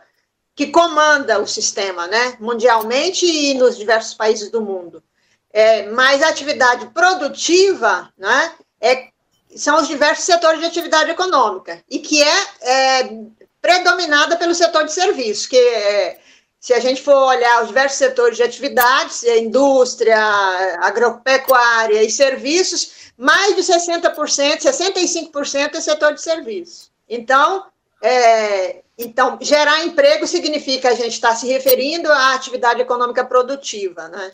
que 0.53 0.67
comanda 0.67 1.39
o 1.39 1.47
sistema, 1.47 2.07
né, 2.07 2.35
mundialmente 2.39 3.25
e 3.25 3.53
nos 3.53 3.77
diversos 3.77 4.13
países 4.13 4.51
do 4.51 4.61
mundo. 4.61 5.01
É, 5.53 5.87
mas 5.89 6.23
atividade 6.23 6.85
produtiva, 6.87 8.09
né, 8.17 8.53
é, 8.79 9.09
são 9.55 9.81
os 9.81 9.87
diversos 9.87 10.25
setores 10.25 10.59
de 10.59 10.65
atividade 10.65 11.11
econômica, 11.11 11.83
e 11.89 11.99
que 11.99 12.23
é, 12.23 12.47
é 12.61 13.09
predominada 13.61 14.37
pelo 14.37 14.55
setor 14.55 14.85
de 14.85 14.93
serviços, 14.93 15.45
que 15.45 15.57
é, 15.57 16.19
se 16.59 16.73
a 16.73 16.79
gente 16.79 17.01
for 17.01 17.15
olhar 17.15 17.61
os 17.61 17.67
diversos 17.67 17.97
setores 17.97 18.37
de 18.37 18.43
atividades, 18.43 19.23
indústria, 19.23 20.17
agropecuária 20.81 22.03
e 22.03 22.09
serviços, 22.09 23.11
mais 23.17 23.55
de 23.55 23.61
60%, 23.61 24.61
65% 24.61 25.75
é 25.75 25.81
setor 25.81 26.13
de 26.13 26.21
serviços. 26.21 26.91
Então, 27.09 27.65
é, 28.01 28.81
então, 28.97 29.37
gerar 29.41 29.83
emprego 29.83 30.27
significa 30.27 30.89
a 30.89 30.95
gente 30.95 31.13
estar 31.13 31.35
se 31.35 31.47
referindo 31.47 32.11
à 32.11 32.33
atividade 32.33 32.81
econômica 32.81 33.25
produtiva, 33.25 34.07
né? 34.07 34.31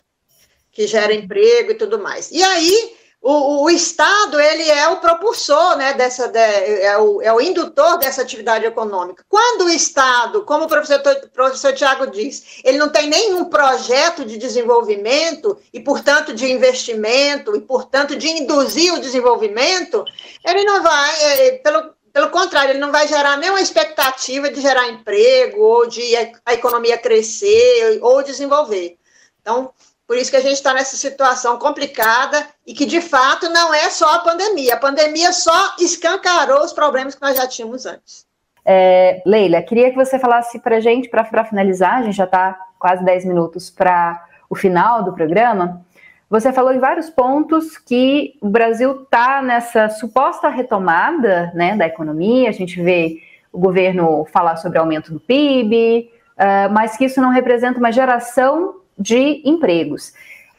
Que 0.78 0.86
gera 0.86 1.12
emprego 1.12 1.72
e 1.72 1.74
tudo 1.74 1.98
mais. 1.98 2.30
E 2.30 2.40
aí, 2.40 2.96
o, 3.20 3.64
o, 3.64 3.68
Estado 3.68 4.40
ele 4.40 4.70
é 4.70 4.86
o 4.86 4.98
propulsor, 4.98 5.76
né, 5.76 5.92
dessa, 5.94 6.28
de, 6.28 6.38
é, 6.38 6.96
o, 6.96 7.20
é 7.20 7.32
o 7.32 7.40
indutor 7.40 7.98
dessa 7.98 8.22
atividade 8.22 8.64
econômica. 8.64 9.24
Quando 9.28 9.64
o 9.64 9.68
Estado, 9.68 10.44
como 10.44 10.66
o 10.66 10.68
professor, 10.68 11.00
professor 11.34 11.72
Tiago 11.72 12.06
diz, 12.06 12.60
ele 12.62 12.78
não 12.78 12.90
tem 12.90 13.08
nenhum 13.08 13.46
projeto 13.46 14.24
de 14.24 14.38
desenvolvimento 14.38 15.58
e, 15.72 15.80
portanto, 15.80 16.32
de 16.32 16.48
investimento 16.48 17.56
e, 17.56 17.60
portanto, 17.60 18.14
de 18.14 18.28
induzir 18.28 18.94
o 18.94 19.00
desenvolvimento, 19.00 20.04
ele 20.46 20.62
não 20.62 20.80
vai, 20.80 21.24
é, 21.24 21.50
pelo, 21.58 21.92
pelo 22.12 22.30
contrário, 22.30 22.70
ele 22.70 22.78
não 22.78 22.92
vai 22.92 23.08
gerar 23.08 23.36
nenhuma 23.36 23.60
expectativa 23.60 24.48
de 24.48 24.60
gerar 24.60 24.90
emprego 24.90 25.60
ou 25.60 25.88
de 25.88 26.14
a 26.46 26.54
economia 26.54 26.96
crescer 26.96 27.98
ou 28.00 28.22
desenvolver. 28.22 28.96
Então, 29.42 29.72
por 30.08 30.16
isso 30.16 30.30
que 30.30 30.38
a 30.38 30.40
gente 30.40 30.54
está 30.54 30.72
nessa 30.72 30.96
situação 30.96 31.58
complicada 31.58 32.46
e 32.66 32.72
que, 32.72 32.86
de 32.86 32.98
fato, 32.98 33.50
não 33.50 33.74
é 33.74 33.90
só 33.90 34.14
a 34.14 34.18
pandemia. 34.20 34.72
A 34.72 34.78
pandemia 34.78 35.34
só 35.34 35.74
escancarou 35.78 36.64
os 36.64 36.72
problemas 36.72 37.14
que 37.14 37.20
nós 37.20 37.36
já 37.36 37.46
tínhamos 37.46 37.84
antes. 37.84 38.26
É, 38.64 39.20
Leila, 39.26 39.60
queria 39.60 39.90
que 39.90 39.96
você 39.96 40.18
falasse 40.18 40.60
para 40.60 40.76
a 40.76 40.80
gente, 40.80 41.10
para 41.10 41.44
finalizar, 41.44 41.98
a 41.98 42.02
gente 42.04 42.16
já 42.16 42.24
está 42.24 42.58
quase 42.78 43.04
10 43.04 43.26
minutos 43.26 43.68
para 43.68 44.24
o 44.48 44.54
final 44.54 45.04
do 45.04 45.12
programa. 45.12 45.84
Você 46.30 46.54
falou 46.54 46.72
em 46.72 46.78
vários 46.78 47.10
pontos 47.10 47.76
que 47.76 48.34
o 48.40 48.48
Brasil 48.48 49.02
está 49.02 49.42
nessa 49.42 49.90
suposta 49.90 50.48
retomada 50.48 51.52
né, 51.54 51.76
da 51.76 51.86
economia, 51.86 52.48
a 52.48 52.52
gente 52.52 52.80
vê 52.80 53.18
o 53.52 53.58
governo 53.58 54.26
falar 54.32 54.56
sobre 54.56 54.78
aumento 54.78 55.12
do 55.12 55.20
PIB, 55.20 56.10
uh, 56.32 56.72
mas 56.72 56.96
que 56.96 57.04
isso 57.04 57.20
não 57.20 57.30
representa 57.30 57.78
uma 57.78 57.92
geração 57.92 58.77
de 58.98 59.42
empregos. 59.44 60.12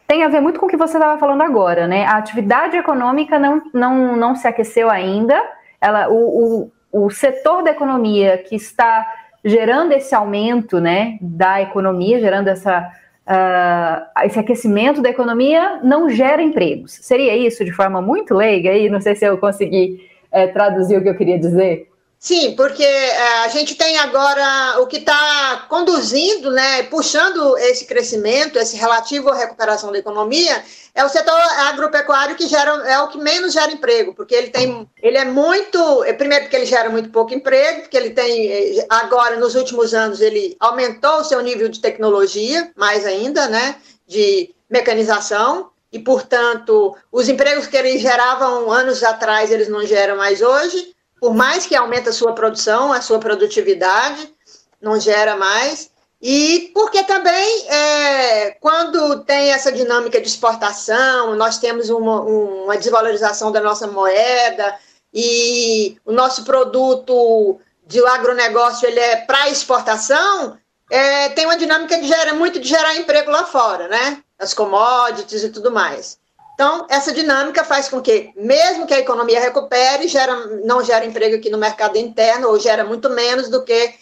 Tem 0.08 0.24
a 0.24 0.30
ver 0.30 0.40
muito 0.40 0.60
com 0.60 0.66
o 0.66 0.70
que 0.70 0.78
você 0.78 0.98
estava 0.98 1.20
falando 1.20 1.42
agora, 1.42 1.88
né? 1.88 2.06
A 2.06 2.18
atividade 2.18 2.76
econômica 2.76 3.38
não, 3.38 3.62
não, 3.74 4.16
não 4.16 4.36
se 4.36 4.48
aqueceu 4.48 4.90
ainda. 4.90 5.40
Ela, 5.80 6.10
o, 6.10 6.72
o, 6.92 7.06
o 7.06 7.10
setor 7.10 7.64
da 7.64 7.72
economia 7.72 8.38
que 8.38 8.56
está 8.56 9.06
gerando 9.44 9.92
esse 9.94 10.14
aumento 10.14 10.80
né, 10.80 11.18
da 11.22 11.62
economia, 11.62 12.20
gerando 12.20 12.48
essa, 12.48 12.92
uh, 13.28 14.26
esse 14.26 14.40
aquecimento 14.40 15.02
da 15.02 15.10
economia, 15.10 15.80
não 15.84 16.10
gera 16.10 16.42
empregos. 16.42 16.94
Seria 17.02 17.36
isso 17.36 17.64
de 17.64 17.72
forma 17.72 18.02
muito 18.02 18.34
leiga? 18.34 18.74
E 18.74 18.90
não 18.90 19.00
sei 19.00 19.16
se 19.16 19.26
eu 19.26 19.38
consegui 19.38 20.10
é, 20.32 20.48
traduzir 20.48 20.98
o 20.98 21.02
que 21.02 21.10
eu 21.10 21.16
queria 21.16 21.40
dizer. 21.40 21.90
Sim, 22.22 22.54
porque 22.54 22.84
é, 22.84 23.44
a 23.46 23.48
gente 23.48 23.76
tem 23.76 23.98
agora 23.98 24.82
o 24.82 24.88
que 24.88 24.98
está 24.98 25.66
conduzindo, 25.70 26.52
né, 26.52 26.84
puxando 26.84 27.58
esse 27.60 27.86
crescimento, 27.86 28.60
esse 28.60 28.76
relativo 28.76 29.30
à 29.30 29.36
recuperação 29.36 29.90
da 29.90 30.00
economia, 30.00 30.62
é 30.94 31.06
o 31.06 31.08
setor 31.08 31.40
agropecuário 31.70 32.36
que 32.36 32.46
gera, 32.46 32.72
é 32.90 33.00
o 33.00 33.08
que 33.08 33.18
menos 33.18 33.54
gera 33.54 33.72
emprego, 33.72 34.14
porque 34.14 34.36
ele 34.36 34.50
tem, 34.50 34.86
ele 35.02 35.18
é 35.18 35.24
muito, 35.24 36.04
é, 36.04 36.12
primeiro 36.12 36.44
porque 36.44 36.58
ele 36.58 36.66
gera 36.66 36.90
muito 36.90 37.10
pouco 37.10 37.34
emprego, 37.34 37.84
porque 37.84 37.96
ele 37.96 38.10
tem, 38.10 38.52
é, 38.52 38.86
agora 38.90 39.38
nos 39.38 39.56
últimos 39.56 39.94
anos 39.94 40.20
ele 40.20 40.58
aumentou 40.60 41.22
o 41.22 41.24
seu 41.24 41.42
nível 41.42 41.70
de 41.70 41.80
tecnologia, 41.80 42.70
mais 42.76 43.06
ainda, 43.06 43.48
né, 43.48 43.78
de 44.06 44.54
mecanização, 44.70 45.70
e 45.90 46.00
portanto 46.00 46.98
os 47.10 47.30
empregos 47.30 47.66
que 47.66 47.78
ele 47.78 47.98
geravam 47.98 48.70
anos 48.70 49.06
atrás 49.06 49.52
eles 49.52 49.70
não 49.70 49.86
geram 49.86 50.18
mais 50.18 50.42
hoje 50.42 50.99
por 51.20 51.34
mais 51.34 51.66
que 51.66 51.76
aumente 51.76 52.10
a 52.10 52.14
sua 52.14 52.34
produção, 52.34 52.94
a 52.94 53.02
sua 53.02 53.20
produtividade, 53.20 54.34
não 54.82 55.00
gera 55.00 55.36
mais. 55.36 55.92
E 56.22 56.72
porque 56.74 57.04
também, 57.04 57.68
é, 57.70 58.52
quando 58.60 59.24
tem 59.24 59.52
essa 59.52 59.72
dinâmica 59.72 60.20
de 60.20 60.28
exportação, 60.28 61.36
nós 61.36 61.60
temos 61.60 61.90
uma, 61.90 62.22
uma 62.22 62.78
desvalorização 62.78 63.52
da 63.52 63.62
nossa 63.62 63.88
moeda 63.88 64.78
e 65.14 65.98
o 66.06 66.12
nosso 66.12 66.44
produto 66.44 67.60
de 67.86 68.06
agronegócio 68.06 68.88
ele 68.88 69.00
é 69.00 69.16
para 69.18 69.50
exportação, 69.50 70.58
é, 70.92 71.30
tem 71.30 71.46
uma 71.46 71.58
dinâmica 71.58 71.98
de 72.00 72.08
gerar, 72.08 72.34
muito 72.34 72.60
de 72.60 72.68
gerar 72.68 72.96
emprego 72.96 73.32
lá 73.32 73.46
fora, 73.46 73.88
né? 73.88 74.22
As 74.38 74.54
commodities 74.54 75.44
e 75.44 75.50
tudo 75.50 75.72
mais. 75.72 76.20
Então, 76.60 76.86
essa 76.89 77.14
dinâmica 77.14 77.64
faz 77.64 77.88
com 77.88 78.01
que, 78.01 78.34
mesmo 78.36 78.86
que 78.86 78.93
a 78.93 78.99
economia 78.99 79.39
recupere, 79.39 80.10
gera, 80.10 80.36
não 80.66 80.84
gera 80.84 81.05
emprego 81.05 81.38
aqui 81.38 81.49
no 81.49 81.57
mercado 81.57 81.97
interno, 81.97 82.49
ou 82.49 82.60
gera 82.60 82.84
muito 82.84 83.10
menos 83.10 83.49
do 83.49 83.64
que 83.64 83.93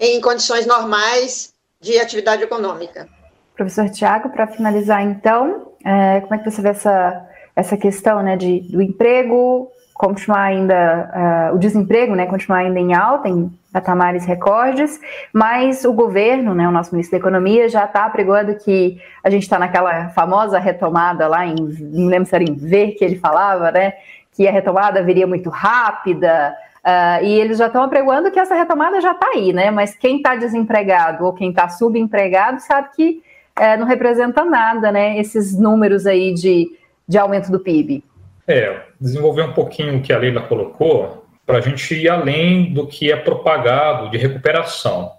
em 0.00 0.18
condições 0.18 0.64
normais 0.64 1.52
de 1.78 1.98
atividade 1.98 2.42
econômica. 2.42 3.06
Professor 3.54 3.90
Tiago, 3.90 4.30
para 4.30 4.46
finalizar, 4.46 5.02
então, 5.02 5.72
é, 5.84 6.22
como 6.22 6.34
é 6.36 6.38
que 6.38 6.50
você 6.50 6.62
vê 6.62 6.70
essa, 6.70 7.28
essa 7.54 7.76
questão 7.76 8.22
né, 8.22 8.34
de, 8.34 8.60
do 8.60 8.80
emprego 8.80 9.70
continuar 9.96 10.42
ainda, 10.42 11.50
uh, 11.52 11.56
o 11.56 11.58
desemprego 11.58 12.14
né, 12.14 12.26
continuar 12.26 12.58
ainda 12.58 12.78
em 12.78 12.94
alta, 12.94 13.28
em 13.28 13.50
patamares 13.72 14.24
recordes, 14.24 15.00
mas 15.32 15.84
o 15.84 15.92
governo, 15.92 16.54
né, 16.54 16.68
o 16.68 16.70
nosso 16.70 16.92
ministro 16.92 17.18
da 17.18 17.20
Economia, 17.20 17.68
já 17.68 17.84
está 17.84 18.04
apregoando 18.04 18.54
que 18.56 19.00
a 19.24 19.30
gente 19.30 19.42
está 19.42 19.58
naquela 19.58 20.10
famosa 20.10 20.58
retomada 20.58 21.26
lá 21.26 21.46
em, 21.46 21.54
não 21.56 22.08
lembro 22.08 22.28
se 22.28 22.34
era 22.34 22.44
em 22.44 22.54
V 22.54 22.94
que 22.98 23.04
ele 23.04 23.16
falava, 23.16 23.70
né, 23.70 23.94
que 24.32 24.46
a 24.46 24.52
retomada 24.52 25.02
viria 25.02 25.26
muito 25.26 25.48
rápida, 25.48 26.54
uh, 26.84 27.24
e 27.24 27.32
eles 27.40 27.56
já 27.58 27.66
estão 27.66 27.82
apregoando 27.82 28.30
que 28.30 28.38
essa 28.38 28.54
retomada 28.54 29.00
já 29.00 29.12
está 29.12 29.28
aí, 29.34 29.52
né, 29.52 29.70
mas 29.70 29.94
quem 29.94 30.18
está 30.18 30.36
desempregado 30.36 31.24
ou 31.24 31.32
quem 31.32 31.50
está 31.50 31.68
subempregado 31.70 32.60
sabe 32.60 32.88
que 32.94 33.22
uh, 33.58 33.78
não 33.78 33.86
representa 33.86 34.44
nada, 34.44 34.92
né, 34.92 35.18
esses 35.18 35.58
números 35.58 36.06
aí 36.06 36.34
de, 36.34 36.66
de 37.08 37.18
aumento 37.18 37.50
do 37.50 37.60
PIB. 37.60 38.04
É, 38.46 38.82
desenvolver 39.00 39.42
um 39.42 39.52
pouquinho 39.52 39.98
o 39.98 40.02
que 40.02 40.12
a 40.12 40.18
Leila 40.18 40.42
colocou, 40.42 41.26
para 41.44 41.58
a 41.58 41.60
gente 41.60 41.94
ir 41.94 42.08
além 42.08 42.72
do 42.72 42.86
que 42.86 43.10
é 43.10 43.16
propagado 43.16 44.10
de 44.10 44.18
recuperação. 44.18 45.12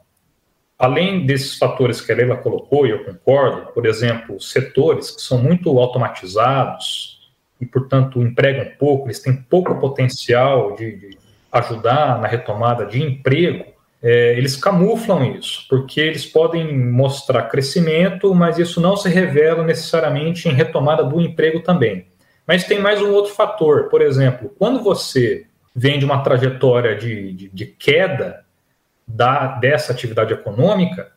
Além 0.77 1.25
desses 1.25 1.57
fatores 1.57 2.01
que 2.01 2.11
a 2.11 2.15
Leila 2.15 2.37
colocou, 2.37 2.85
e 2.85 2.91
eu 2.91 3.03
concordo, 3.03 3.71
por 3.73 3.85
exemplo, 3.85 4.39
setores 4.39 5.11
que 5.11 5.21
são 5.21 5.41
muito 5.41 5.77
automatizados 5.79 7.31
e, 7.59 7.65
portanto, 7.65 8.21
empregam 8.21 8.71
pouco, 8.77 9.07
eles 9.07 9.19
têm 9.19 9.35
pouco 9.35 9.79
potencial 9.79 10.75
de, 10.75 10.95
de 10.95 11.17
ajudar 11.51 12.21
na 12.21 12.27
retomada 12.27 12.85
de 12.85 13.01
emprego, 13.01 13.65
é, 14.01 14.37
eles 14.37 14.55
camuflam 14.55 15.35
isso, 15.35 15.65
porque 15.67 15.99
eles 15.99 16.25
podem 16.25 16.77
mostrar 16.77 17.43
crescimento, 17.43 18.33
mas 18.35 18.59
isso 18.59 18.79
não 18.79 18.95
se 18.95 19.09
revela 19.09 19.63
necessariamente 19.63 20.47
em 20.47 20.53
retomada 20.53 21.03
do 21.03 21.19
emprego 21.19 21.61
também. 21.61 22.05
Mas 22.47 22.63
tem 22.63 22.79
mais 22.79 23.01
um 23.01 23.11
outro 23.11 23.33
fator, 23.33 23.89
por 23.89 24.01
exemplo, 24.01 24.53
quando 24.57 24.81
você 24.81 25.45
vem 25.75 25.99
de 25.99 26.05
uma 26.05 26.23
trajetória 26.23 26.95
de, 26.95 27.33
de, 27.33 27.49
de 27.49 27.65
queda 27.65 28.45
da, 29.05 29.47
dessa 29.57 29.91
atividade 29.91 30.33
econômica, 30.33 31.11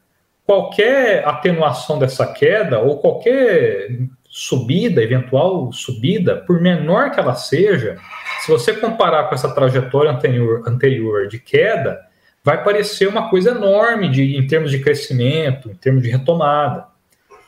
qualquer 0.44 1.24
atenuação 1.26 1.98
dessa 1.98 2.26
queda 2.26 2.80
ou 2.80 2.98
qualquer 2.98 3.88
subida, 4.28 5.02
eventual 5.02 5.72
subida, 5.72 6.36
por 6.36 6.60
menor 6.60 7.10
que 7.10 7.20
ela 7.20 7.34
seja, 7.34 7.96
se 8.40 8.50
você 8.50 8.72
comparar 8.72 9.28
com 9.28 9.34
essa 9.34 9.54
trajetória 9.54 10.10
anterior, 10.10 10.62
anterior 10.66 11.28
de 11.28 11.38
queda, 11.38 12.00
vai 12.42 12.62
parecer 12.62 13.06
uma 13.06 13.30
coisa 13.30 13.50
enorme 13.50 14.08
de, 14.08 14.36
em 14.36 14.46
termos 14.46 14.70
de 14.70 14.80
crescimento, 14.80 15.70
em 15.70 15.74
termos 15.74 16.02
de 16.02 16.10
retomada. 16.10 16.86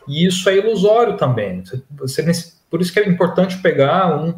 E 0.07 0.27
isso 0.27 0.49
é 0.49 0.57
ilusório 0.57 1.17
também. 1.17 1.63
Você, 1.91 2.23
por 2.73 2.81
isso 2.81 2.91
que 2.91 2.99
é 2.99 3.07
importante 3.07 3.59
pegar 3.59 4.19
um, 4.19 4.35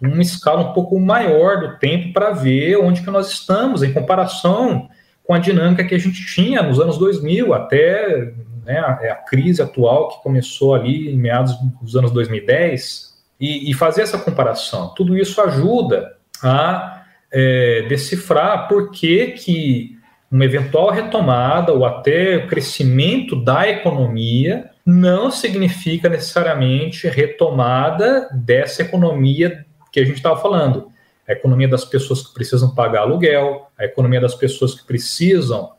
uma 0.00 0.22
escala 0.22 0.62
um 0.62 0.72
pouco 0.72 0.98
maior 0.98 1.60
do 1.60 1.78
tempo 1.78 2.10
para 2.14 2.30
ver 2.30 2.78
onde 2.78 3.02
que 3.02 3.10
nós 3.10 3.30
estamos 3.30 3.82
em 3.82 3.92
comparação 3.92 4.88
com 5.22 5.34
a 5.34 5.38
dinâmica 5.38 5.84
que 5.84 5.94
a 5.94 5.98
gente 5.98 6.24
tinha 6.24 6.62
nos 6.62 6.80
anos 6.80 6.96
2000 6.96 7.52
até 7.52 8.32
né, 8.64 8.78
a, 8.78 8.92
a, 8.92 9.14
crise 9.16 9.60
atual 9.60 10.08
que 10.08 10.22
começou 10.22 10.74
ali 10.74 11.12
em 11.12 11.18
meados 11.18 11.54
dos 11.82 11.94
anos 11.96 12.10
2010 12.12 13.14
e, 13.38 13.70
e 13.70 13.74
fazer 13.74 14.00
essa 14.00 14.16
comparação. 14.16 14.94
Tudo 14.96 15.14
isso 15.14 15.38
ajuda 15.42 16.16
a 16.42 17.02
é, 17.30 17.84
decifrar 17.90 18.68
por 18.68 18.90
que, 18.90 19.32
que 19.32 19.98
uma 20.32 20.46
eventual 20.46 20.88
retomada 20.88 21.74
ou 21.74 21.84
até 21.84 22.38
o 22.38 22.46
crescimento 22.46 23.36
da 23.36 23.68
economia 23.68 24.70
não 24.86 25.32
significa 25.32 26.08
necessariamente 26.08 27.08
retomada 27.08 28.28
dessa 28.32 28.82
economia 28.82 29.66
que 29.90 29.98
a 29.98 30.04
gente 30.04 30.18
estava 30.18 30.40
falando. 30.40 30.92
A 31.28 31.32
economia 31.32 31.66
das 31.66 31.84
pessoas 31.84 32.24
que 32.24 32.32
precisam 32.32 32.72
pagar 32.72 33.00
aluguel, 33.00 33.66
a 33.76 33.84
economia 33.84 34.20
das 34.20 34.36
pessoas 34.36 34.76
que 34.76 34.86
precisam 34.86 35.72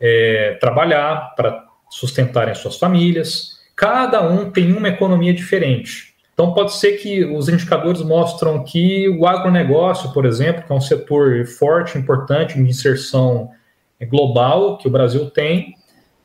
é, 0.00 0.58
trabalhar 0.60 1.34
para 1.36 1.64
sustentarem 1.88 2.52
suas 2.56 2.76
famílias. 2.76 3.60
Cada 3.76 4.28
um 4.28 4.50
tem 4.50 4.72
uma 4.72 4.88
economia 4.88 5.32
diferente. 5.32 6.14
Então, 6.34 6.52
pode 6.52 6.72
ser 6.74 6.98
que 6.98 7.24
os 7.24 7.48
indicadores 7.48 8.02
mostram 8.02 8.64
que 8.64 9.08
o 9.08 9.26
agronegócio, 9.26 10.12
por 10.12 10.26
exemplo, 10.26 10.64
que 10.64 10.72
é 10.72 10.74
um 10.74 10.80
setor 10.80 11.46
forte, 11.46 11.96
importante 11.96 12.54
de 12.54 12.60
inserção 12.60 13.50
global 14.08 14.78
que 14.78 14.88
o 14.88 14.90
Brasil 14.90 15.30
tem, 15.30 15.74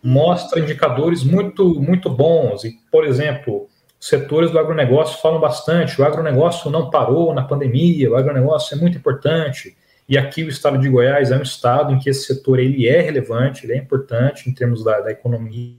mostra 0.04 0.60
indicadores 0.60 1.24
muito, 1.24 1.80
muito 1.80 2.10
bons. 2.10 2.64
E, 2.66 2.72
por 2.91 3.06
exemplo, 3.06 3.68
setores 3.99 4.51
do 4.51 4.60
agronegócio 4.60 5.22
falam 5.22 5.39
bastante, 5.39 5.99
o 6.01 6.04
agronegócio 6.04 6.70
não 6.70 6.89
parou 6.89 7.34
na 7.34 7.43
pandemia, 7.43 8.12
o 8.12 8.16
agronegócio 8.16 8.76
é 8.76 8.80
muito 8.80 8.97
importante, 8.97 9.78
e 10.10 10.18
aqui 10.18 10.43
o 10.43 10.49
estado 10.49 10.78
de 10.78 10.89
Goiás 10.89 11.32
é 11.32 11.38
um 11.38 11.41
estado 11.41 11.93
em 11.93 11.99
que 11.99 12.10
esse 12.10 12.26
setor 12.26 12.60
ele 12.60 12.86
é 12.86 12.99
relevante, 12.99 13.66
ele 13.66 13.74
é 13.74 13.78
importante 13.78 14.49
em 14.49 14.54
termos 14.54 14.84
da, 14.84 14.99
da 14.99 15.12
economia, 15.12 15.78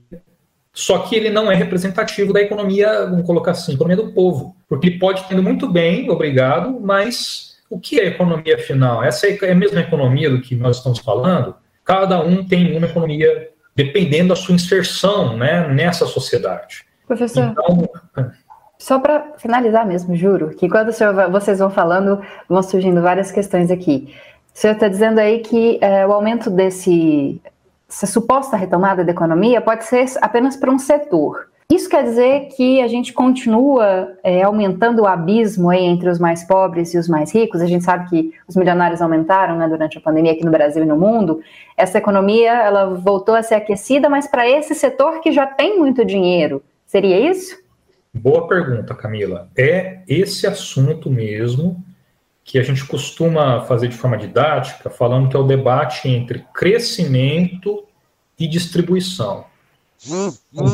só 0.73 0.97
que 0.99 1.15
ele 1.15 1.29
não 1.29 1.51
é 1.51 1.55
representativo 1.55 2.33
da 2.33 2.41
economia, 2.41 3.05
vamos 3.05 3.27
colocar 3.27 3.51
assim, 3.51 3.75
economia 3.75 4.03
do 4.03 4.11
povo, 4.11 4.55
porque 4.67 4.91
pode 4.91 5.23
ter 5.25 5.39
muito 5.39 5.69
bem, 5.71 6.09
obrigado, 6.09 6.79
mas 6.81 7.55
o 7.69 7.79
que 7.79 7.99
é 7.99 8.07
economia 8.07 8.57
final? 8.57 9.03
Essa 9.03 9.27
é 9.27 9.51
a 9.51 9.55
mesma 9.55 9.81
economia 9.81 10.31
do 10.31 10.41
que 10.41 10.55
nós 10.55 10.77
estamos 10.77 10.97
falando? 10.99 11.55
Cada 11.83 12.19
um 12.19 12.43
tem 12.43 12.75
uma 12.75 12.87
economia 12.87 13.49
dependendo 13.75 14.29
da 14.29 14.35
sua 14.35 14.55
inserção 14.55 15.35
né, 15.37 15.67
nessa 15.67 16.05
sociedade. 16.05 16.85
Professor, 17.05 17.43
então, 17.43 17.89
só 18.79 18.99
para 18.99 19.33
finalizar 19.37 19.85
mesmo, 19.85 20.15
juro, 20.15 20.49
que 20.49 20.69
quando 20.69 20.91
vocês 21.31 21.59
vão 21.59 21.69
falando, 21.69 22.21
vão 22.47 22.63
surgindo 22.63 23.01
várias 23.01 23.31
questões 23.31 23.69
aqui. 23.69 24.13
O 24.53 24.57
senhor 24.57 24.73
está 24.73 24.87
dizendo 24.87 25.19
aí 25.19 25.39
que 25.39 25.77
é, 25.81 26.07
o 26.07 26.13
aumento 26.13 26.49
desse, 26.49 27.41
essa 27.89 28.05
suposta 28.05 28.55
retomada 28.55 29.03
da 29.03 29.11
economia 29.11 29.59
pode 29.59 29.85
ser 29.85 30.05
apenas 30.21 30.55
para 30.55 30.71
um 30.71 30.79
setor. 30.79 31.49
Isso 31.71 31.89
quer 31.89 32.03
dizer 32.03 32.49
que 32.55 32.79
a 32.79 32.87
gente 32.87 33.11
continua 33.11 34.15
é, 34.23 34.43
aumentando 34.43 35.01
o 35.01 35.07
abismo 35.07 35.71
aí 35.71 35.83
entre 35.83 36.07
os 36.07 36.19
mais 36.19 36.43
pobres 36.43 36.93
e 36.93 36.97
os 36.97 37.07
mais 37.07 37.33
ricos. 37.33 37.59
A 37.59 37.65
gente 37.65 37.83
sabe 37.83 38.07
que 38.07 38.31
os 38.47 38.55
milionários 38.55 39.01
aumentaram 39.01 39.57
né, 39.57 39.67
durante 39.67 39.97
a 39.97 40.01
pandemia 40.01 40.33
aqui 40.33 40.45
no 40.45 40.51
Brasil 40.51 40.83
e 40.83 40.85
no 40.85 40.95
mundo. 40.95 41.41
Essa 41.75 41.97
economia 41.97 42.51
ela 42.51 42.93
voltou 42.93 43.33
a 43.33 43.41
ser 43.41 43.55
aquecida, 43.55 44.07
mas 44.07 44.27
para 44.27 44.47
esse 44.47 44.75
setor 44.75 45.21
que 45.21 45.31
já 45.31 45.47
tem 45.47 45.79
muito 45.79 46.05
dinheiro. 46.05 46.61
Seria 46.85 47.19
isso? 47.19 47.57
Boa 48.13 48.47
pergunta, 48.47 48.93
Camila. 48.93 49.49
É 49.57 50.01
esse 50.07 50.45
assunto 50.45 51.09
mesmo 51.09 51.83
que 52.43 52.59
a 52.59 52.63
gente 52.63 52.85
costuma 52.85 53.61
fazer 53.61 53.87
de 53.87 53.97
forma 53.97 54.17
didática, 54.17 54.87
falando 54.87 55.27
que 55.27 55.35
é 55.35 55.39
o 55.39 55.43
debate 55.43 56.07
entre 56.07 56.45
crescimento 56.53 57.83
e 58.39 58.47
distribuição. 58.47 59.45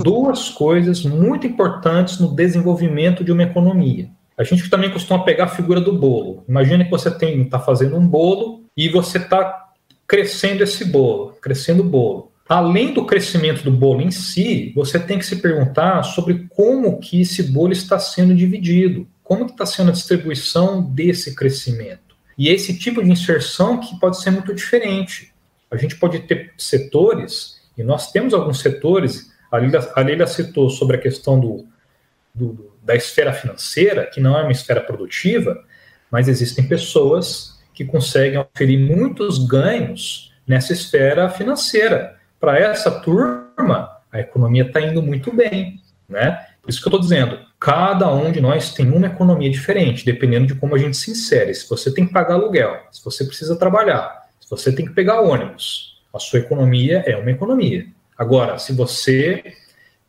Duas 0.03 0.49
coisas 0.49 1.03
muito 1.03 1.47
importantes 1.47 2.19
no 2.19 2.33
desenvolvimento 2.33 3.23
de 3.23 3.31
uma 3.31 3.43
economia. 3.43 4.09
A 4.37 4.43
gente 4.43 4.69
também 4.69 4.91
costuma 4.91 5.23
pegar 5.23 5.45
a 5.45 5.49
figura 5.49 5.79
do 5.79 5.93
bolo. 5.93 6.43
Imagina 6.47 6.83
que 6.83 6.89
você 6.89 7.09
está 7.09 7.59
fazendo 7.59 7.95
um 7.95 8.07
bolo 8.07 8.63
e 8.75 8.89
você 8.89 9.17
está 9.17 9.69
crescendo 10.07 10.63
esse 10.63 10.85
bolo, 10.85 11.37
crescendo 11.41 11.83
o 11.83 11.89
bolo. 11.89 12.31
Além 12.49 12.93
do 12.93 13.05
crescimento 13.05 13.63
do 13.63 13.71
bolo 13.71 14.01
em 14.01 14.11
si, 14.11 14.73
você 14.75 14.99
tem 14.99 15.17
que 15.17 15.25
se 15.25 15.37
perguntar 15.37 16.03
sobre 16.03 16.47
como 16.49 16.99
que 16.99 17.21
esse 17.21 17.43
bolo 17.43 17.71
está 17.71 17.97
sendo 17.97 18.35
dividido, 18.35 19.07
como 19.23 19.45
está 19.45 19.65
sendo 19.65 19.89
a 19.89 19.93
distribuição 19.93 20.81
desse 20.81 21.33
crescimento. 21.33 22.15
E 22.37 22.49
esse 22.49 22.77
tipo 22.77 23.01
de 23.01 23.11
inserção 23.11 23.79
que 23.79 23.97
pode 23.99 24.19
ser 24.21 24.31
muito 24.31 24.53
diferente. 24.53 25.31
A 25.69 25.77
gente 25.77 25.95
pode 25.95 26.19
ter 26.19 26.51
setores, 26.57 27.60
e 27.77 27.83
nós 27.83 28.11
temos 28.11 28.33
alguns 28.33 28.59
setores, 28.59 29.31
a 29.51 29.57
Lília, 29.57 30.23
a 30.23 30.27
citou 30.27 30.69
sobre 30.69 30.97
a 30.97 30.99
questão 30.99 31.39
do, 31.39 31.65
do, 32.33 32.73
da 32.83 32.95
esfera 32.95 33.33
financeira, 33.33 34.05
que 34.05 34.19
não 34.19 34.37
é 34.37 34.43
uma 34.43 34.51
esfera 34.51 34.81
produtiva, 34.81 35.63
mas 36.09 36.27
existem 36.27 36.67
pessoas 36.67 37.61
que 37.73 37.85
conseguem 37.85 38.37
oferir 38.37 38.79
muitos 38.79 39.45
ganhos 39.45 40.33
nessa 40.45 40.73
esfera 40.73 41.29
financeira. 41.29 42.17
Para 42.39 42.59
essa 42.59 42.91
turma, 42.99 43.97
a 44.11 44.19
economia 44.19 44.63
está 44.63 44.81
indo 44.81 45.01
muito 45.01 45.33
bem, 45.33 45.81
né? 46.07 46.45
Por 46.61 46.69
isso 46.69 46.81
que 46.81 46.87
eu 46.87 46.89
estou 46.89 46.99
dizendo, 46.99 47.39
cada 47.59 48.13
um 48.13 48.31
de 48.31 48.41
nós 48.41 48.73
tem 48.73 48.91
uma 48.91 49.07
economia 49.07 49.49
diferente, 49.49 50.05
dependendo 50.05 50.45
de 50.47 50.55
como 50.55 50.75
a 50.75 50.77
gente 50.77 50.97
se 50.97 51.11
insere. 51.11 51.53
Se 51.53 51.67
você 51.67 51.91
tem 51.91 52.05
que 52.05 52.13
pagar 52.13 52.35
aluguel, 52.35 52.77
se 52.91 53.03
você 53.03 53.23
precisa 53.23 53.55
trabalhar, 53.55 54.27
se 54.39 54.49
você 54.49 54.71
tem 54.71 54.85
que 54.85 54.93
pegar 54.93 55.21
ônibus, 55.21 56.00
a 56.13 56.19
sua 56.19 56.39
economia 56.39 57.03
é 57.05 57.15
uma 57.15 57.31
economia. 57.31 57.85
Agora, 58.17 58.57
se 58.57 58.73
você 58.73 59.43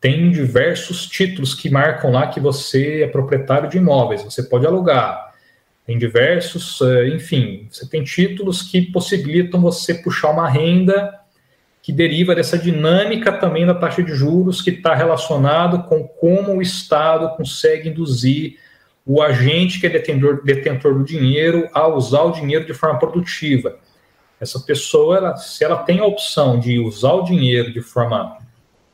tem 0.00 0.30
diversos 0.30 1.06
títulos 1.06 1.54
que 1.54 1.70
marcam 1.70 2.10
lá 2.10 2.26
que 2.26 2.40
você 2.40 3.02
é 3.02 3.06
proprietário 3.06 3.68
de 3.68 3.78
imóveis, 3.78 4.22
você 4.22 4.42
pode 4.42 4.66
alugar. 4.66 5.32
Tem 5.86 5.96
diversos, 5.96 6.80
eh, 6.80 7.08
enfim, 7.08 7.68
você 7.70 7.88
tem 7.88 8.02
títulos 8.02 8.62
que 8.62 8.82
possibilitam 8.82 9.60
você 9.60 9.94
puxar 9.94 10.30
uma 10.30 10.48
renda 10.48 11.18
que 11.82 11.92
deriva 11.92 12.34
dessa 12.34 12.56
dinâmica 12.56 13.32
também 13.32 13.66
da 13.66 13.74
taxa 13.74 14.02
de 14.02 14.14
juros 14.14 14.62
que 14.62 14.70
está 14.70 14.94
relacionado 14.94 15.84
com 15.84 16.04
como 16.06 16.56
o 16.56 16.62
Estado 16.62 17.36
consegue 17.36 17.88
induzir 17.88 18.56
o 19.04 19.20
agente 19.20 19.80
que 19.80 19.86
é 19.86 19.90
detentor, 19.90 20.44
detentor 20.44 20.94
do 20.94 21.04
dinheiro 21.04 21.68
a 21.72 21.88
usar 21.88 22.22
o 22.22 22.30
dinheiro 22.30 22.64
de 22.64 22.72
forma 22.72 22.98
produtiva. 22.98 23.78
Essa 24.42 24.58
pessoa, 24.58 25.18
ela, 25.18 25.36
se 25.36 25.62
ela 25.62 25.76
tem 25.76 26.00
a 26.00 26.04
opção 26.04 26.58
de 26.58 26.80
usar 26.80 27.12
o 27.12 27.22
dinheiro 27.22 27.72
de 27.72 27.80
forma 27.80 28.38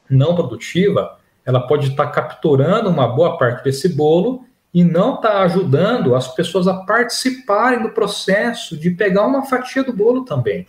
não 0.08 0.34
produtiva, 0.34 1.16
ela 1.42 1.66
pode 1.66 1.88
estar 1.88 2.08
capturando 2.08 2.90
uma 2.90 3.08
boa 3.08 3.38
parte 3.38 3.64
desse 3.64 3.88
bolo 3.88 4.44
e 4.74 4.84
não 4.84 5.14
está 5.14 5.40
ajudando 5.40 6.14
as 6.14 6.28
pessoas 6.34 6.68
a 6.68 6.74
participarem 6.74 7.82
do 7.82 7.88
processo 7.88 8.76
de 8.76 8.90
pegar 8.90 9.26
uma 9.26 9.46
fatia 9.46 9.82
do 9.82 9.90
bolo 9.90 10.22
também. 10.22 10.66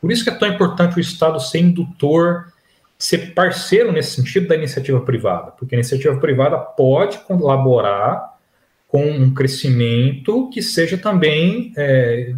Por 0.00 0.10
isso 0.10 0.24
que 0.24 0.30
é 0.30 0.34
tão 0.34 0.48
importante 0.48 0.96
o 0.96 1.00
Estado 1.00 1.38
ser 1.38 1.58
indutor, 1.58 2.50
ser 2.98 3.34
parceiro 3.34 3.92
nesse 3.92 4.16
sentido 4.16 4.48
da 4.48 4.54
iniciativa 4.54 5.02
privada, 5.02 5.50
porque 5.50 5.74
a 5.74 5.78
iniciativa 5.78 6.18
privada 6.18 6.56
pode 6.56 7.18
colaborar 7.18 8.38
com 8.86 9.04
um 9.04 9.34
crescimento 9.34 10.48
que 10.48 10.62
seja 10.62 10.96
também 10.96 11.74
é, 11.76 12.34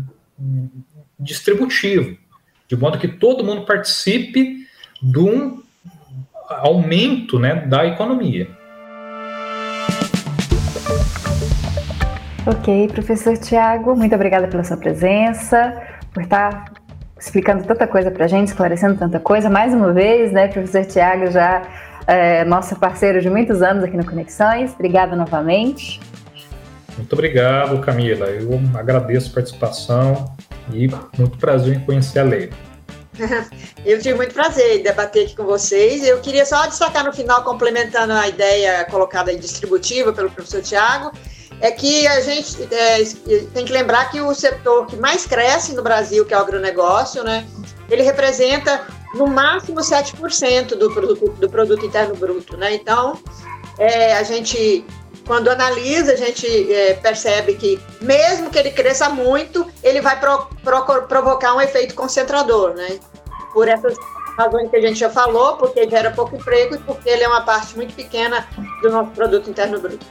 distributivo, 1.21 2.16
de 2.66 2.77
modo 2.77 2.99
que 2.99 3.09
todo 3.09 3.45
mundo 3.45 3.62
participe 3.62 4.66
de 5.03 5.18
um 5.18 5.62
aumento 6.49 7.39
né, 7.39 7.66
da 7.66 7.87
economia. 7.87 8.49
Ok, 12.47 12.89
professor 12.89 13.37
Tiago, 13.37 13.95
muito 13.95 14.14
obrigada 14.14 14.49
pela 14.49 14.64
sua 14.64 14.77
presença, 14.77 15.81
por 16.12 16.23
estar 16.23 16.73
explicando 17.18 17.64
tanta 17.64 17.87
coisa 17.87 18.11
para 18.11 18.25
a 18.25 18.29
gente, 18.29 18.49
esclarecendo 18.49 18.99
tanta 18.99 19.21
coisa. 19.21 19.51
Mais 19.51 19.75
uma 19.75 19.93
vez, 19.93 20.33
né, 20.33 20.49
professor 20.49 20.85
Tiago, 20.87 21.31
já 21.31 21.62
é, 22.07 22.45
nosso 22.45 22.75
parceiro 22.77 23.21
de 23.21 23.29
muitos 23.29 23.61
anos 23.62 23.85
aqui 23.85 23.97
no 23.97 24.05
Conexões. 24.05 24.73
Obrigada 24.73 25.14
novamente. 25.14 26.01
Muito 26.97 27.12
obrigado, 27.12 27.80
Camila. 27.80 28.26
Eu 28.26 28.61
agradeço 28.74 29.30
a 29.30 29.34
participação 29.34 30.34
e 30.72 30.88
muito 31.18 31.38
prazer 31.38 31.76
em 31.76 31.80
conhecer 31.80 32.20
a 32.20 32.24
Leila. 32.24 32.53
Eu 33.84 33.99
tive 34.01 34.14
muito 34.14 34.34
prazer 34.34 34.80
em 34.80 34.82
debater 34.82 35.26
aqui 35.26 35.36
com 35.36 35.45
vocês. 35.45 36.05
Eu 36.05 36.20
queria 36.20 36.47
só 36.47 36.66
destacar 36.66 37.05
no 37.05 37.12
final, 37.12 37.43
complementando 37.43 38.12
a 38.12 38.28
ideia 38.28 38.84
colocada 38.84 39.30
aí 39.30 39.38
distributiva 39.38 40.12
pelo 40.12 40.30
professor 40.30 40.62
Tiago, 40.62 41.12
é 41.61 41.70
que 41.70 42.07
a 42.07 42.20
gente 42.20 42.57
é, 42.72 43.05
tem 43.53 43.64
que 43.64 43.72
lembrar 43.72 44.11
que 44.11 44.20
o 44.20 44.34
setor 44.34 44.86
que 44.86 44.97
mais 44.97 45.26
cresce 45.26 45.74
no 45.74 45.82
Brasil, 45.82 46.24
que 46.24 46.32
é 46.32 46.36
o 46.36 46.41
agronegócio, 46.41 47.22
né, 47.22 47.47
ele 47.91 48.03
representa 48.03 48.86
no 49.14 49.26
máximo 49.26 49.80
7% 49.80 50.76
do 50.76 50.91
produto, 50.91 51.28
do 51.32 51.51
produto 51.51 51.84
interno 51.84 52.14
bruto. 52.14 52.57
Né? 52.57 52.74
Então, 52.74 53.18
é, 53.78 54.14
a 54.14 54.22
gente, 54.22 54.84
quando 55.31 55.47
analisa, 55.47 56.14
a 56.14 56.16
gente 56.16 56.72
é, 56.72 56.95
percebe 56.95 57.55
que, 57.55 57.81
mesmo 58.01 58.51
que 58.51 58.59
ele 58.59 58.72
cresça 58.72 59.09
muito, 59.09 59.64
ele 59.81 60.01
vai 60.01 60.18
pro, 60.18 60.49
pro, 60.64 61.03
provocar 61.07 61.55
um 61.55 61.61
efeito 61.61 61.95
concentrador. 61.95 62.74
Né? 62.74 62.99
por 63.53 63.68
essas 63.68 63.95
razões 64.37 64.70
que 64.70 64.76
a 64.76 64.81
gente 64.81 64.99
já 64.99 65.11
falou, 65.11 65.57
porque 65.57 65.89
gera 65.89 66.11
pouco 66.11 66.37
emprego 66.37 66.74
e 66.74 66.78
porque 66.78 67.09
ele 67.09 67.22
é 67.22 67.28
uma 67.28 67.43
parte 67.43 67.76
muito 67.76 67.95
pequena 67.95 68.49
do 68.83 68.91
nosso 68.91 69.11
produto 69.12 69.51
interno 69.51 69.78
bruto. 69.78 70.05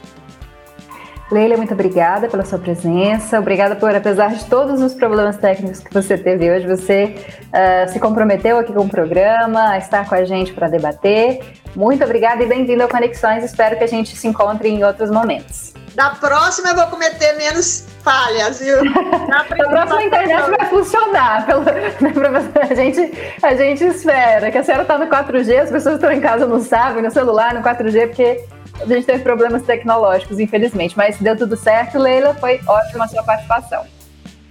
Leila, 1.30 1.56
muito 1.56 1.72
obrigada 1.72 2.28
pela 2.28 2.44
sua 2.44 2.58
presença. 2.58 3.38
Obrigada 3.38 3.76
por, 3.76 3.94
apesar 3.94 4.34
de 4.34 4.44
todos 4.46 4.82
os 4.82 4.94
problemas 4.94 5.36
técnicos 5.36 5.78
que 5.78 5.94
você 5.94 6.18
teve 6.18 6.50
hoje, 6.50 6.66
você 6.66 7.14
uh, 7.46 7.92
se 7.92 8.00
comprometeu 8.00 8.58
aqui 8.58 8.72
com 8.72 8.80
o 8.80 8.88
programa, 8.88 9.70
a 9.70 9.78
estar 9.78 10.08
com 10.08 10.14
a 10.16 10.24
gente 10.24 10.52
para 10.52 10.68
debater. 10.68 11.40
Muito 11.76 12.02
obrigada 12.02 12.42
e 12.42 12.46
bem-vindo 12.46 12.82
ao 12.82 12.88
Conexões. 12.88 13.44
Espero 13.44 13.78
que 13.78 13.84
a 13.84 13.86
gente 13.86 14.16
se 14.16 14.26
encontre 14.26 14.68
em 14.68 14.82
outros 14.82 15.08
momentos. 15.08 15.72
Da 15.94 16.10
próxima 16.10 16.70
eu 16.70 16.74
vou 16.74 16.86
cometer 16.86 17.34
menos 17.34 17.86
falhas, 18.02 18.60
viu? 18.60 18.82
Na 19.28 19.44
próxima 19.44 19.98
a 19.98 20.04
internet 20.04 20.50
vai 20.50 20.68
funcionar. 20.68 21.46
Pelo, 21.46 21.62
né, 21.62 22.50
a, 22.68 22.74
gente, 22.74 23.36
a 23.40 23.54
gente 23.54 23.84
espera. 23.84 24.50
Que 24.50 24.58
a 24.58 24.64
senhora 24.64 24.82
está 24.82 24.98
no 24.98 25.06
4G, 25.06 25.60
as 25.60 25.70
pessoas 25.70 25.94
estão 25.96 26.10
em 26.10 26.20
casa 26.20 26.44
não 26.44 26.60
sabem, 26.60 27.04
no 27.04 27.10
celular, 27.10 27.54
no 27.54 27.62
4G, 27.62 28.08
porque 28.08 28.44
a 28.82 28.86
gente 28.86 29.06
teve 29.06 29.22
problemas 29.22 29.62
tecnológicos, 29.62 30.38
infelizmente. 30.38 30.96
Mas 30.96 31.18
deu 31.18 31.36
tudo 31.36 31.56
certo, 31.56 31.98
Leila. 31.98 32.34
Foi 32.34 32.60
ótima 32.66 33.04
a 33.04 33.08
sua 33.08 33.22
participação. 33.22 33.84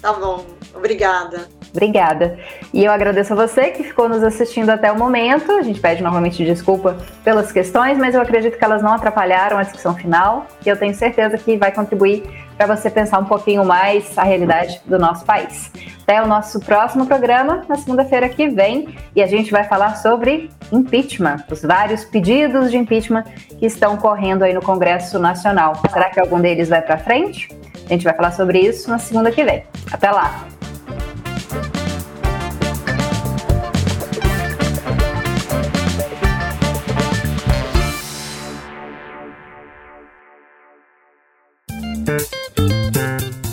Tá 0.01 0.13
bom. 0.13 0.45
Obrigada. 0.73 1.47
Obrigada. 1.71 2.39
E 2.73 2.83
eu 2.83 2.91
agradeço 2.91 3.33
a 3.33 3.35
você 3.35 3.69
que 3.71 3.83
ficou 3.83 4.09
nos 4.09 4.23
assistindo 4.23 4.69
até 4.69 4.91
o 4.91 4.97
momento. 4.97 5.51
A 5.51 5.61
gente 5.61 5.79
pede 5.79 6.01
novamente 6.01 6.43
desculpa 6.43 6.97
pelas 7.23 7.51
questões, 7.51 7.97
mas 7.97 8.15
eu 8.15 8.21
acredito 8.21 8.57
que 8.57 8.63
elas 8.63 8.81
não 8.81 8.93
atrapalharam 8.93 9.57
a 9.57 9.63
discussão 9.63 9.95
final 9.95 10.47
e 10.65 10.69
eu 10.69 10.77
tenho 10.77 10.93
certeza 10.95 11.37
que 11.37 11.57
vai 11.57 11.71
contribuir 11.71 12.23
para 12.59 12.75
você 12.75 12.89
pensar 12.89 13.19
um 13.19 13.25
pouquinho 13.25 13.63
mais 13.63 14.17
a 14.17 14.23
realidade 14.23 14.81
do 14.85 14.99
nosso 14.99 15.23
país. 15.23 15.71
Até 16.03 16.21
o 16.21 16.27
nosso 16.27 16.59
próximo 16.59 17.05
programa, 17.05 17.63
na 17.69 17.77
segunda-feira 17.77 18.27
que 18.27 18.49
vem, 18.49 18.97
e 19.15 19.23
a 19.23 19.27
gente 19.27 19.49
vai 19.49 19.63
falar 19.63 19.95
sobre 19.95 20.49
impeachment, 20.69 21.37
os 21.49 21.61
vários 21.61 22.03
pedidos 22.03 22.69
de 22.69 22.77
impeachment 22.77 23.23
que 23.57 23.65
estão 23.65 23.95
correndo 23.95 24.43
aí 24.43 24.53
no 24.53 24.61
Congresso 24.61 25.17
Nacional. 25.17 25.81
Será 25.89 26.09
que 26.09 26.19
algum 26.19 26.41
deles 26.41 26.67
vai 26.67 26.81
para 26.81 26.97
frente? 26.97 27.47
A 27.85 27.93
gente 27.93 28.03
vai 28.03 28.13
falar 28.13 28.33
sobre 28.33 28.59
isso 28.59 28.89
na 28.89 28.99
segunda 28.99 29.31
que 29.31 29.41
vem. 29.41 29.63
Até 29.89 30.11
lá! 30.11 30.58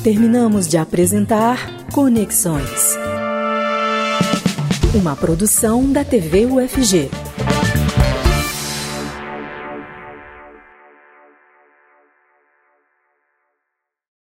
Terminamos 0.07 0.69
de 0.69 0.79
apresentar 0.79 1.59
Conexões. 1.93 2.97
Uma 4.95 5.17
produção 5.17 5.93
da 5.93 6.05
TV 6.05 6.47
UFG. 6.47 7.11